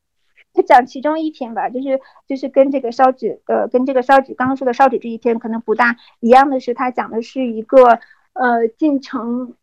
[0.53, 7.99] 就讲其中一篇吧，就是就是跟这个烧纸呃跟这个烧纸刚刚说的烧纸这一篇可能不大一样的是，他讲的是一个
[8.33, 9.55] 呃进城。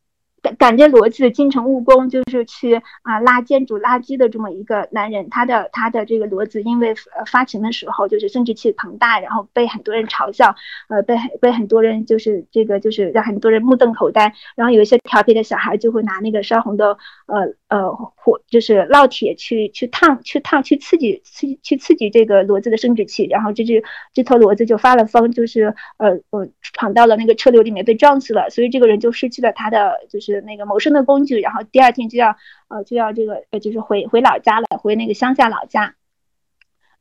[0.58, 5.28] 赶着骡子进城务工，就是去啊拉建筑垃圾的这么一个男人。
[5.28, 10.54] 他的他的这个骡子，因为呃发情的时候就是生殖器膨大，然后被很多人嘲笑，
[10.88, 14.32] 呃被被很多人就是这个就是让很多人目瞪口呆。
[14.54, 16.96] 然后有一些调皮的小孩就会拿那个烧红的
[17.26, 23.82] 呃呃火，就是烙铁去去烫去烫去刺激刺去刺激这个骡子的生殖器，然后这只
[24.14, 28.48] 这头骡子就发了疯，就是呃呃闯到了那个车流里面被撞死了。
[28.50, 30.35] 所以这个人就失去了他的就是。
[30.40, 32.36] 那个谋生的工具，然后第二天就要
[32.68, 35.94] 呃就要这个呃就是回回老家了，回那个乡下老家。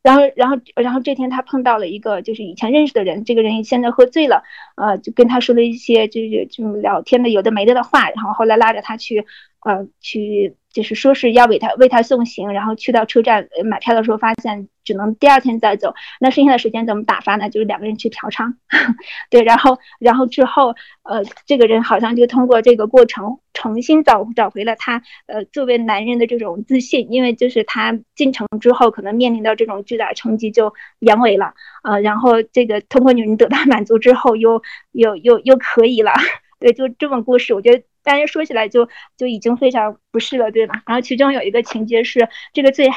[0.02, 4.44] 然后然后然后这天他碰到了一个就是以前认识的人，这个人现在喝醉了，
[4.76, 9.26] 呃就跟他说了一些就是就聊天的有的没的的话，然后后来拉着他去
[9.62, 15.94] 呃去就是说是要为他为他送行，然后去到车站买票的时候，发现只能第二天再走。
[16.20, 17.50] 那剩下的时间怎么打发呢？
[17.50, 18.56] 就是两个人去嫖娼，
[19.32, 31.54] 对，然后然后之后，呃，这个人好像就通过这个过程重新找找回了他呃作为男人的这种自信，因为就是他进城之后可能面临到这种巨大冲击就阳痿了，
[31.84, 34.62] 呃，然后这个通过女人得到满足之后又
[34.92, 36.12] 又又又可以了，
[36.60, 37.84] 对，就这种故事，我觉得。
[38.06, 38.88] 大家说起来就
[39.18, 40.82] 就已经非常不适了，对吧？
[40.88, 42.90] 然后其中有一个情节是，这个醉，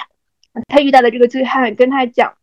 [0.69, 2.35] 他遇到的这个醉汉跟他讲，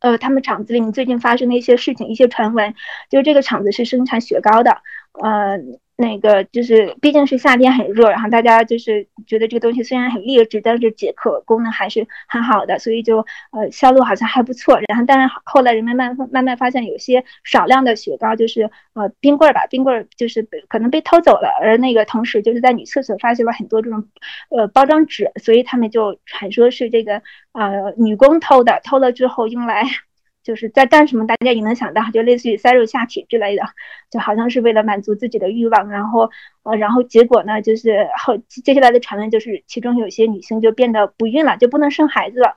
[0.00, 2.74] 呃，他们厂子里面最近发生的一些事情，一些传闻，
[3.08, 4.82] 就是这个厂子是生产雪糕的，
[5.22, 5.58] 呃。
[6.00, 13.18] 那个就是，毕竟是夏天很热，然后大家就是觉得这个东西虽然很劣质，但是解渴功能还是很好的，所以就
[13.52, 14.80] 呃销路好像还不错。
[14.88, 24.08] 然后，但是后来人们慢慢慢慢发现，有些少量的雪糕就是呃冰棍儿吧，冰棍儿就是可能被偷走了，而那个同时就是在女厕所发现了很多这种
[24.48, 27.20] 呃包装纸，所以他们就传说是这个
[27.52, 29.84] 呃女工偷的，偷了之后用来。
[30.42, 33.62] 就是在干什么，大家也能想到，就类似于塞入下体之类的，
[34.10, 36.30] 就好像是为了满足自己的欲望，然后，
[36.62, 42.56] 呃，然后结果呢，就是后接下来的传闻就是，其中有些女性就变得不孕了，就不能生孩子了。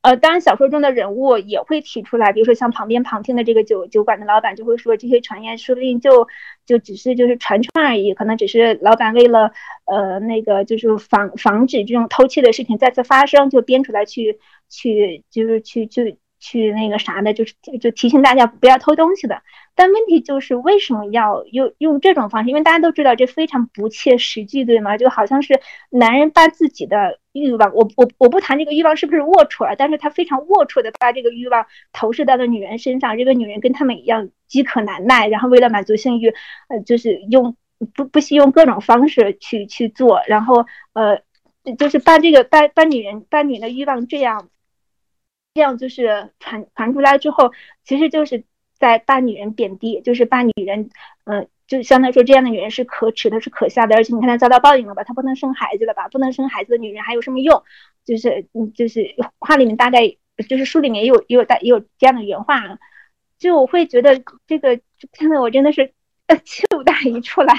[0.00, 6.28] 呃，当然，小说中的人物也会提出来，比如说像旁边旁听的这个酒酒馆的老板就会说，这些传言说不定就
[6.64, 9.52] 就只是就是传传而已，可能只是老板为了
[9.84, 14.38] 呃那个就是防防止这种偷窃的事情再次发生，就编出来去
[14.70, 16.16] 去就是去去。
[16.38, 19.42] 去那个啥的，就是就提醒大家不要偷东西的。
[19.74, 22.48] 但问题就是为什么要用用这种方式？
[22.48, 24.96] 因为大家都知道这非常不切实际，对吗？
[24.96, 25.60] 就好像是
[25.90, 33.16] 男人把自己的欲望，我我我不谈这个欲望是不是龌龊啊，但是他非常龌龊的把这个欲望投射到了女人身上。
[33.16, 36.34] 这个女人跟他们一样饥渴难耐，然后为了满足性欲，
[36.68, 37.56] 呃，就是用
[37.94, 41.22] 不不惜用各种方式去去做，然后呃，
[41.78, 44.48] 就是把这个把把女人把女人的欲望这样。
[45.58, 47.52] 这样就是传传出来之后，
[47.82, 48.44] 其实就是
[48.78, 50.88] 在把女人贬低，就是把女人，
[51.24, 57.64] 嗯，就相当于说这样的女人是可耻的，是可笑的，而且你看她遭到报应了吧，她不能生孩子了吧，不能生孩子的女人还有什么用？
[58.04, 60.16] 就是，嗯，就是话里面大概
[60.48, 62.78] 就是书里面也有也有大也有这样的原话，
[63.36, 64.80] 就我会觉得这个
[65.10, 65.92] 看得我真的是。
[66.44, 66.62] 气
[67.04, 67.54] 一出来，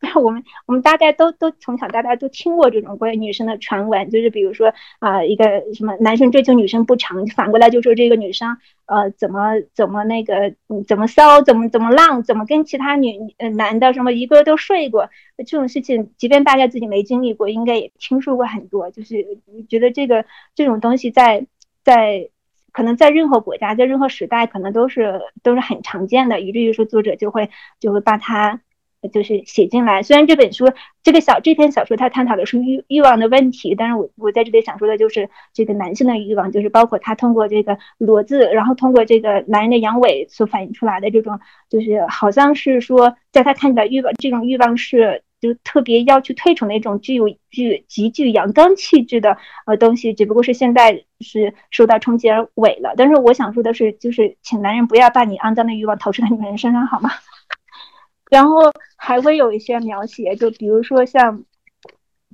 [0.00, 5.44] 然后我们我们大概都都从小到大都听过这种关于女生的传闻，就是比如说啊，一个
[5.74, 8.56] 什么男生追求女生不成，反过来就说这个女生
[8.86, 10.54] 呃怎么怎么那个
[10.86, 20.24] 怎么骚，怎么怎么浪，怎么跟其他女呃男的什么一个都睡过，这种事情，即便大家自己没经历过，应该也听说过很多，就是觉得这个
[20.54, 21.46] 这种东西在
[21.82, 22.30] 在。
[22.72, 27.50] 可能在任何国家，在任何时代，可能都是都是很常见的，以至于说作者就会
[27.80, 28.60] 就会把它
[29.12, 30.02] 就是写进来。
[30.02, 30.72] 虽然这本书
[31.02, 45.22] 这个小这篇小说它探讨的是欲欲望的问题，但是我我在这里想说的就是这个男性的欲望，就是包括他通过这个裸字，然后通过这个男人的阳痿所反映出来的这种，就是好像是说在他看起来欲望这种欲望是。
[45.40, 49.36] 就特别要去推崇那种具有具极具阳刚气质的
[49.66, 52.94] 呃东西，只不过是现在是受到冲击而萎了。
[52.96, 57.10] 但是我想说的是，就是请男人不要把你肮脏的欲望投射在女人身上，好吗？
[58.30, 61.44] 然后还会有一些描写，就比如说像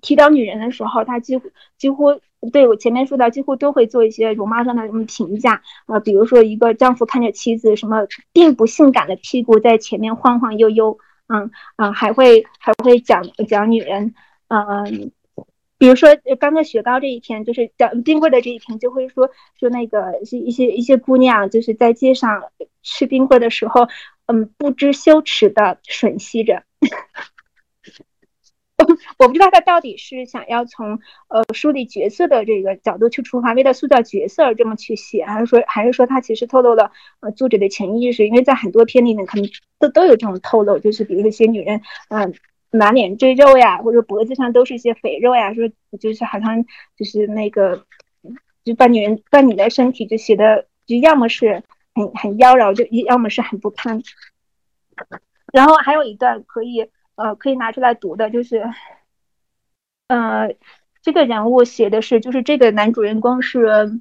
[0.01, 2.21] 提到女人的时候，他几乎几乎
[2.53, 10.99] 对我前面说到，几乎都会做一些容貌上的什么评价呃，比如说一个丈夫看着妻子什么并不性感的屁股在前面晃晃悠悠。
[11.35, 14.15] 嗯嗯，还会还会讲讲女人，
[14.49, 15.11] 嗯，
[15.79, 22.45] 比如说刚才雪糕这一天，就是讲冰棍的这一天，就会说说那个一些一些一些姑娘，就是在街上
[22.83, 23.89] 吃冰棍的时候，
[24.27, 26.63] 嗯，不知羞耻的吮吸着。
[29.19, 38.27] 我不知道他到底是想要从呃梳理角色的这个角度去出发，为了塑造角色而这么去写，还是说还是说他其实透露了呃作者的潜意识？
[38.27, 39.49] 因为在很多片里面可能
[39.79, 42.35] 都都有这种透露，就是比如说一些女人嗯
[42.71, 46.65] 满脸赘肉呀，或者脖子上都是一些肥肉呀，说就是好像
[46.97, 47.85] 就是那个
[48.65, 51.63] 就把女人把你的身体就写的就要么是
[51.95, 54.03] 很很妖娆，就要么是很不堪。
[55.53, 56.91] 然后还有一段可以。
[57.17, 58.63] 呃，可以拿出来读的，就是，
[60.09, 60.55] 呃，
[61.01, 64.01] 这个人物写的是，就是这个男主人公是，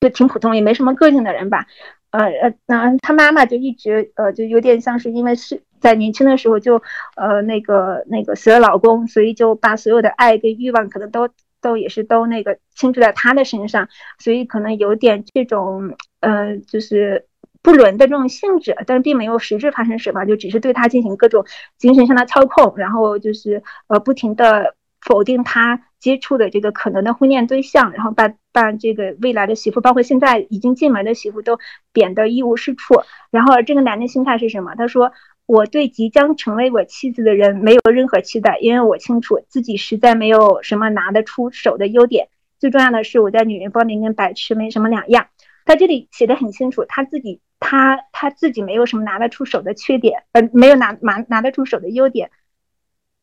[0.00, 1.66] 就挺普通，也没什么个性的人吧。
[2.10, 6.82] 呃呃，那他妈妈就一直呃，就有点像是因为是在年轻的时候就
[7.16, 11.28] 呃那个那个死了老公，所以就把所有的爱跟欲望可能都
[11.60, 13.88] 都也是都那个倾注在他的身上，
[14.18, 17.27] 所以可能有点这种呃，就是。
[17.68, 21.44] 不伦的这种性质，但是并没有实质发生什么，就只是对他进行各种
[21.76, 31.58] 精神上的操控，然后就是呃不停的否定他接触的这个可能的婚恋对象，然后把把这个未来的媳妇，包括现在已经进门的媳妇都
[31.92, 33.02] 贬得一无是处。
[33.30, 34.74] 然后这个男的心态是什么？
[34.74, 35.12] 他说。
[35.50, 42.28] 我对即将成为我妻子的人没有任何期待，因为我清楚自己实在没有什么拿得出手的优点。
[42.58, 45.28] 最重要的是，我在女人方面跟白痴没什么两样。
[45.68, 52.30] 他这里写的很清楚，他自己他他自己没有什么拿得出手的缺点，呃，没有拿拿拿得出手的优点。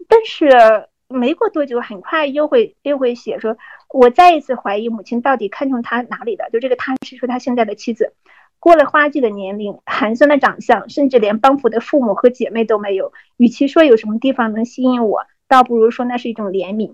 [0.08, 3.58] 但是没过多久，很快又会又会写说，
[3.92, 8.14] 我再一次怀疑母亲到底看中他哪里的，就这个他是说他现在的妻子。
[8.60, 13.12] 过了花季的年龄，寒酸的长相，甚至连帮扶的父母和姐妹都没有。
[13.38, 16.94] 与其说有什么地方能吸引我，倒不如说那是一种怜悯。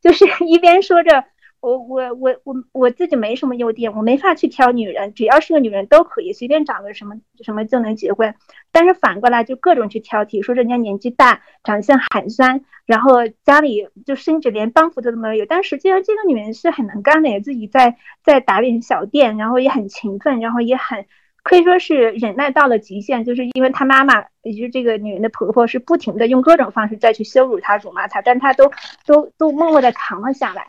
[0.00, 1.24] 就是一边说着。
[1.60, 8.34] 我我我我我自己没什么优点，我没法去挑女人，只要是个女人都可以，随便找个什么什么就能结婚。
[8.70, 15.46] 但是反过来就各种去挑剔，说人家年纪大，长相寒酸，然后家里就甚至连帮扶都没有。
[15.46, 21.06] 但实际上这个女人是很能干的，也自己在在打点小店，然后也很勤奋，然后也很
[21.42, 23.24] 可以说是忍耐到了极限。
[23.24, 28.70] 就是因为她妈妈，也就是这个女人的婆婆，是不停的用各种方式再去羞辱她、辱骂她，但她都
[29.06, 30.68] 都都默默的扛了下来。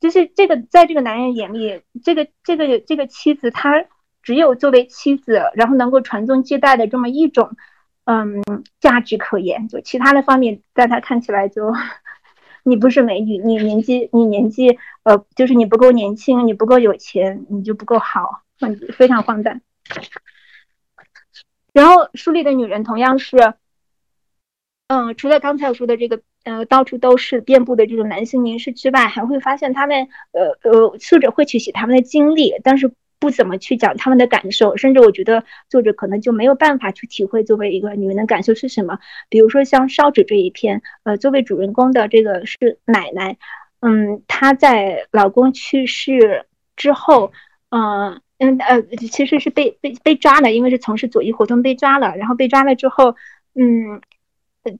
[0.00, 3.84] 就是这个，在这个男人眼里，这个这个这个妻子，她
[4.22, 7.56] 只有作为妻子，然后能够传宗接代的这么一种，
[8.04, 8.42] 嗯，
[8.80, 9.68] 价值可言。
[9.68, 11.72] 就其他的方面，在他看起来，就
[12.64, 18.42] 你不是美女，你年纪你年纪，呃，就是你不够年轻，你不够有钱，你就不够好，
[18.92, 19.62] 非常荒诞。
[21.72, 23.54] 然后书里的女人同样是，
[24.88, 26.20] 嗯，除了刚才我说的这个。
[26.44, 38.98] 呃，到处都是遍布的这种男性凝视之外，还会发现他们，呃呃，作者会去写他们的经历，但是不怎么去讲他们的感受，甚至我觉得作者可能就没有办法去体会作为一个女人的感受是什么。
[39.28, 43.36] 比如说像烧纸这一篇，呃，作为主人公的这个是奶奶，
[43.80, 46.46] 嗯，她在老公去世
[46.76, 47.30] 之后，
[47.68, 53.16] 嗯嗯呃，其实是被被被抓了，因为是从事左翼活动被抓了，然后被抓了之后，
[53.54, 54.00] 嗯。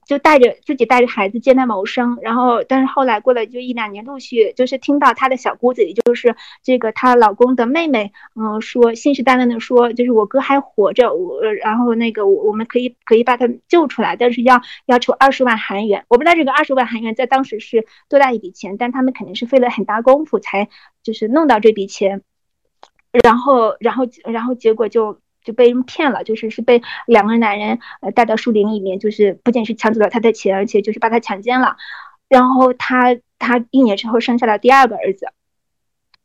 [0.05, 16.05] 就带着自己带着孩子艰难谋生，然后但是后来过了就一两年，陆续就是听到她的小姑子，也就是这个她老公的妹妹，嗯，说信誓旦旦的说，就是我哥还活着，我然后那个我我们可以可以把他救出来，但是要要求二十万韩元。
[16.07, 20.69] 我不知道这个二十万韩元在当时是多大一笔钱，但他们肯定是费了很大功夫才
[21.03, 22.21] 就是弄到这笔钱，
[23.23, 25.19] 然后然后然后结果就。
[25.49, 31.75] 就被人骗了，就是是被两个男人呃带到树林里面，就是不仅是抢走了他的钱，而且就是把他强奸了。
[32.27, 35.25] 然后他他一年之后生下了第二个儿子，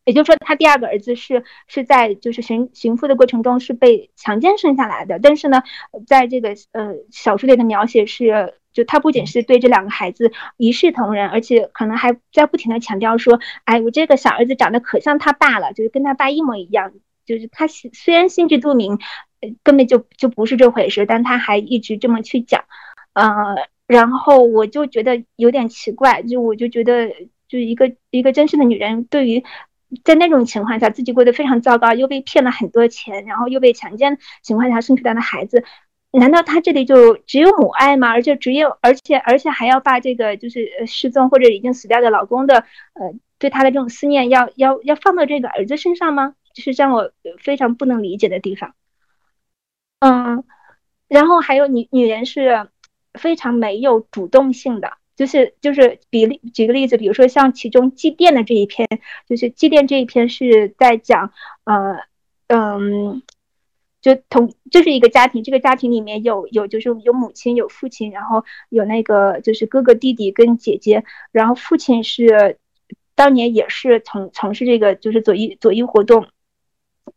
[0.05, 5.19] 也就是说他第二个儿子是是在就是寻寻父的过程中是被强奸生下来的。
[5.19, 5.63] 但是呢，
[6.07, 16.93] 在这个呃小说里的描写是，就他不仅是对这两个孩子一视同仁，而且可能还在不停的强调说，哎，我这个小儿子长得可像他爸了，就是跟他爸一模一样。
[17.27, 18.99] 就是他虽然心知肚明，
[19.63, 22.65] 根本就就不是这回事，但他还一直这么去讲，
[23.13, 23.29] 呃，
[23.87, 27.11] 然后我就觉得有点奇怪，就我就觉得，
[27.49, 29.45] 就一个一个真实的女人，对于
[30.03, 35.63] 在那种情况下自己过得非常糟糕，又被骗了很多钱，然后又被强奸情况下生出来的孩子，
[36.11, 38.11] 难道她这里就只有母爱吗？
[38.11, 42.65] 而且只有而且而且还要把这个就是失踪或者已经死掉的老公的
[42.95, 46.35] 呃对她的这种思念要要要放到这个儿子身上吗？
[46.55, 48.75] 就是让我非常不能理解的地方，
[49.99, 50.45] 嗯，
[51.09, 52.69] 然后还有女女人是
[53.13, 58.89] 非常没有主动性的，就是就是比例举个例子，比如说像其中祭奠的这一篇，
[59.29, 61.33] 就是祭奠这一篇是在讲，
[61.65, 61.99] 呃
[62.47, 63.23] 嗯，
[64.01, 72.59] 就同就是一个家庭，这个家庭里面有有就是有母亲有父亲，然后有那个就是哥哥弟弟跟姐姐，然后父亲是
[73.17, 76.29] 当年也是从从事这个就是左翼左翼活动。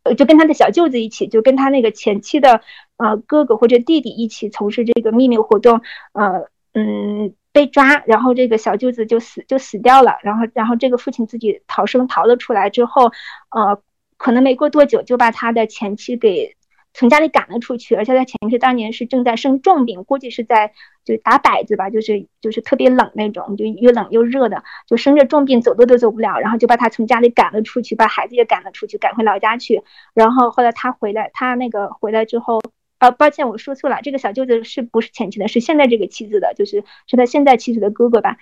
[0.03, 2.61] 呃，就跟他的小舅子一起，就跟他那个前妻的
[2.97, 5.81] 呃哥哥或者弟弟一起从事这个秘密活动，
[6.14, 13.11] 呃嗯被抓，然后这个小舅子就死就死掉了，然后然后这个父亲自己逃生逃了出来之后，
[13.51, 13.81] 呃
[14.18, 16.56] 可能没过多久就把他的前妻给。
[16.98, 20.74] 从家里赶了出去，而且他前妻当年是正在生重病，估计是在
[21.06, 29.84] 就打摆子吧，就是就是特别冷那种，就又冷又热的，就生着重病，走都都走不了，然后就把他从家里赶了出去，把孩子也赶了出去，赶回老家去。
[30.15, 32.60] 然后后来他回来，他那个回来之后，
[32.98, 35.48] 呃，抱歉，我说错了，这个小舅子是不是前妻的？
[35.48, 38.38] 是现在这个妻子的，就是是他现在妻子的哥哥吧？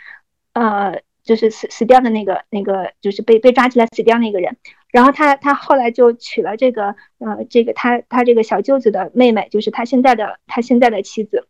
[0.54, 4.56] 呃，就是死死掉的那个那个，就是被被抓起来死掉那个人。
[4.96, 11.50] 然后他他后来就娶了这个呃这个他他这个小舅子的妹妹，就是他现在的他现在的妻子。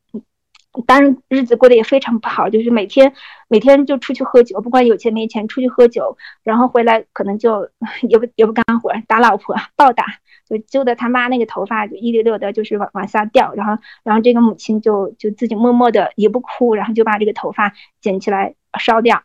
[0.88, 3.14] 当然日子过得也非常不好，就是每天
[3.48, 7.70] 每天就出去喝酒，不管有钱没钱出去喝酒，然后回来可能就
[8.10, 10.06] 也不也不干活，打老婆暴打，
[10.50, 19.22] 就揪得他妈那个头发就一溜溜的，就是往往下掉，然后然后这个母亲就就自己默默的也不哭，然后就把这个头发捡起来烧掉，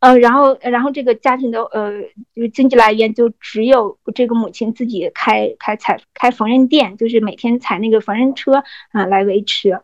[0.00, 1.92] 呃，然后然后这个家庭的呃
[2.34, 9.80] 就经济来源就只有这个母亲自己开开采开缝纫店，就是每天踩那个缝纫车啊来维持。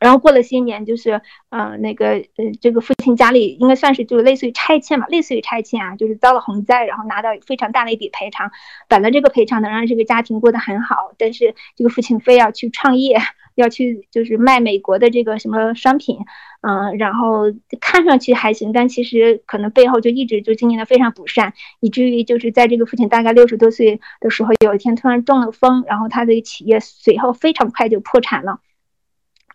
[0.00, 8.50] 然后过了些年，就是，嗯，那个，呃，这个父亲家里应该算是就类似于拆迁嘛，类似于拆迁啊，就是遭了洪灾，然后拿到非常大的一笔赔偿。
[8.88, 13.18] 本来这个赔偿能让这个家庭过得很好，但是这个父亲非要去创业，
[13.54, 16.18] 要去就是卖美国的这个什么商品，
[16.60, 17.44] 嗯，然后
[17.80, 28.58] 看上去还行，但其实可能背后就一直就经营的非常不善，以至于就是在这个父亲大概六十多岁的时候，有一天突然中了风，然后他的企业随后非常快就破产了。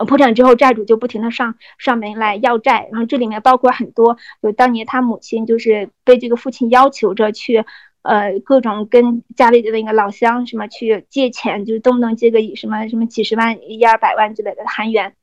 [0.05, 7.65] 破产之后，债主就不停的上上门来要债，然后这里面包括很多，有当年他母亲就是被这个父亲要求着去，
[8.01, 15.15] 呃，各种跟家里的那个老乡什么去借钱，就是动不动借个什么什么几十万、一二百万之类的韩元，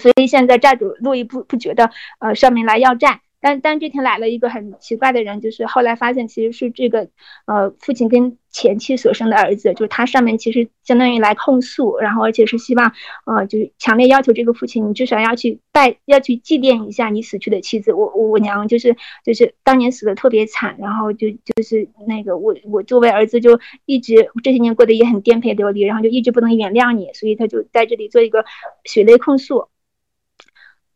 [0.00, 3.20] 所以现在债主络绎不不绝的呃上门来要债。
[3.46, 7.08] 但但这天来了一个很奇怪的人，就是后来发现其实是这个，
[7.46, 12.92] 呃，父亲跟前妻所生的儿子，就是他上面其实相当于来控诉，然后而且是希望，
[13.24, 17.92] 呃，就是强烈要求这个父亲，你至少要去拜，要去祭奠一下你死去的妻子。
[17.92, 28.44] 我我娘就是就是当年死的特别惨，然后就就是那个我我作为儿子就一直这些年过得也很颠沛流离，然后就一直不能原谅你，所以他就在这里做一个
[28.82, 29.68] 血泪控诉。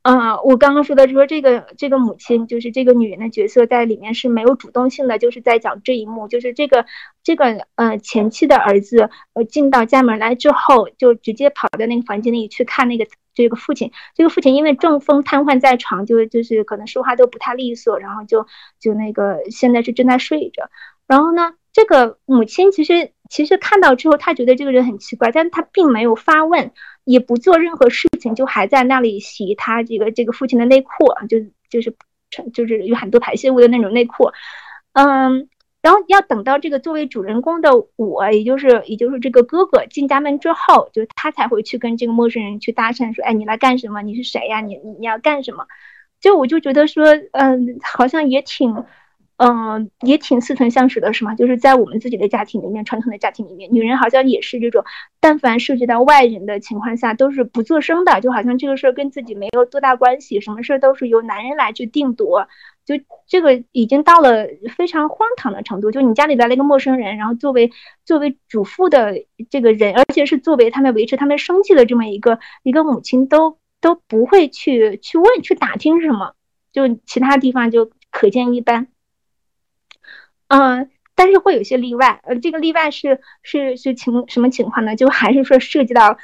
[0.03, 6.87] 嗯，我刚刚说的，就说这个这个母亲，就是这个女人的角色，在里面是没有主动性的，就是在讲这一幕，就是这个
[7.23, 18.47] 这个呃前妻的儿子，呃进到家门来之后，就直接跑到那个房间里去看那个这个父亲，这个父亲因为中风瘫痪在床，就就是可能说话都不太利索，然后就
[18.81, 20.71] 就那个现在是正在睡着，
[21.07, 26.73] 然后呢，这个母亲其实其实看到之后，她觉得这个人很奇怪，但她并没有发问。
[27.05, 30.91] 也不做任何事情，就还在那里洗他这个这个父亲的内裤，
[31.29, 31.95] 就就是
[32.53, 34.31] 就是有很多排泄物的那种内裤，
[34.93, 35.49] 嗯，
[35.83, 44.03] 然后要等到这个作为主人公的我，也就是也就是这个哥哥进家门之后，就他才会去跟这个陌生人去搭讪，说，哎，你来干什么？
[44.03, 44.61] 你是谁呀？
[44.61, 45.67] 你你你要干什么？
[46.21, 48.85] 就我就觉得说，嗯，好像也挺。
[49.43, 51.35] 嗯，也挺似曾相识的，是吗？
[51.35, 54.85] 就是在我们自己的家庭里面，传统的家庭里面，女人好像也是这种，
[55.19, 62.49] 但凡涉及到外人的情况下，都是不做声的，就好像这个事儿跟自己没有多大关系，什么事儿都是由男人来去定夺，
[62.85, 62.97] 就
[63.27, 64.47] 这个已经到了
[64.77, 65.91] 非常荒唐的程度。
[65.91, 67.71] 就你家里来了一个陌生人，然后作为
[68.05, 76.35] 作为主妇的这个人，而且是作为他们维持他们生计的这么一个一个母亲，都都不会去去问去打听什么，
[76.75, 78.89] 就其他地方就可见一斑。
[80.51, 84.97] 嗯，但是会有些例外，呃，这个例外是是是情什么情况呢？
[84.97, 86.19] 就还是说涉及到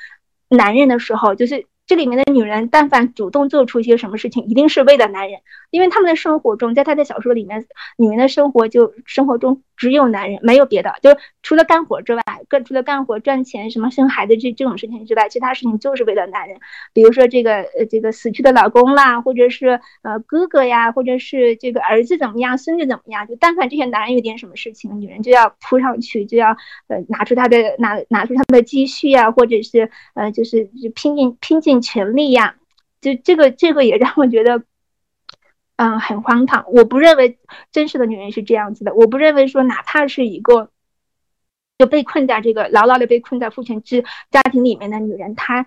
[0.49, 1.67] 男人的时候，就是。
[1.87, 5.41] 这里面的女人，但凡主动做出一些什么事情，一定是为了男人，
[5.71, 7.65] 因为他们的生活中，在他的小说里面，
[7.97, 16.59] 女人的生活就生活中只有男人，没有别的，就除了干活之外，更除了干活赚钱，什么生孩子这这种事情之外，其他事情就是为了男人。
[16.93, 26.49] 比如说这个呃这个死去的老公啦，或者是呃哥哥呀，或者是这个儿子怎么样，孙子怎么样，就但凡这些男人有点什么事情，女人就要扑上去，就要
[26.89, 31.76] 呃拿出他的拿拿出他们的积蓄啊，或者是呃就是就拼尽拼尽。
[31.81, 32.57] 权利呀，
[33.01, 34.63] 就这个这个也让我觉得，
[35.77, 36.65] 嗯，很荒唐。
[36.73, 37.39] 我不认为
[37.73, 38.95] 真实的女人是这样子的。
[38.95, 40.71] 我不认为说，哪怕是一个
[41.79, 45.67] 就被困在这个牢牢的被困在父权制家庭里面的女人，她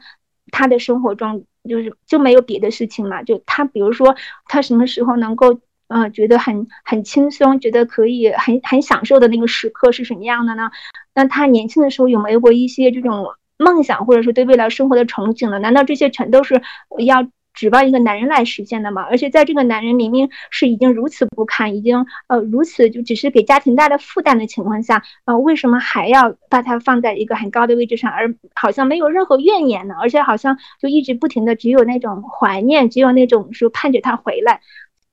[0.51, 3.23] 她的生活中就是就没有别的事情嘛？
[3.23, 4.15] 就她，比如说
[4.45, 10.71] 她什么时候能够呃觉得很很轻松，觉得可以很很享受的那个时刻是什么样的呢？
[11.13, 13.25] 那她年轻的时候有没有过一些这种？
[13.59, 15.59] 梦想，或者说对未来生活的憧憬呢？
[15.59, 16.61] 难道这些全都是
[17.05, 19.01] 要指望一个男人来实现的吗？
[19.01, 29.95] 而且在这个男人明明是已经如此不堪，已经呃如此就只是给家庭带来负担的情况下，呃，为什么还要把他放在一个很高的位置上，而好像没有任何怨言呢？
[29.99, 34.61] 而且好像就一直不停的只有那种怀念，只有那种说盼着他回来，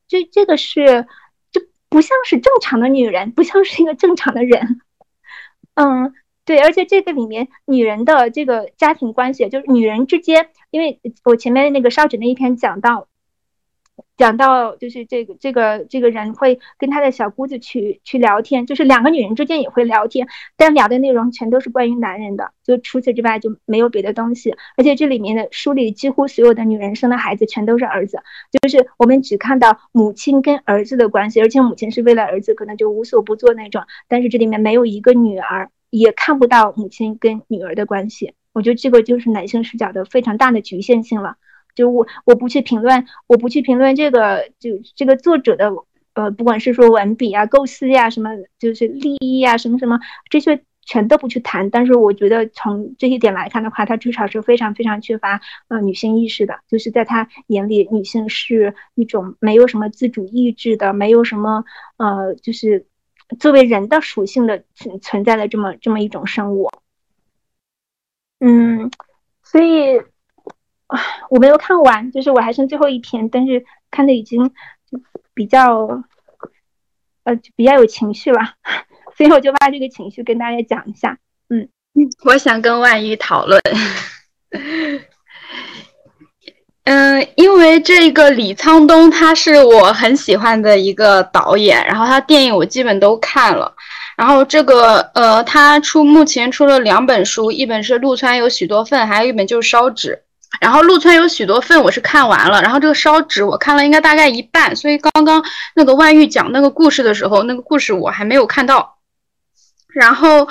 [0.06, 1.04] 这这个是
[1.50, 4.82] 就不像是正常的女人，不像是一个正常的人，
[5.74, 6.14] 嗯。
[6.46, 13.08] 对，而且这个里面女人的这个家庭关系，就是女人之间，因为我前面那个烧纸那一篇讲到，
[14.16, 24.54] 讲到就是这个这个这个人会跟他的小姑子去去聊天，就是两个女人之间也会聊天，但聊的内容全都是关于男人的，就除此之外就没有别的东西。
[24.76, 28.22] 而且这里面的书里几乎所有的女人生的孩子全都是儿子，
[28.62, 38.34] 就是我们只看到母亲跟儿子的关系，而且母亲是为了儿子可能就无所不做那种，但是这里面没有一个女儿，也看不到母亲跟女儿的关系。
[38.52, 41.36] 我觉得这个就是男性视角的非常大的局限性了。
[41.74, 45.70] 就我我不去评论，我不去评论这个，就这个作者的，
[46.14, 50.00] 呃，不管是说文笔啊、构思呀、什么，就是利益呀、什么什么，
[50.30, 51.68] 这些全都不去谈。
[51.68, 61.64] 但是我觉得从这些点来看的话，他至少是非常非常缺乏呃女性意识的，就是在他眼里，女性是一种没有什么自主意志的，没有什么
[61.98, 62.86] 呃，就是
[63.38, 66.70] 作为人的属性的存存在的这么这么一种生物。
[68.40, 68.90] 嗯，
[69.42, 70.02] 所以。
[70.88, 71.00] 啊，
[71.30, 74.52] 我没有看完，就是我还剩最后一篇，但是看的已经
[75.34, 76.04] 比较，
[77.24, 78.54] 呃，比较有情绪了，
[79.16, 81.18] 所以我就把这个情绪跟大家讲一下。
[81.48, 81.68] 嗯，
[82.24, 83.60] 我想跟万一讨论，
[86.86, 93.74] 嗯，因为这个李沧东他是我很喜欢的一个导演，然后他电影我基本都看了，
[94.16, 100.12] 然后这个呃，他出目前出了两本书，一本是《陆川有许多份》，还有一本就是《烧纸》。
[100.60, 102.62] 然后陆川有许多份，我是看完了。
[102.62, 105.44] 然后这个烧纸我看了应该大概一半，所以刚刚
[105.74, 108.95] 那个万玉讲那个故事的时候，那个故事我还没有看到。
[109.96, 110.46] 然后，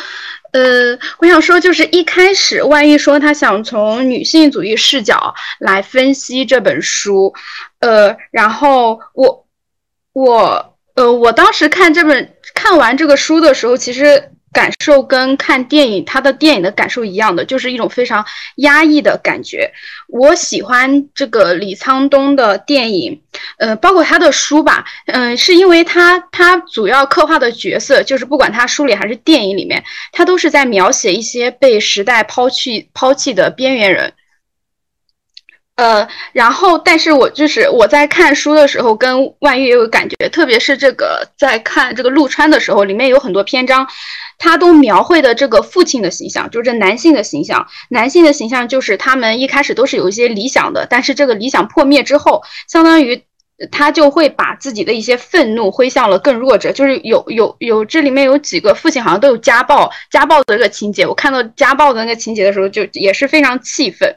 [0.51, 7.33] 呃，我想说就是一开始万一说他想从女性主义视角来分析这本书，
[7.79, 9.47] 呃，然后我
[10.13, 14.31] 我呃我当时看这本看完这个书的时候，其实。
[14.55, 18.25] 感受跟看电影，他的电影的感受一样的，就是一种非常
[18.55, 19.69] 压抑的感觉。
[20.07, 23.21] 我喜欢这个李沧东的电影，
[23.57, 29.83] 呃，包括他的书吧，嗯，是因为他他主要刻画的角色，就是不管他书里还是电影里面，
[30.13, 34.13] 他都是在描写一些被时代抛弃抛弃的边缘人。
[35.75, 43.85] 呃，然后，但是我就是我在看书的时候，跟万玉也有感觉，特别是这个在看这个陆川的时候，里面有很多篇章，
[44.37, 53.23] 他都描绘的这个父亲的形象，就是这男性的形象，男性的形象就是他们一开始都是有一些理想的，但是这个理想破灭之后，相当于
[53.71, 64.13] 他就会把自己的一些愤怒挥向了更弱者，就是有有有这里面有几个父亲好像都有家暴，家暴的这个情节，我看到家暴的那个情节的时候，就也是非常气愤。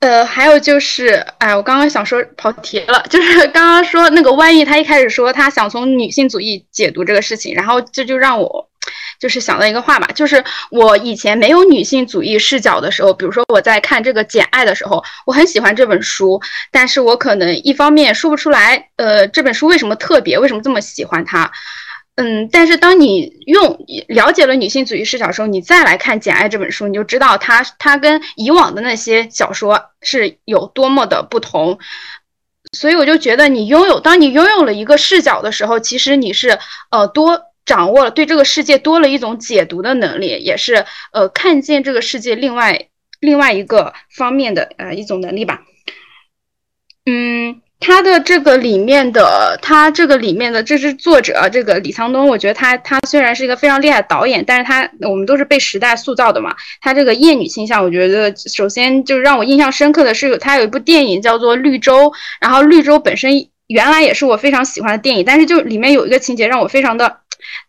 [0.00, 1.08] 呃，还有就是，
[1.38, 8.68] 哎，我刚刚想说跑题了，就是刚刚说那个万一，他一开始说他想从女性主义解读这个事情，然后这就让我
[9.18, 21.50] 就是想到一个话吧，就是我以前没有女性主义视角的时候，比如说我在看这个《简爱》的时候，我很喜欢这本书，但是我可能一方面说不出来，呃，这本书为什么特别，为什么这么喜欢它。
[22.20, 31.78] 嗯，但是当你用了解了女性主义视角的时候，你再来看《简爱》这本书，你就知道它它跟以往的那些小说是有多么的不同。
[32.72, 36.58] 所以我就觉得，你拥有当你拥有了一个视角的时候，其实你是
[36.90, 42.88] 呃多掌握了对这个世界多了一种解读的能力，也是呃看见这个世界另外
[43.20, 45.62] 另外一个方面的呃一种能力吧。
[47.06, 47.62] 嗯。
[47.80, 52.26] 他的这个里面的，他这个里面的，这是作者这个李沧东。
[52.26, 56.54] 我觉得他他虽然是一个非常厉害的导演，但是他我们都是被时代塑造的嘛。
[56.80, 62.10] 他这个厌女倾向，我觉得首先就是让我印象深刻的是，他有一部电影叫做《绿洲》，
[62.40, 67.18] 然后《绿洲》本身原来也是我非常喜欢的电影，但是就里面有一个情节让我非常的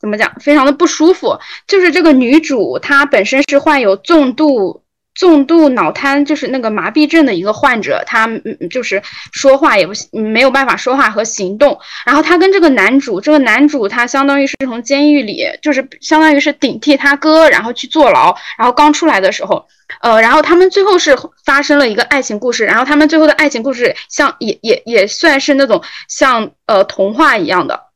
[0.02, 1.38] 怎么讲，非常的不舒服，
[1.68, 4.82] 就是这个女主她本身是患有重度。
[5.14, 8.30] 重度脑瘫就是那个麻痹症的一个患者，他
[8.70, 9.02] 就是
[9.34, 11.78] 说话也不没有办法说话和行动。
[12.06, 18.34] 然后他跟这个男主，这个男主他相当于是从监狱里，就是相当于是顶替他哥，然后去坐牢。
[18.58, 19.68] 然后刚出来的时候，
[20.02, 22.64] 呃，然后他们最后是发生了一个爱情故事。
[22.64, 27.89] 然后他们最后的爱情故事像也也也算是那种像呃童话一样的。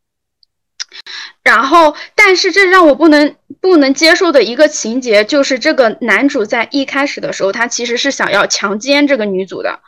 [1.44, 9.80] 然后，但是这让我不能不能接受的一个情节，就是这个男主在一开始的时候，他其实是想要强奸这个女主的，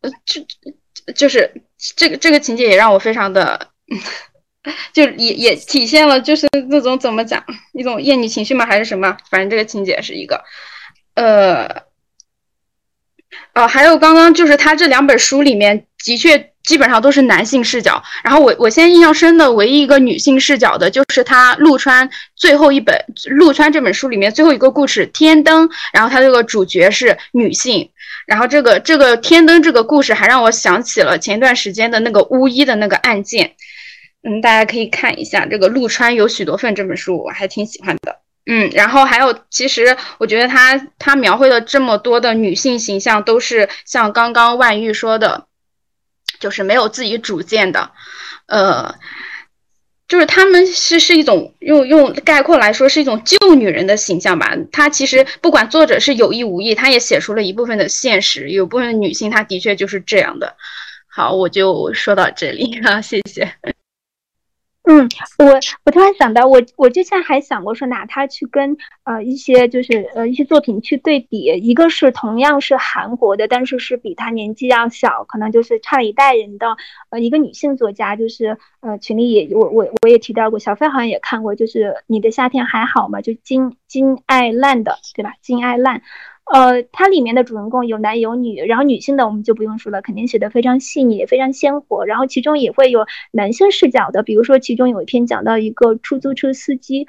[0.00, 0.42] 呃，就
[1.12, 1.62] 就是
[1.96, 3.68] 这个这个情节也让我非常的，
[4.92, 8.66] 就也也体现了就是那种怎么讲一种厌女情绪吗？
[8.66, 9.16] 还是什么？
[9.30, 10.42] 反正这个情节是一个，
[11.14, 11.82] 呃，
[13.54, 16.52] 哦，还有刚刚就是他这两本书里面的确。
[16.66, 18.02] 基本上都是男性视角。
[18.22, 27.88] 然后我我现在印象深的唯一一个女性视角的，就是他陆川最后一本陆川这本书里面最后一个故事《天灯》，然后他这个主角是女性。
[28.26, 33.52] 然后这个这个天灯这个故事还让我想起了前段时间的那个巫医的那个案件。
[34.28, 38.16] 嗯，大家可以看一下这个陆川有许多份这本书，我还挺喜欢的。
[38.48, 45.46] 嗯，然后还有，其实我觉得他他描绘的这么多的女性形象，都是像刚刚万玉说的，
[46.38, 47.90] 就是没有自己主见的，
[48.46, 48.94] 呃，
[50.08, 54.56] 就是他们是是一种用用概括来说是一种旧女人的形象吧。
[54.70, 60.56] 她其实不管作者是有意无意，她也写出了一部分的现实，有部分女性她的确就是这样的。
[61.08, 63.75] 好，我就说到这里 啊，谢谢。
[64.88, 65.08] 嗯，
[65.38, 65.46] 我
[65.84, 76.76] 我突然想到，我我之前还想过说拿它去跟呃一些就是呃一些作品去对比，一个是同样是韩国的，但是是比他年纪要小，可能就是差了一代人的
[77.10, 83.20] 呃一个女性作家，就是呃群里也我我我也提到过，小飞好像也看过，就是你的夏天还好吗？
[83.20, 85.34] 就金金爱烂的对吧？
[85.42, 86.02] 金爱烂。
[86.52, 92.06] 呃，它里面的主人公有男有女，然后女性的我们就不用说了，肯定写的非常细腻，非常鲜活。
[92.06, 97.06] 然后其中也会有男性视角的，比如说其中有一篇讲到一个出租车司机，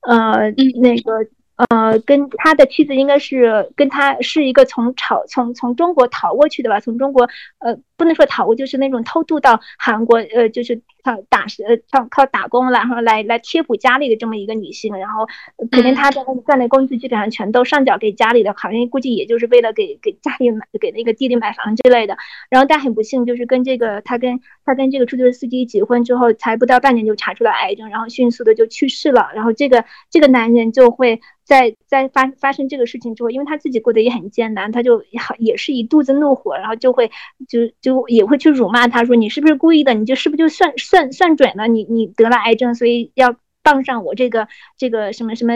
[0.00, 0.50] 呃，
[0.80, 1.28] 那个。
[1.70, 6.78] 呃，跟他的妻子应该是跟他是一个从朝从从中国逃过去的吧？
[6.78, 7.28] 从中国
[7.58, 14.94] 呃，不能说逃过，就是那种偷渡到韩国，呃，就是靠打呃靠靠打工，然后来来贴补家里的这么一个女性。
[14.96, 15.26] 然后
[15.70, 22.16] 肯定她的那个赚的工资基本上全都上缴给家里的，好像估计也就是为了给给家里买给那个弟弟买房之类的。
[22.50, 29.30] 然后但很不幸，就是跟这个她跟她跟这个出租车司机结婚之后，才不到半年就查出了癌症，然后迅速的就去世了。
[29.34, 31.20] 然后这个这个男人就会。
[31.48, 35.02] 在在发发生这个事情之后，因为他自己过得也很艰难，他就
[35.38, 37.10] 也是一肚子怒火，然后就会
[37.48, 39.94] 就就也会去辱骂他，说你是不是故意的？
[39.94, 41.68] 你就是不是就算算算算准了？
[41.68, 45.54] 你你得了癌症，所以要傍上我这个这个什么什么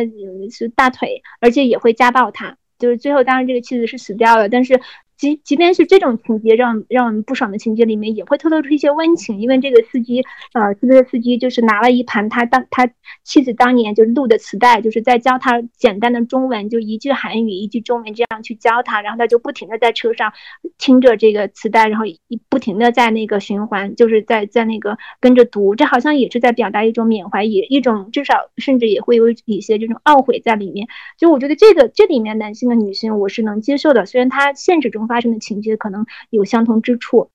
[0.50, 2.58] 是大腿，而且也会家暴他。
[2.78, 4.80] 就是最后，当然这个妻子是死掉了，但是。
[5.22, 9.40] 即即便是这种情节，让让我们不爽的情节里面，也会透露出一些温情。
[9.40, 12.90] 因为这个司机，呃，出租车司机就是拿了一盘他当他
[13.22, 20.32] 妻子当年就录的磁带，就是在教他简单的中文，就一句韩语一句中文这样去教他，然后他就不停的在车上
[20.76, 22.18] 听着这个磁带，然后一
[22.48, 25.76] 不停的在那个循环，就是在在那个跟着读。
[25.76, 30.88] 这好像也是在表达一种缅怀，也一种至少甚至也会有一些这种懊悔在里面。
[31.16, 35.08] 就我觉得这个这里面男性的女性我是能接受的，虽然他现实中。
[35.12, 37.28] 发生的情节可能有相同之处，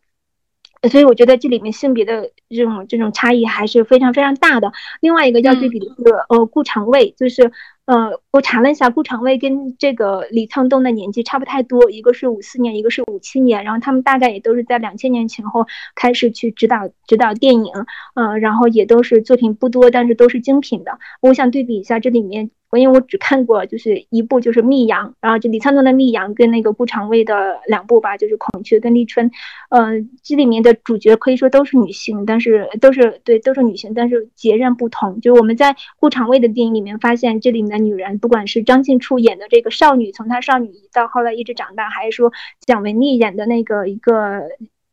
[0.90, 4.72] 所以我觉得这里面性别的这种这种差异还是非常非常大的。
[5.00, 5.94] 另外一个要对比的是，
[6.30, 7.52] 呃，顾长卫，就是
[7.86, 17.72] 呃，我查了一下，顾长卫跟这个李沧东的年纪差不太多，一个是五四年，一个是五七年，然后他们大概也都是在两千年前后开始去指导指导电影，
[18.16, 20.98] 嗯，然后也都是作品不多，但是都是精品的。
[21.22, 22.50] 我想对比一下这里面。
[22.70, 29.30] 我因为我只看过就是一部，就是《密阳》，然后就李沧东的《密阳》跟那个顾长卫的两部吧，就是《孔雀》跟《立春》。
[29.70, 35.22] 嗯，这里面的主角可以说都是女性，但是都是对都是女性，但是截然不同。
[35.22, 42.34] 就我们在顾长卫的电影里面发现，这里面的女人，不管是张静初演的这个少女，从她少女到后来一直长大，还是说
[42.66, 44.42] 蒋雯丽演的那个一个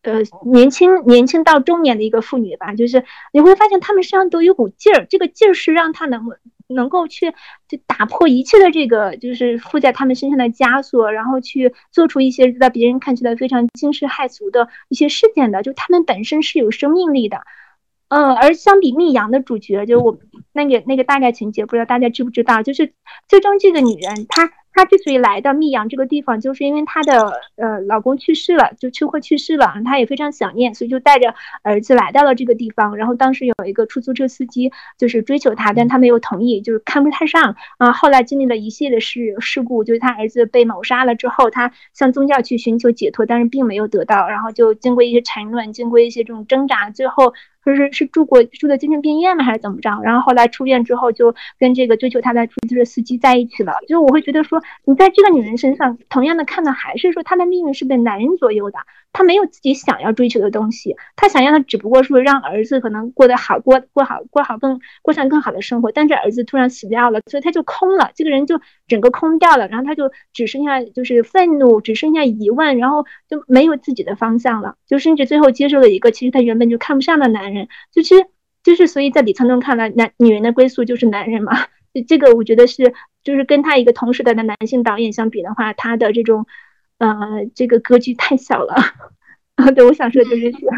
[0.03, 3.03] 呃年轻年轻到中年的一个妇女吧，就是
[3.33, 6.23] 你会发现她们身上都有股劲儿，这个劲儿是让她能。
[6.69, 7.31] 能够去
[7.69, 17.43] 就打破一切的这个就是附在他们身上的枷锁，然后去做出一些在别人看起来非常惊世骇俗的一些事件的，就他们本身是有生命力的。
[18.09, 20.19] 嗯，而相比密阳的主角，就我
[20.53, 22.93] 那个那个大概情节，不知道大家知不知道，就是
[23.29, 24.53] 最终这个女人她。
[24.75, 32.97] 她之所以来到密阳这个地方，就是因为她的呃老公去世了，就车祸去世了，她也非常想念，所以就带着儿子来到了这个地方。
[32.97, 37.93] 然后当时有一个出租车司机就是追求她，但她没有同意，就是看不太上啊。
[37.93, 44.29] 后来经历了一系列事事故，就是她儿子被谋杀了之后，她向宗教去寻求解脱，但是并没有得到。
[44.29, 47.33] 然后就经过一些沉沦，经过一些这种挣扎，最后。
[47.65, 49.45] 就是是住过住的精神病院吗？
[49.45, 50.01] 还是怎么着？
[50.03, 53.73] 然后后来出院之后，就跟这个追求她的出租车司机在一起了。
[53.89, 58.79] 就是我会觉得说，你在这个女人身上，同样的看到还是说她的命运是被男人左右的。
[59.13, 65.93] 她没有自己想要追求的东西，她想要的只不过说让儿子可能过得好，过过好过好更过上更好的生活。
[65.93, 69.69] 但是儿子突然死掉了，所以他就空了，这个人就整个空掉了。
[69.69, 74.75] 然后他就只剩下就是愤怒，只剩下疑问，然后就没有自己的方向了。
[74.89, 77.54] 就甚至最后接受了一个其实他原本就看不上的男人。
[77.93, 78.27] 就其实
[78.63, 81.67] 就是所以在李沧东看来，男女人的归宿就是男人嘛。
[81.95, 86.47] 就这个我觉得是就是跟他一个同时代的男性导演相比的话，他的这种。
[86.99, 87.11] 呃，
[87.57, 88.73] 这个格局太小了
[89.57, 89.69] 啊！
[89.75, 90.71] 对，我想说的就是这个。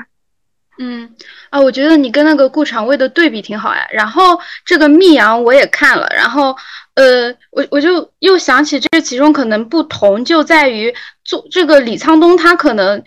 [0.78, 1.14] 嗯
[1.50, 3.86] 啊，我觉得你跟那个顾长卫的对比挺好呀。
[3.92, 6.56] 然后这个密阳我也看了，然后
[6.94, 10.92] 呃，我我就又想起这其中可能不同就在于
[11.22, 13.04] 做这个李沧东他可能。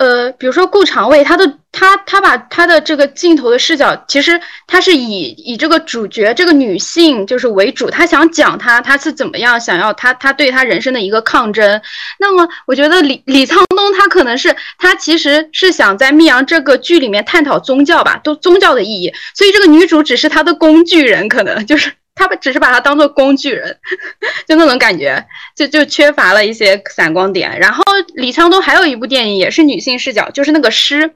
[0.00, 11.82] 呃，比如说顾长卫，他的他他把他的这个镜头的视角，其实他是以以这个主角这个女性就是为主，他想讲他他是怎么样想要他他对他人生的一个抗争。
[12.18, 21.92] 那么我觉得李李沧东他可能是他其实是想在密阳这个剧里面探讨宗教吧，都宗教的意义，所以这个女主只是他的工具人，可能就是。
[22.14, 23.78] 他们只是把他当做工具人，
[24.46, 25.24] 就那种感觉，
[25.56, 27.58] 就就缺乏了一些闪光点。
[27.58, 27.82] 然后
[28.14, 31.14] 李沧东还有一部电影也是女性视角，就是那个诗，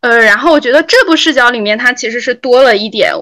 [0.00, 3.14] 呃，然后我觉得这部视角里面它其实是多了一点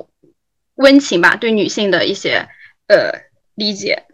[0.76, 2.48] 温情吧，对女性的一些
[2.89, 3.12] 呃
[3.55, 4.05] 理解。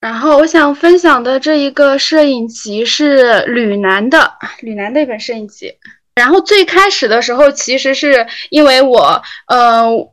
[0.00, 5.76] 然后我想分享的这一个摄影集是吕楠的，吕楠的一本摄影集。
[6.16, 10.12] 然后最开始的时候，其实是因为我呃。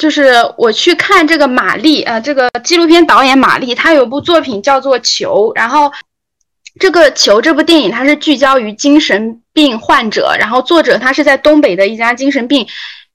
[0.00, 5.92] 就是我去看这个玛丽，呃，这个纪录片导演玛丽，她有部作品叫做《球》，然后
[6.78, 12.66] 这个《球》这部电影它是聚焦于精神病患者，然后作者他是在东北的一家精神病。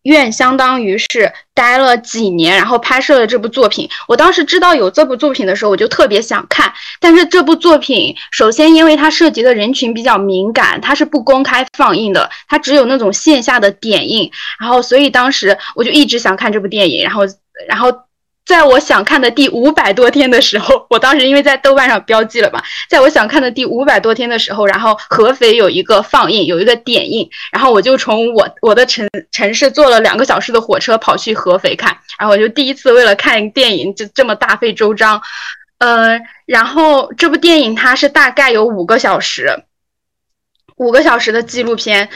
[0.05, 3.89] 院相当于是待了几年，然后拍摄了这部作品。
[4.07, 6.73] 我当时知道有这部作品的时候，我就特别想看。
[6.99, 14.31] 但是这部作品，首先因为它涉及的人群比较敏感，它是不公开放映的，它只有那种线下的点映。
[14.59, 17.03] 然后，所以当时我就一直想看这部电影。
[17.03, 17.23] 然后，
[17.67, 18.04] 然后。
[18.45, 35.19] 在我想看的第五百多天的时候，我当时因为在豆瓣上标记了嘛，在我想看的第五百多天的时候，然后合肥有一个放映，有一个点映，然后我就从我我的城城市坐了两个小时的火车跑去合肥看，然后我就第一次为了看电影就这么大费周章，
[35.79, 39.63] 呃，然后这部电影它是大概有五个小时，
[40.77, 42.09] 五个小时的纪录片。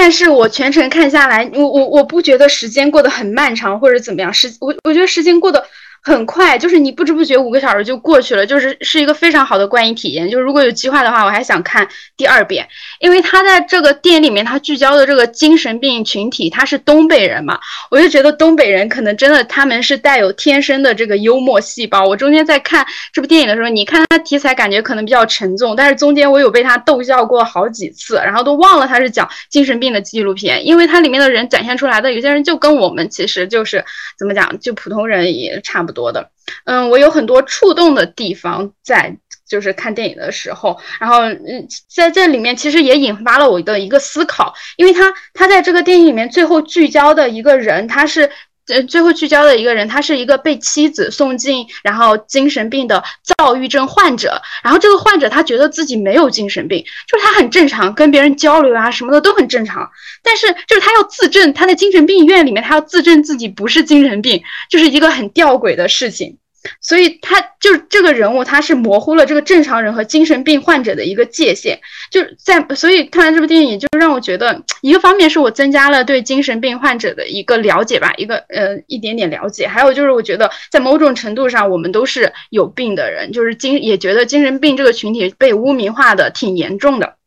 [0.00, 5.66] 但是我全程看下来，我我我不觉得时间过得很漫长或者怎么样，时我我觉得时间过得。
[6.02, 10.30] 很快，就是你不知不觉五个小时就过去了，就是是一个非常好的观影体验。
[10.30, 12.66] 就是如果有计划的话，我还想看第二遍，
[13.00, 17.58] 因为他在这个电影里面，他聚焦的这个精神病群体，他是东北人嘛，
[17.90, 22.04] 我就觉得东北人可能真的他们是带有天生的这个幽默细胞。
[22.04, 33.84] 我中间在看这部电影的时候，你看他题材感觉可能比较沉重，但是中间我有被他逗笑过好几次，然后都忘了他是讲精神病的纪录片，因为它里面的人展现出来的有些人就跟我们其实就是
[34.16, 36.12] 怎么讲，就普通人也差不多。
[36.12, 36.30] 的，
[36.64, 39.16] 嗯，我有很多触动的地方在，
[39.48, 48.30] 就是看电影的时候，然后，嗯，在这里面其实也引发了我的一个思考，因为他他在这个电影里面最后聚焦的一个人，他是，
[48.68, 59.90] 呃，最后聚焦的一个人，他是一个被妻子送进然后精神病的躁郁症患者，然后这个患者他觉得自己没有精神病，就是他很正常，跟别人交流啊什么的都很正常，
[60.22, 66.36] 但是就是他要自证，他在精神病院里面他要自证自己不是精神病，就是一个很吊诡的事情。
[66.80, 71.78] 所以他就这个人物，他是模糊了这个正常人和精神病患者的一个界限，
[72.10, 87.17] 就在所以看完这部电影，就让我觉得一个方面是我增加了对精神病患者的一个了解吧，一个呃一点点了解，还有就是我觉得在某种程度上，我们都是有病的人，就是精也觉得精神病这个群体被污名化的挺严重的。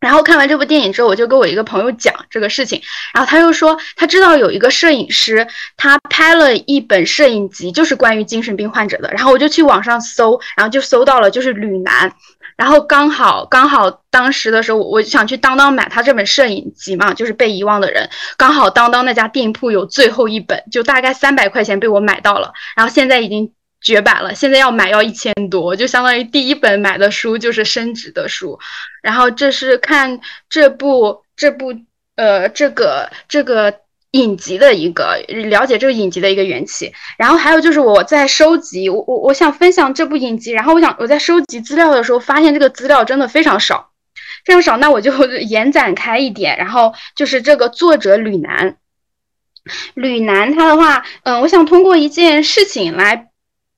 [0.00, 2.80] 然后看完这部电影之后，我就跟我一个朋友讲这个事情，
[3.12, 5.46] 然后他又说他知道有一个摄影师，
[5.76, 9.10] 他拍了一本摄影集，就是关于精神病患者的。
[9.12, 12.12] 然后我就去网上搜，然后就搜到了就是吕楠，
[12.56, 18.08] 然后刚好刚好当时的时候，我想去当当买他这本摄影集嘛，就是被遗忘的人，
[18.38, 23.52] 刚好当当那家店铺有最后一本，就大概三百块钱被我买到了，然后现在已经。
[23.82, 28.58] 绝版了，现在要买要一千多，就相当于第一本买的书就是升值的书。
[29.02, 30.20] 然后这是看
[30.50, 31.74] 这部这部
[32.16, 33.74] 呃这个这个
[34.10, 36.92] 影集的一个了解这个影集的一个缘起。
[37.16, 40.52] 然后还有就是我在收集，我我我想分享这部影集。
[40.52, 43.92] 然后我想我在收集资料的时候发现这个资料真的非常少，
[44.44, 44.76] 非常少。
[44.76, 48.76] 那我就 延展开一点，然后就是这个作者吕楠，
[49.94, 53.29] 吕楠他的话，嗯，我想通过一件事情来。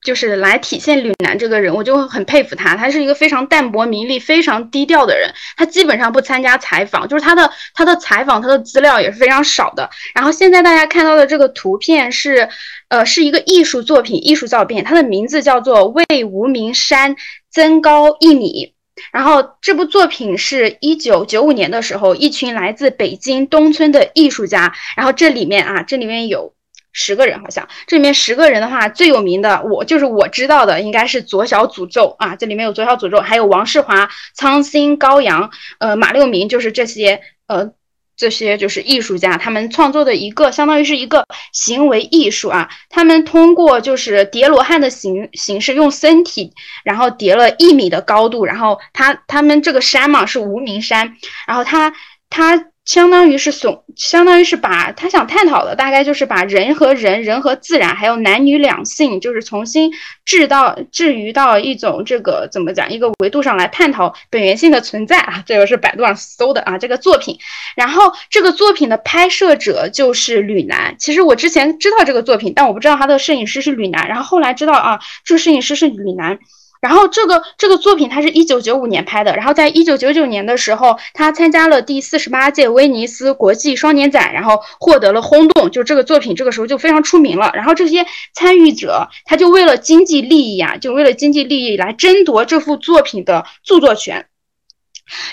[0.03, 2.75] 就是来体现吕楠这个人，我就很佩服他。
[2.75, 5.33] 他是一个非常淡泊名利、非常低调的人。
[5.55, 9.89] 他基本上不参加采访，就是他的他的采访、他的资料也是非常少的。
[10.13, 12.49] 然后现在大家看到的这个图片是，
[12.89, 17.15] 呃，是一个艺术作品、艺术照片，它的名字叫做《为无名山
[17.49, 18.73] 增高一米》。
[19.11, 24.73] 然后这部作品是一九九五年的时候，一群来自北京东村的艺术家。
[24.97, 26.53] 然后这里面啊，这里面有。
[26.93, 35.49] 十个人好像，这里面十个人的话，最有名的我就是我知道的，应该是左小诅咒啊，这里面有左小诅咒，还有王世华、苍心、高阳，
[35.79, 37.71] 呃，马六明，就是这些呃
[38.15, 42.69] 这些就是艺术家，他们创作的一个相当于是一个行为艺术啊。
[42.89, 46.53] 他们通过就是叠罗汉的形形式，用身体
[46.85, 51.15] 然后叠了一米的高度，然后他他们这个山嘛是无名山，
[51.47, 51.91] 然后他
[52.29, 52.67] 他。
[52.85, 59.89] 相当于是总，相当于是把他想探讨的大概就是把人和人、人和自然，还有男女两性，就是重新
[60.25, 65.41] 置到置于到一种这个怎么讲一个维度上来探讨本源性的存在啊。
[65.45, 67.37] 这个是百度上搜的啊，这个作品。
[67.75, 70.95] 然后这个作品的拍摄者就是吕楠。
[70.99, 74.09] 其实我之前知道这个作品，但我不知道他的摄影师是吕楠。
[74.09, 76.37] 然后后来知道啊，这个摄影师是吕楠。
[76.83, 79.33] 然后这个这个作品，它是一九九五年拍的。
[79.37, 85.71] 然后在一九九九年的时候，他参加了第四十八届威尼斯国际双年展，然后获得了轰动。
[85.71, 87.51] 就这个作品，这个时候就非常出名了。
[87.53, 94.25] 然后这些参与者，他就为了经济利益啊，就为了经济利益来争夺这幅作品的著作权。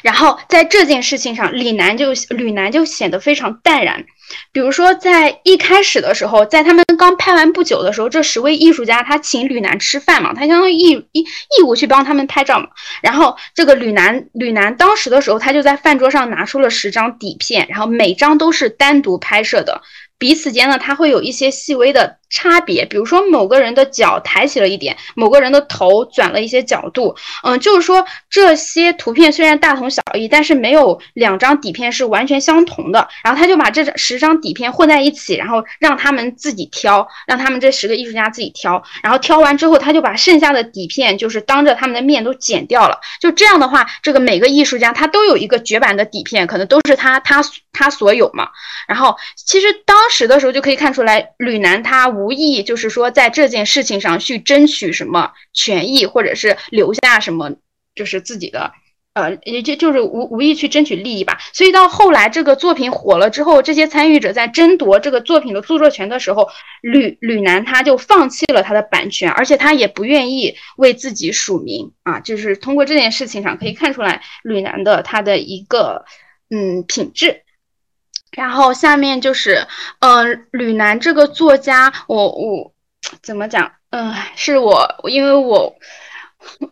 [0.02, 4.04] 然后在这件事情上，李楠就吕楠就显得非常淡然。
[4.52, 11.24] 比如说，在一开始的时候，在他们刚拍完不久的时候，这十位艺术家他请吕楠吃饭嘛，他相当于义义
[11.58, 12.68] 义务去帮他们拍照嘛。
[13.02, 19.82] 然后这个吕楠吕楠当时的时候，他就在饭桌上拿出了十张底片，然后每张都是单独拍摄的。
[20.18, 33.08] 彼此间呢，他会有一些细微的差别，比如说某个人的脚抬起了一点，某个人的头转了一些角度，嗯，就是说这些图片虽然大同小异，但是没有两张底片是完全相同的。
[33.24, 38.82] 然后他就把这十张底片混在一起，然后让他们自己挑，让他们这十个艺术家自己挑。
[39.02, 43.00] 然后挑完之后，他就把剩下的底片就是当着他们的面都剪掉了。
[43.20, 47.42] 就这样的话，这个每个艺术家他都有一个绝版的底片，可能都是他他
[47.72, 48.48] 他所有嘛。
[48.86, 49.96] 然后其实当。
[50.12, 57.52] 时的时候就可以看出来，吕楠他无意就是说在这件事情上去争取什么权益，或者是留下什么，
[57.94, 58.72] 就是自己的，
[59.14, 61.38] 呃，也就就是无无意去争取利益吧。
[61.52, 66.48] 所以到后来这个作品火了之后，这些参与者在争夺这个作品的著作权的时候，
[66.82, 72.20] 吕吕楠他就放弃了他的版权，而且他也不愿意为自己署名啊。
[72.20, 76.04] 就是通过这件事情上可以看出来，吕楠的他的一个
[76.50, 77.42] 嗯品质。
[78.32, 79.66] 然后下面就是，
[80.00, 82.72] 嗯，吕楠这个作家，我我
[83.22, 83.72] 怎么讲？
[83.90, 85.74] 嗯，是我，因为我，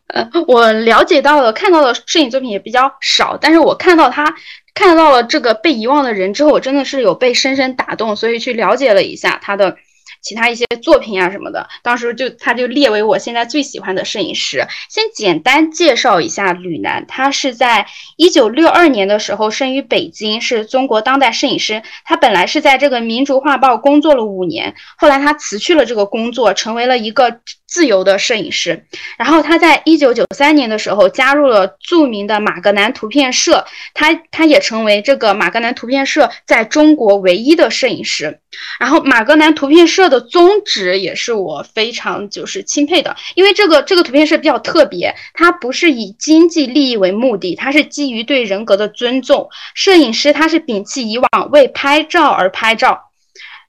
[0.07, 4.35] 呃，我了解到的、看到的摄影作品也比较少，但是我看到他
[4.75, 9.77] 看到了这个被遗忘的人之后，我真的是有被深深打动，所以去了解了一下他的。
[10.21, 14.67] 其他一些作品啊什么的，当时就他就列为我现在最喜欢的摄影师。
[14.89, 17.87] 先简单介绍一下吕楠，他是在
[18.17, 21.83] 一九六二年的时候生于北京，是中国当代摄影师。
[22.05, 27.41] 他本来是在这个民族画报工作了五年，后来他辞去了这个工作，成为了一个。
[27.69, 28.87] 自由的摄影师，
[29.19, 38.41] 然后他在一九九三年的时候加入了著名的马格南图片社，他他也成为这个马格南图片社在中国唯一的摄影师。
[38.81, 49.49] 然后马格南图片社的宗旨也是我非常就是钦佩的，因为这个这个图片社比较特别，它不是以经济利益为目的，它是基于对人格的尊重。
[49.75, 53.05] 摄影师他是摒弃以往为拍照而拍照。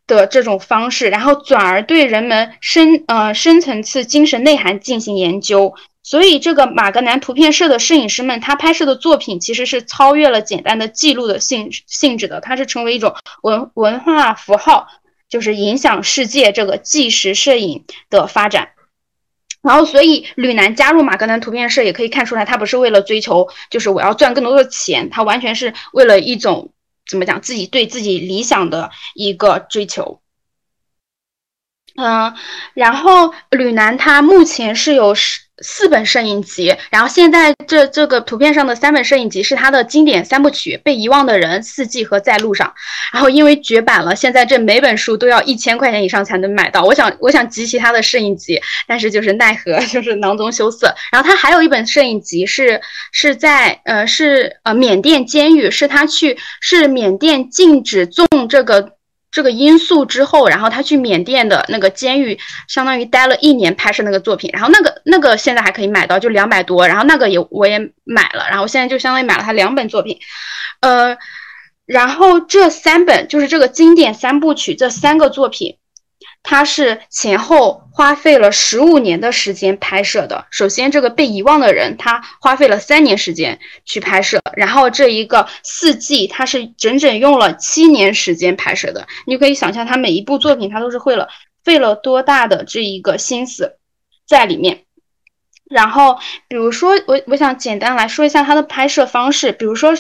[0.08, 5.76] 的这种方式，然后转而对人们深呃深层次精神内涵进行研究，
[6.10, 13.14] 所以这个马格南图片社的摄影师们，他拍摄的作品其实是超越了简单的记录的性性质的，它是成为一种
[13.44, 14.88] 文文化符号，
[15.30, 18.70] 就是影响世界这个纪实摄影的发展。
[19.62, 26.74] 然后，所以吕楠加入马格南图片社，也可以看出来，他不是为了追求就是我要赚更多的钱，他完全是为了一种。
[27.08, 27.40] 怎么讲？
[27.40, 30.22] 自己对自己理想的一个追求。
[31.96, 32.34] 嗯，
[32.74, 35.42] 然后吕楠他目前是有十。
[35.62, 42.68] 四本摄影集，然后现在这这个图片上的三本摄影集是他的经典三部曲《被遗忘的人》《四季》和《在路上》。
[43.14, 46.84] 然后因为绝版了，现在这每本书都要一千块钱以上才能买到。
[46.84, 50.94] 我想我想集齐他的摄影集，但是就是奈何 就是囊中羞涩。
[51.12, 52.80] 然后他还有一本摄影集是
[53.12, 58.94] 是在呃是呃缅甸监狱，是他去是缅甸禁止种这个。
[59.32, 62.38] 这个因素之后，然后他去缅甸的那个监狱，
[62.68, 70.20] 相当于待了一年拍摄那个作品，然后那个那个现在还可以买到，就两百多，然后那个也我也买了，然后现在就相当于买了他两本作品，
[70.82, 71.18] 呃，
[71.86, 75.79] 然后这三本就是这个经典三部曲这三个作品。
[76.42, 80.48] 他是前后花费了十五年的时间拍摄的。
[80.50, 84.42] 首先，这个被遗忘的人，他花费了三年时间去拍摄。
[84.56, 89.08] 然后，这一个四季，他是整整用了七年时间拍摄的。
[89.28, 91.28] 你可以想象，他每一部作品，他都是费了
[91.64, 93.78] 费了多大的这一个心思
[94.26, 94.86] 在里面。
[95.70, 96.18] 然后，
[96.48, 99.52] 比如说，我我想简单来说一下他的拍摄方式。
[99.52, 99.94] 比如说。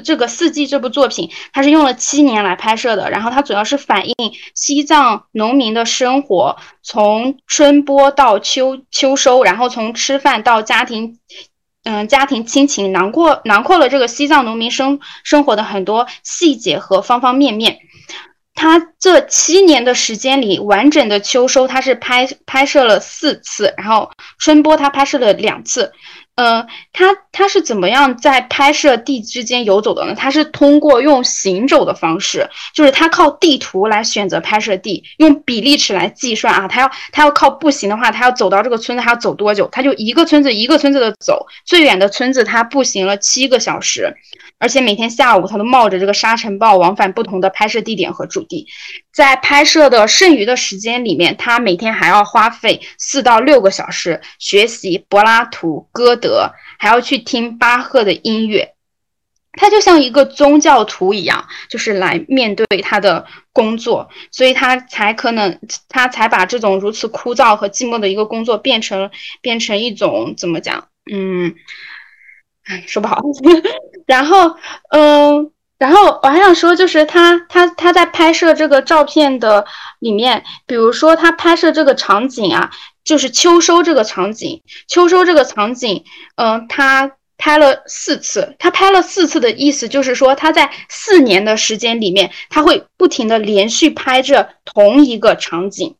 [0.00, 4.14] 这个四季这部作品，它是用了七年来拍摄的，然后它主要是反映
[4.54, 11.18] 西藏农民的生活，从春播到秋秋收，然后从吃饭到家庭，
[11.84, 17.78] 嗯，家庭亲情，囊括囊括了这个西藏农民生生活的很多细节和方方面面。
[18.52, 25.92] 他这七年的时间里，完整的秋收他是拍拍摄了四次，然后春播他拍摄了两次。
[26.40, 30.14] 呃，他他是怎么样在拍摄地之间游走的呢？
[30.14, 36.66] 他是通过用行走的方式，就是他靠地图来选择拍摄地，用比例尺来计算啊。
[36.66, 39.68] 他要他要靠步行的话，他要走到这个村子，他要走多久？
[39.70, 44.16] 他就一个村子一个村子的走，最远的村子他步行了七个小时，
[44.58, 48.66] 而且每天下午他都冒着这个沙尘暴往返不同的拍摄地点和驻地。
[49.12, 58.74] 在拍摄的剩余的时间里面，他每天还要花费四到六个小时学习柏拉图、歌德，还要去听巴赫的音乐。
[59.54, 65.58] 他就像一个宗教徒一样，就是来面对他的工作，所以他才可能，
[65.88, 69.10] 他才把这种如此枯燥和寂寞的一个工作变成
[69.40, 70.86] 变成一种怎么讲？
[71.10, 71.52] 嗯，
[72.64, 73.20] 哎，说不好。
[74.06, 74.56] 然后，
[74.90, 75.50] 嗯。
[75.80, 79.64] 然后我还想说，就是他他他在拍摄这个照片的
[79.98, 82.70] 里面，比如说他拍摄这个场景啊，
[83.02, 86.04] 就是秋收这个场景，秋收这个场景，
[86.36, 95.96] 嗯，他拍了四次，他拍了四次的意思就是说，他在四年的时间里面，他会不停的连续拍着同一个场景。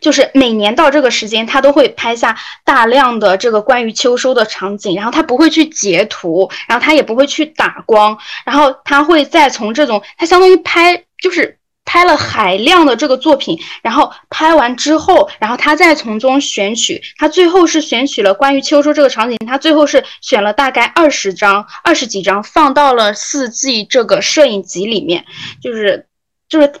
[0.00, 25.24] 就是每年到这个时间，他都会拍下大量的这个关于秋收的场景，然后他不会去截图，然后他也不会去打光，然后他会再从这种，他相当于拍，就是拍了海量的这个作品，然后拍完之后，然后他再从中选取，他最后是选取了关于秋收这个场景，他最后是选了大概二十张、二十几张，放到了四季这个摄影集里面，
[25.62, 26.06] 就是
[26.48, 26.72] 就是。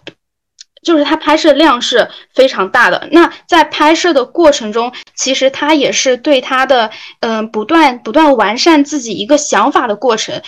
[0.84, 3.08] 就是他拍摄量是非常大的。
[3.10, 6.90] 那在拍摄的过程中，其实他也是对他的
[7.20, 10.42] 嗯不断不断完善自己一个想法的过程。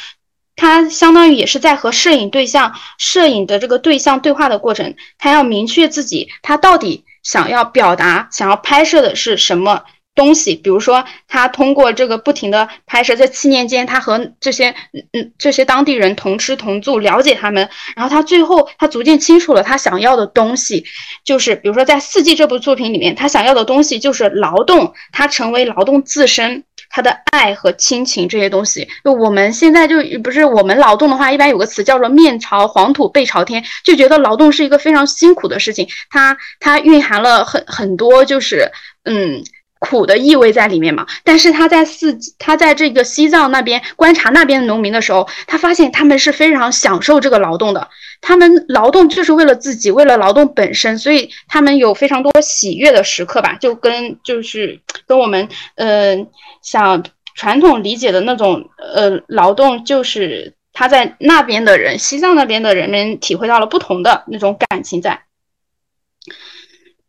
[0.54, 4.94] 他相当于也是在和摄影对象、摄影的这个对象对话的过程。
[5.18, 9.82] 他要明确自己他到底想要表达、想要拍摄的是什么。
[10.16, 14.74] 东西，比如说他通过这个不停的拍摄，在七年间，他和这些
[15.12, 20.84] 嗯这些当地人同吃同住，了解他们，然后他最后他逐渐清楚了他想要的东西，
[21.22, 28.88] 就是比如说在《四季》这部作品里面，他想要的东西就是劳动，他成为劳动自身，他的爱和亲情这些东西。
[29.04, 38.70] 就我们现在就不是我们劳动的话，一般有个词叫做面朝黄土背朝天，就觉得劳动是一个非常辛苦的事情，它它蕴含了很很多就是
[39.04, 39.44] 嗯。
[39.78, 41.06] 苦的意味在里面嘛？
[41.22, 47.88] 但是他在四，他在这个西藏那边观察那边的农民的时候，他发现他们是非常享受这个劳动的。
[48.22, 53.52] 他们劳动就是为了自己，为了劳动本身，所以他们有非常多喜悦的时刻吧？
[53.60, 56.26] 就跟就是跟我们呃
[56.62, 57.04] 想
[57.34, 65.22] 传统理解的那种呃劳动，就是他在那边的人，西藏那边的人们体会到了不同的那种感情在。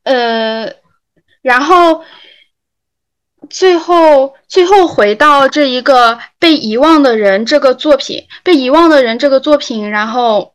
[0.04, 0.74] 呃，
[1.42, 2.04] 然后。
[3.50, 10.54] 最后，最后回到这一个被遗忘的人这个作品，被遗忘的人这个作品，然后，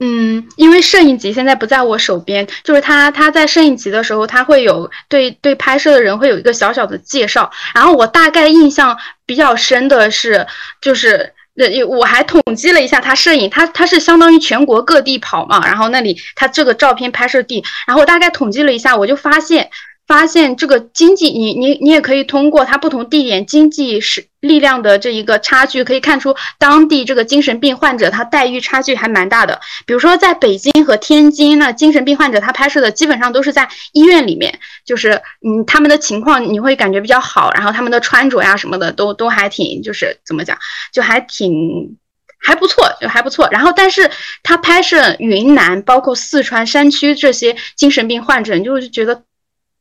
[0.00, 10.46] 嗯，因为摄影集现在不在我手边，就是他他在摄影集的时候，他会有对对拍摄的人会有一个小小的介绍，然后我大概印象比较深的是，
[10.80, 19.70] 就是呃，我还统计了一下他摄影，他他是相当于全国各地跑嘛，然后那里他这个照片拍摄地，然后我大概统计了一下，我就发现。
[20.06, 29.60] 发现这个经济，你你你也可以通过它不同地点经济是力量的这一个差距，可以看出当地这个精神病患者他待遇差距还蛮大的。
[29.84, 40.56] 比如说在北京和天津，那精神病患者他拍摄的基本上都是在医院里面，就是嗯他们的情况你会感觉比较好，然后他们的穿着呀什么的都都还挺就是怎么讲，
[40.92, 41.96] 就还挺
[42.38, 43.48] 还不错，就还不错。
[43.50, 44.08] 然后但是
[44.44, 49.24] 他拍摄云南包括四川山区这些精神病患者，你就觉得。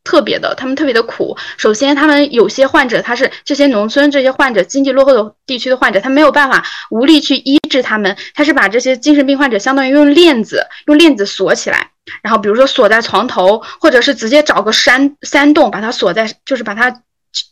[0.06, 1.36] 特别的，他们特别的苦。
[1.58, 11.90] 首先，他们有些患者，他是这些农村这些患者，经济落后的地区的患者，他没有办法无力去医治他们，他是把这些精神病患者相当于用链子，用链子锁起来，
[12.22, 17.02] 然后比如说锁在床头，或者是直接找个山山洞把它锁在，就是把它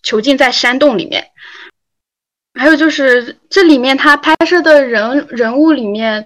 [0.04, 1.26] 囚禁在山洞里面。
[2.54, 6.24] 还有就是这里面他拍摄的人人物里面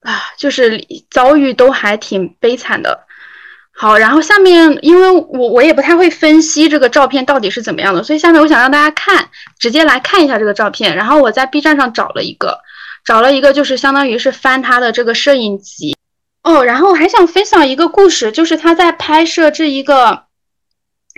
[0.00, 3.06] 啊，就是遭遇都还挺悲惨的。
[3.80, 10.94] 好，然后下面因为我我也不太会分析这个照片到底是怎么样的，所以下面我想让大家看，直接来看一下这个照片。
[10.94, 12.58] 然后我在 B 站上找了一个，
[13.06, 15.96] 找了一个就是相当于是翻他的这个摄影集。
[16.42, 20.24] 哦，然后我还想分享一个故事，就是他在拍摄这一个。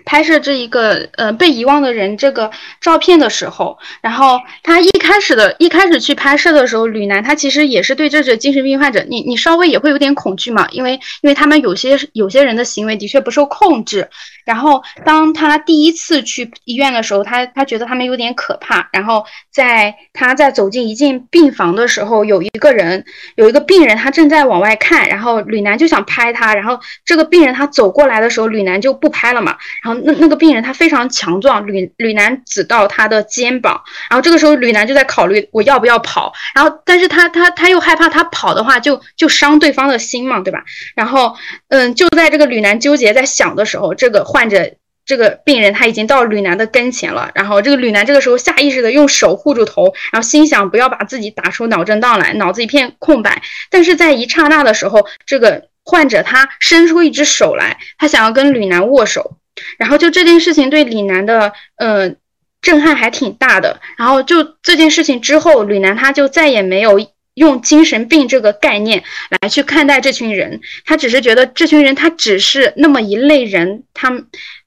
[0.05, 2.51] 拍摄这一个呃被遗忘的人这个
[2.81, 14.09] 照片的时候，然后他一开始的一开始去拍摄的时候，吕楠他其实也是对这些精神病患者，你你稍微也会有点恐惧嘛，因为因为他们有些有些人的行为的确不受控制。
[14.45, 18.89] 然后当他第一次去医院的时候，他他觉得他们有点可怕。
[18.93, 23.05] 然后在他在走进一进病房的时候，有一个人
[23.37, 30.01] 有一个病人，他正在往外看，然后吕楠就想拍他，然后这个病人他走过来的时候，吕楠就不拍了嘛，然后。
[30.05, 40.65] 那那个病人他非常强壮，吕吕楠指到他的肩膀，然后这个时候吕楠就在考虑我要不要跑，然后但是他他他又害怕他跑的话就就伤对方的心嘛，对吧？
[40.97, 41.37] 然后
[41.69, 44.73] 嗯，就在这个吕楠纠结在想的时候，这个患者
[45.05, 53.43] 这个病人他已经到吕楠的跟前了，然后这个吕楠这个时候下意识的用手护住头，然后心想不要把自己打出脑震荡来，脑子一片空白。
[53.69, 59.37] 但是在一刹那的时候，这个患者他伸出一只手来，他想要跟吕楠握手。
[59.77, 62.15] 然后就这件事情对李楠的呃
[62.63, 63.81] 震撼还挺大的。
[63.99, 66.99] 然后就这件事情之后，吕楠他就再也没有
[67.35, 69.03] 用精神病这个概念
[69.41, 73.85] 来去看待这群人，他只是觉得这群人他只是那么一类人。
[73.95, 74.11] 他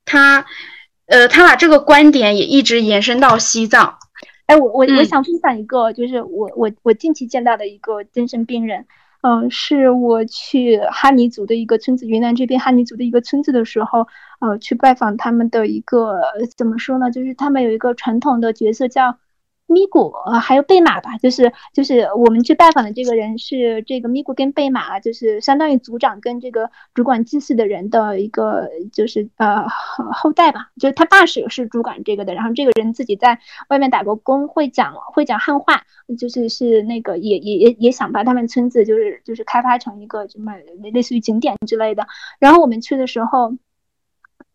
[0.03, 0.45] 他
[1.05, 3.97] 呃他把这个观点也一直延伸到西藏。
[4.47, 8.85] 哎，我我我想分享一个，就是我我我近期见到的一个精神病人。
[9.21, 14.07] 嗯，是我去哈尼族的一个村子，云南这边哈尼族的一个村子的时候，
[14.39, 16.19] 呃，去拜访他们的一个
[16.55, 17.11] 怎么说呢？
[17.11, 19.17] 就是他们有一个传统的角色叫。
[19.67, 33.39] 咪咕呃，还有贝马吧，就是就是我们去拜访的这个人是这个咪咕跟贝马，就是相当于族长跟这个主管祭祀的人的一个就是呃后代吧，就是他爸是是主管这个的，然后这个人自己在
[33.69, 35.81] 外面打过工，会讲会讲汉话，
[36.17, 40.53] 就是是那个也也也也想把他们村子就是就是开发成一个什么
[40.93, 42.07] 类似于景点之类的，
[42.39, 43.55] 然后我们去的时候。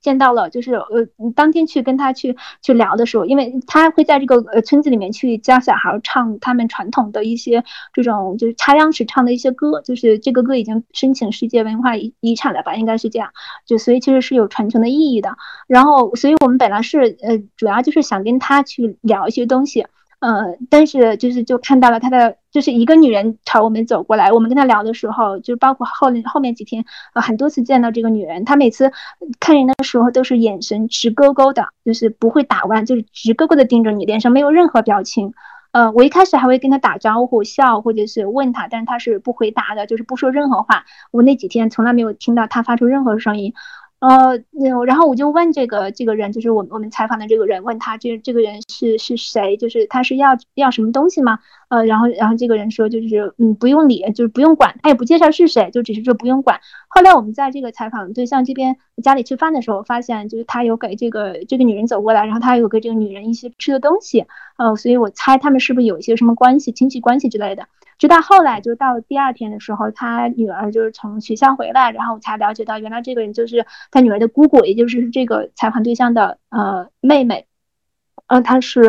[0.00, 13.30] 见到了，就是呃，当天去跟他去去聊的时候，因为他会在这个呃村子里面去教小孩唱他们传统的一些这种就是插秧时唱的一些歌，就是这个歌已经申请世界文化遗遗产了吧，应该是这样，
[13.66, 15.36] 就所以其实是有传承的意义的。
[15.66, 19.86] 然后，所以我们本来是呃，主要就是想跟他去聊一些东西。
[20.20, 24.30] 呃，但是就是就看到了他的，就是一个女人朝我们走过来。
[24.30, 26.84] 我们跟她聊的时候，就包括后后面几天，
[27.14, 28.92] 呃，很多次见到这个女人，她每次
[29.40, 35.32] 看人的时候都是眼神直勾勾的，就是不会打弯，就是直勾勾的盯着你，脸上没有任何表情。
[35.72, 40.84] 呃，我一开始还会跟她打招呼笑，或者是问她，但是她是不回答的，就是不说任何话。
[41.12, 43.54] 我那几天从来没有听到她发出任何声音。
[44.00, 44.42] 呃，
[44.86, 51.38] 然后我就问这个这个人，就是我我们采访的这个人，问他这这个人是是谁，就是他是要要什么东西吗？
[51.68, 56.60] 呃，然后然后这个人说就是嗯不用理，就是不用管，他也不介绍是谁，就只是说不用管。
[56.88, 64.24] 后来我们在这个采访对象这边家里吃饭的时候，发现就是他有给这个这个女人走过来，然后他有给这个女人一些吃的东西，
[64.56, 67.68] 呃，所以我猜他们是不是有一些什么关系，亲戚关系之类的。
[68.00, 77.46] 直到后来，就到第二天的时候，他女儿就是从学校回来，然后我才了解到，原来这个人就是他女儿的姑姑，也就是这个采访对象的呃妹妹。
[78.26, 78.82] 嗯，她是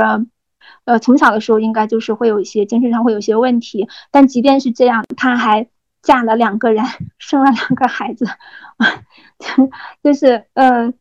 [0.86, 5.68] 呃从小的时候应该就是会有一些精神上会有些问题，但即便是这样，她还
[6.02, 6.86] 嫁了两个人，
[7.20, 8.26] 生了两个孩子，
[10.02, 10.94] 就是呃。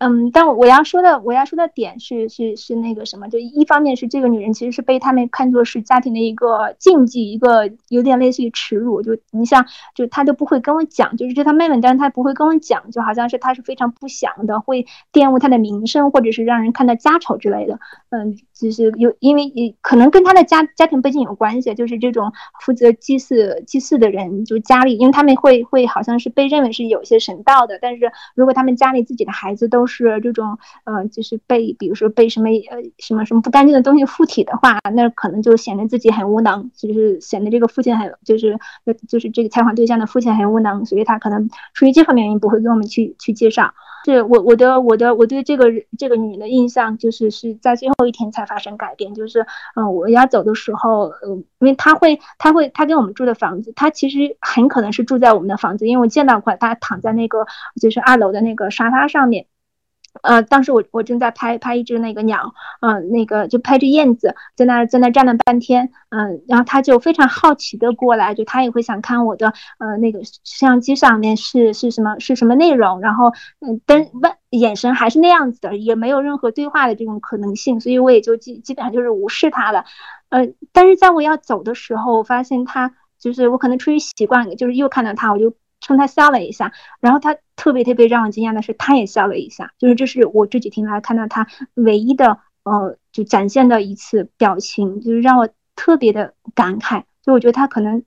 [0.00, 9.02] 嗯，但我要说的我要说的点是是是那个什么，就一方面是这个女人其实是被他们看作是家庭的一个禁忌，一个有点类似于耻辱。
[9.02, 9.66] 就你像，
[9.96, 17.80] 就她都不会跟我讲，就是这她妹妹，但是她不会跟我讲，就好像是她是非常不祥的，会玷污她的名声，或者是让人看到家丑之类的。
[18.10, 43.74] 嗯，就是有因为也可能跟她的家家庭背景有关系，就是这种负责祭祀祭祀的人，就家里，因为他们会会好像是被认为是有些神道的，但是如果他们家里自己的孩子都是这种，呃，就是被，比如说被什么，呃，什么什么不干净的东西附体的话，那可能就显得自己很无能，就是显得这个父亲很，就是，呃就是这个采访对象的父亲很无能，所以他可能出于这方面原因不会跟我们去去介绍。
[44.04, 45.66] 是我我的我的我对这个
[45.98, 49.44] 这个女的印象就是是在最后一天才发生改变，就是，
[49.74, 57.46] 嗯，我要走的时候，嗯，因为他会他会他跟我们住的房子，他其实很可能是住在我们的房子，因为我见到过他躺在那个
[57.80, 59.46] 就是二楼的那个沙发上面。
[60.22, 73.30] 呃，当时我我正在拍拍一只那个鸟，嗯，那个就拍只燕子，在那在那站了半天，嗯，然后他就非常好奇的过来，就他也会想看我的，呃，那个摄像机上面是是什么是什么内容，然后
[73.60, 79.84] 嗯，但问眼神还是那样子的，也没有任何对话的这种可能性，所以我也就基基本上就是无视他了，
[80.30, 85.54] 呃，但是在我要走的时候，我发现他就是我可能出于习惯，就是又看到他，我就。
[85.80, 97.04] 冲他笑了一下，然后他特别特别让我惊讶的是，他也笑了一下，就是这是我这几天来看到他唯一的呃，就展现的一次表情，就是让我特别的感慨。
[97.22, 98.02] 就我觉得他可能，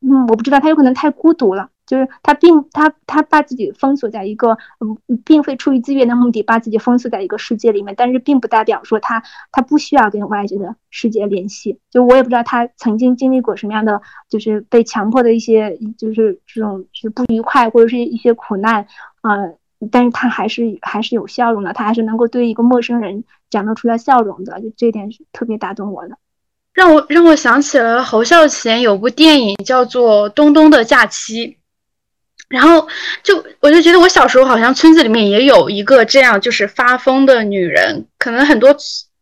[0.00, 1.70] 嗯，我不知道他有可能太孤独了。
[1.90, 11.80] 就是他并他他把自己封锁在一个嗯，并非出于自愿的目的把自己封锁在一个世界里面，但是并不代表说他他不需要跟外界的世界联系。
[11.90, 18.86] 就我也不知道他曾经经历过什么样的，就是被强迫的一些，就是这种就是不愉快或者是一些苦难
[19.22, 19.34] 啊，
[19.90, 26.16] 但是他还是还是有笑容的，他还是能够对一个陌生人展露出来笑容的，就这点是特别打动我的。
[26.72, 31.48] 让我让我想起了侯孝贤有部电影叫做《东东的假期》。
[32.50, 32.86] 然后
[33.22, 38.76] 就我就觉得我小时候好像村子里面也有一个这样就是发疯的女人，可能很多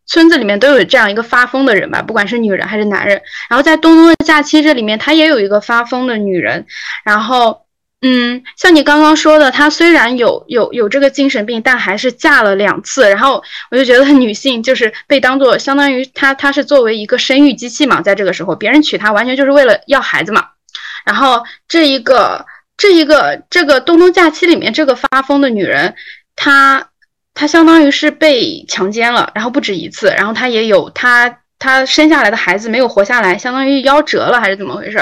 [0.07, 3.21] 村子里面都有这样一个发疯的人吧，不管是女人还是男人。
[3.47, 6.65] 然后在东东的假期这里面，他也有一个发疯的女人。
[7.05, 7.61] 然后，
[8.01, 13.07] 嗯，像你刚刚说的，她虽然有有有这个精神病，但还是嫁了两次。
[13.11, 20.47] 然后我就觉得女性就是被当做相当于她她是作为一个生育机器嘛，在这个时候别人娶她完全就是为了要孩子嘛。
[21.05, 22.43] 然后这一个。
[22.79, 25.93] 这一个这个冬冬假期里面这个发疯的女人，
[26.35, 26.89] 她
[27.35, 31.38] 她相当于是被强奸了，然后不止一次，然后她也有她。
[31.59, 34.97] 她生下来的孩子没有活下来，相当于夭折了还是怎么回事？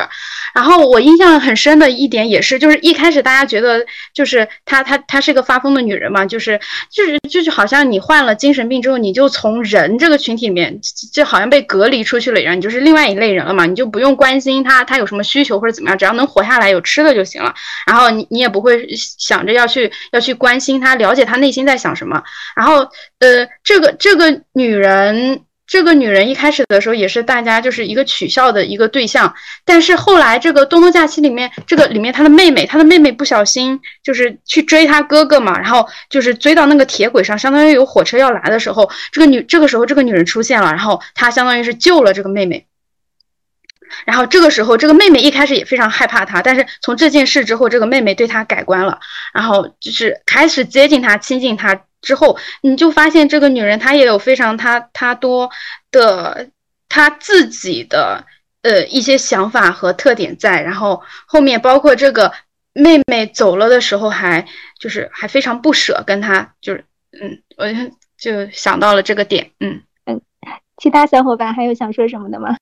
[0.56, 6.60] 然后我印象很深的一点也是，就是一开始大家觉得就是她她她是个发疯的女人嘛，就是
[6.90, 10.80] 就是就是好像你患了精神病之后，你就从人这个群体里面
[11.14, 17.54] 就好像被隔离出去了一样，你就是另外一类人了嘛，你就不用关心她她有什么需求或者怎么样，只要能活下来有吃的就行了。
[17.86, 22.24] 然后你你也不会想着要去要去关心她，了解她内心在想什么。
[22.56, 22.80] 然后
[23.20, 25.44] 呃，这个这个女人。
[25.68, 29.36] 这个女人一开始的时候也是大家就是一个取笑的一个对象，
[29.66, 42.66] 但是后来这个《东东假期》里面，这个里面她的妹妹，她的妹妹不小心就是去追她哥哥嘛，然后就是追到那个铁轨上，相当于有火车要来的时候，这个女这个时候这个女人出现了，然后她相当于是救了这个妹妹，
[44.06, 48.98] 然后这个时候这个妹妹一开始也非常害怕她，但是从这件事之后，这个妹妹对她改观了，
[49.34, 51.82] 然后就是开始接近她，亲近她。
[52.08, 55.50] 之后，你就发现这个女人她也有非常她她多
[55.92, 56.50] 的
[56.88, 58.26] 她自己的
[58.62, 60.62] 呃一些想法和特点在。
[60.62, 62.32] 然后后面包括这个
[62.72, 64.48] 妹妹走了的时候，还
[64.80, 67.66] 就是还非常不舍跟她，就是嗯，我
[68.18, 70.22] 就想到了这个点，嗯嗯。
[70.78, 72.56] 其他小伙伴还有想说什么的吗？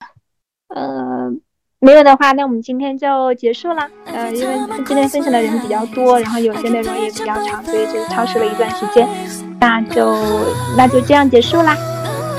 [0.75, 1.41] 嗯。
[1.85, 3.87] 没有的话，那我们今天就结束啦。
[4.05, 4.55] 呃，因为
[4.87, 9.07] 今天分享的人比较多，然后有些内容也比较长，所以就超时了一段时间。
[9.59, 10.17] 那就，
[10.75, 11.77] 那就这样结束啦。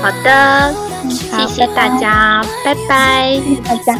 [0.01, 0.73] 好的，
[1.09, 3.97] 谢谢大家，拜拜，谢谢大家。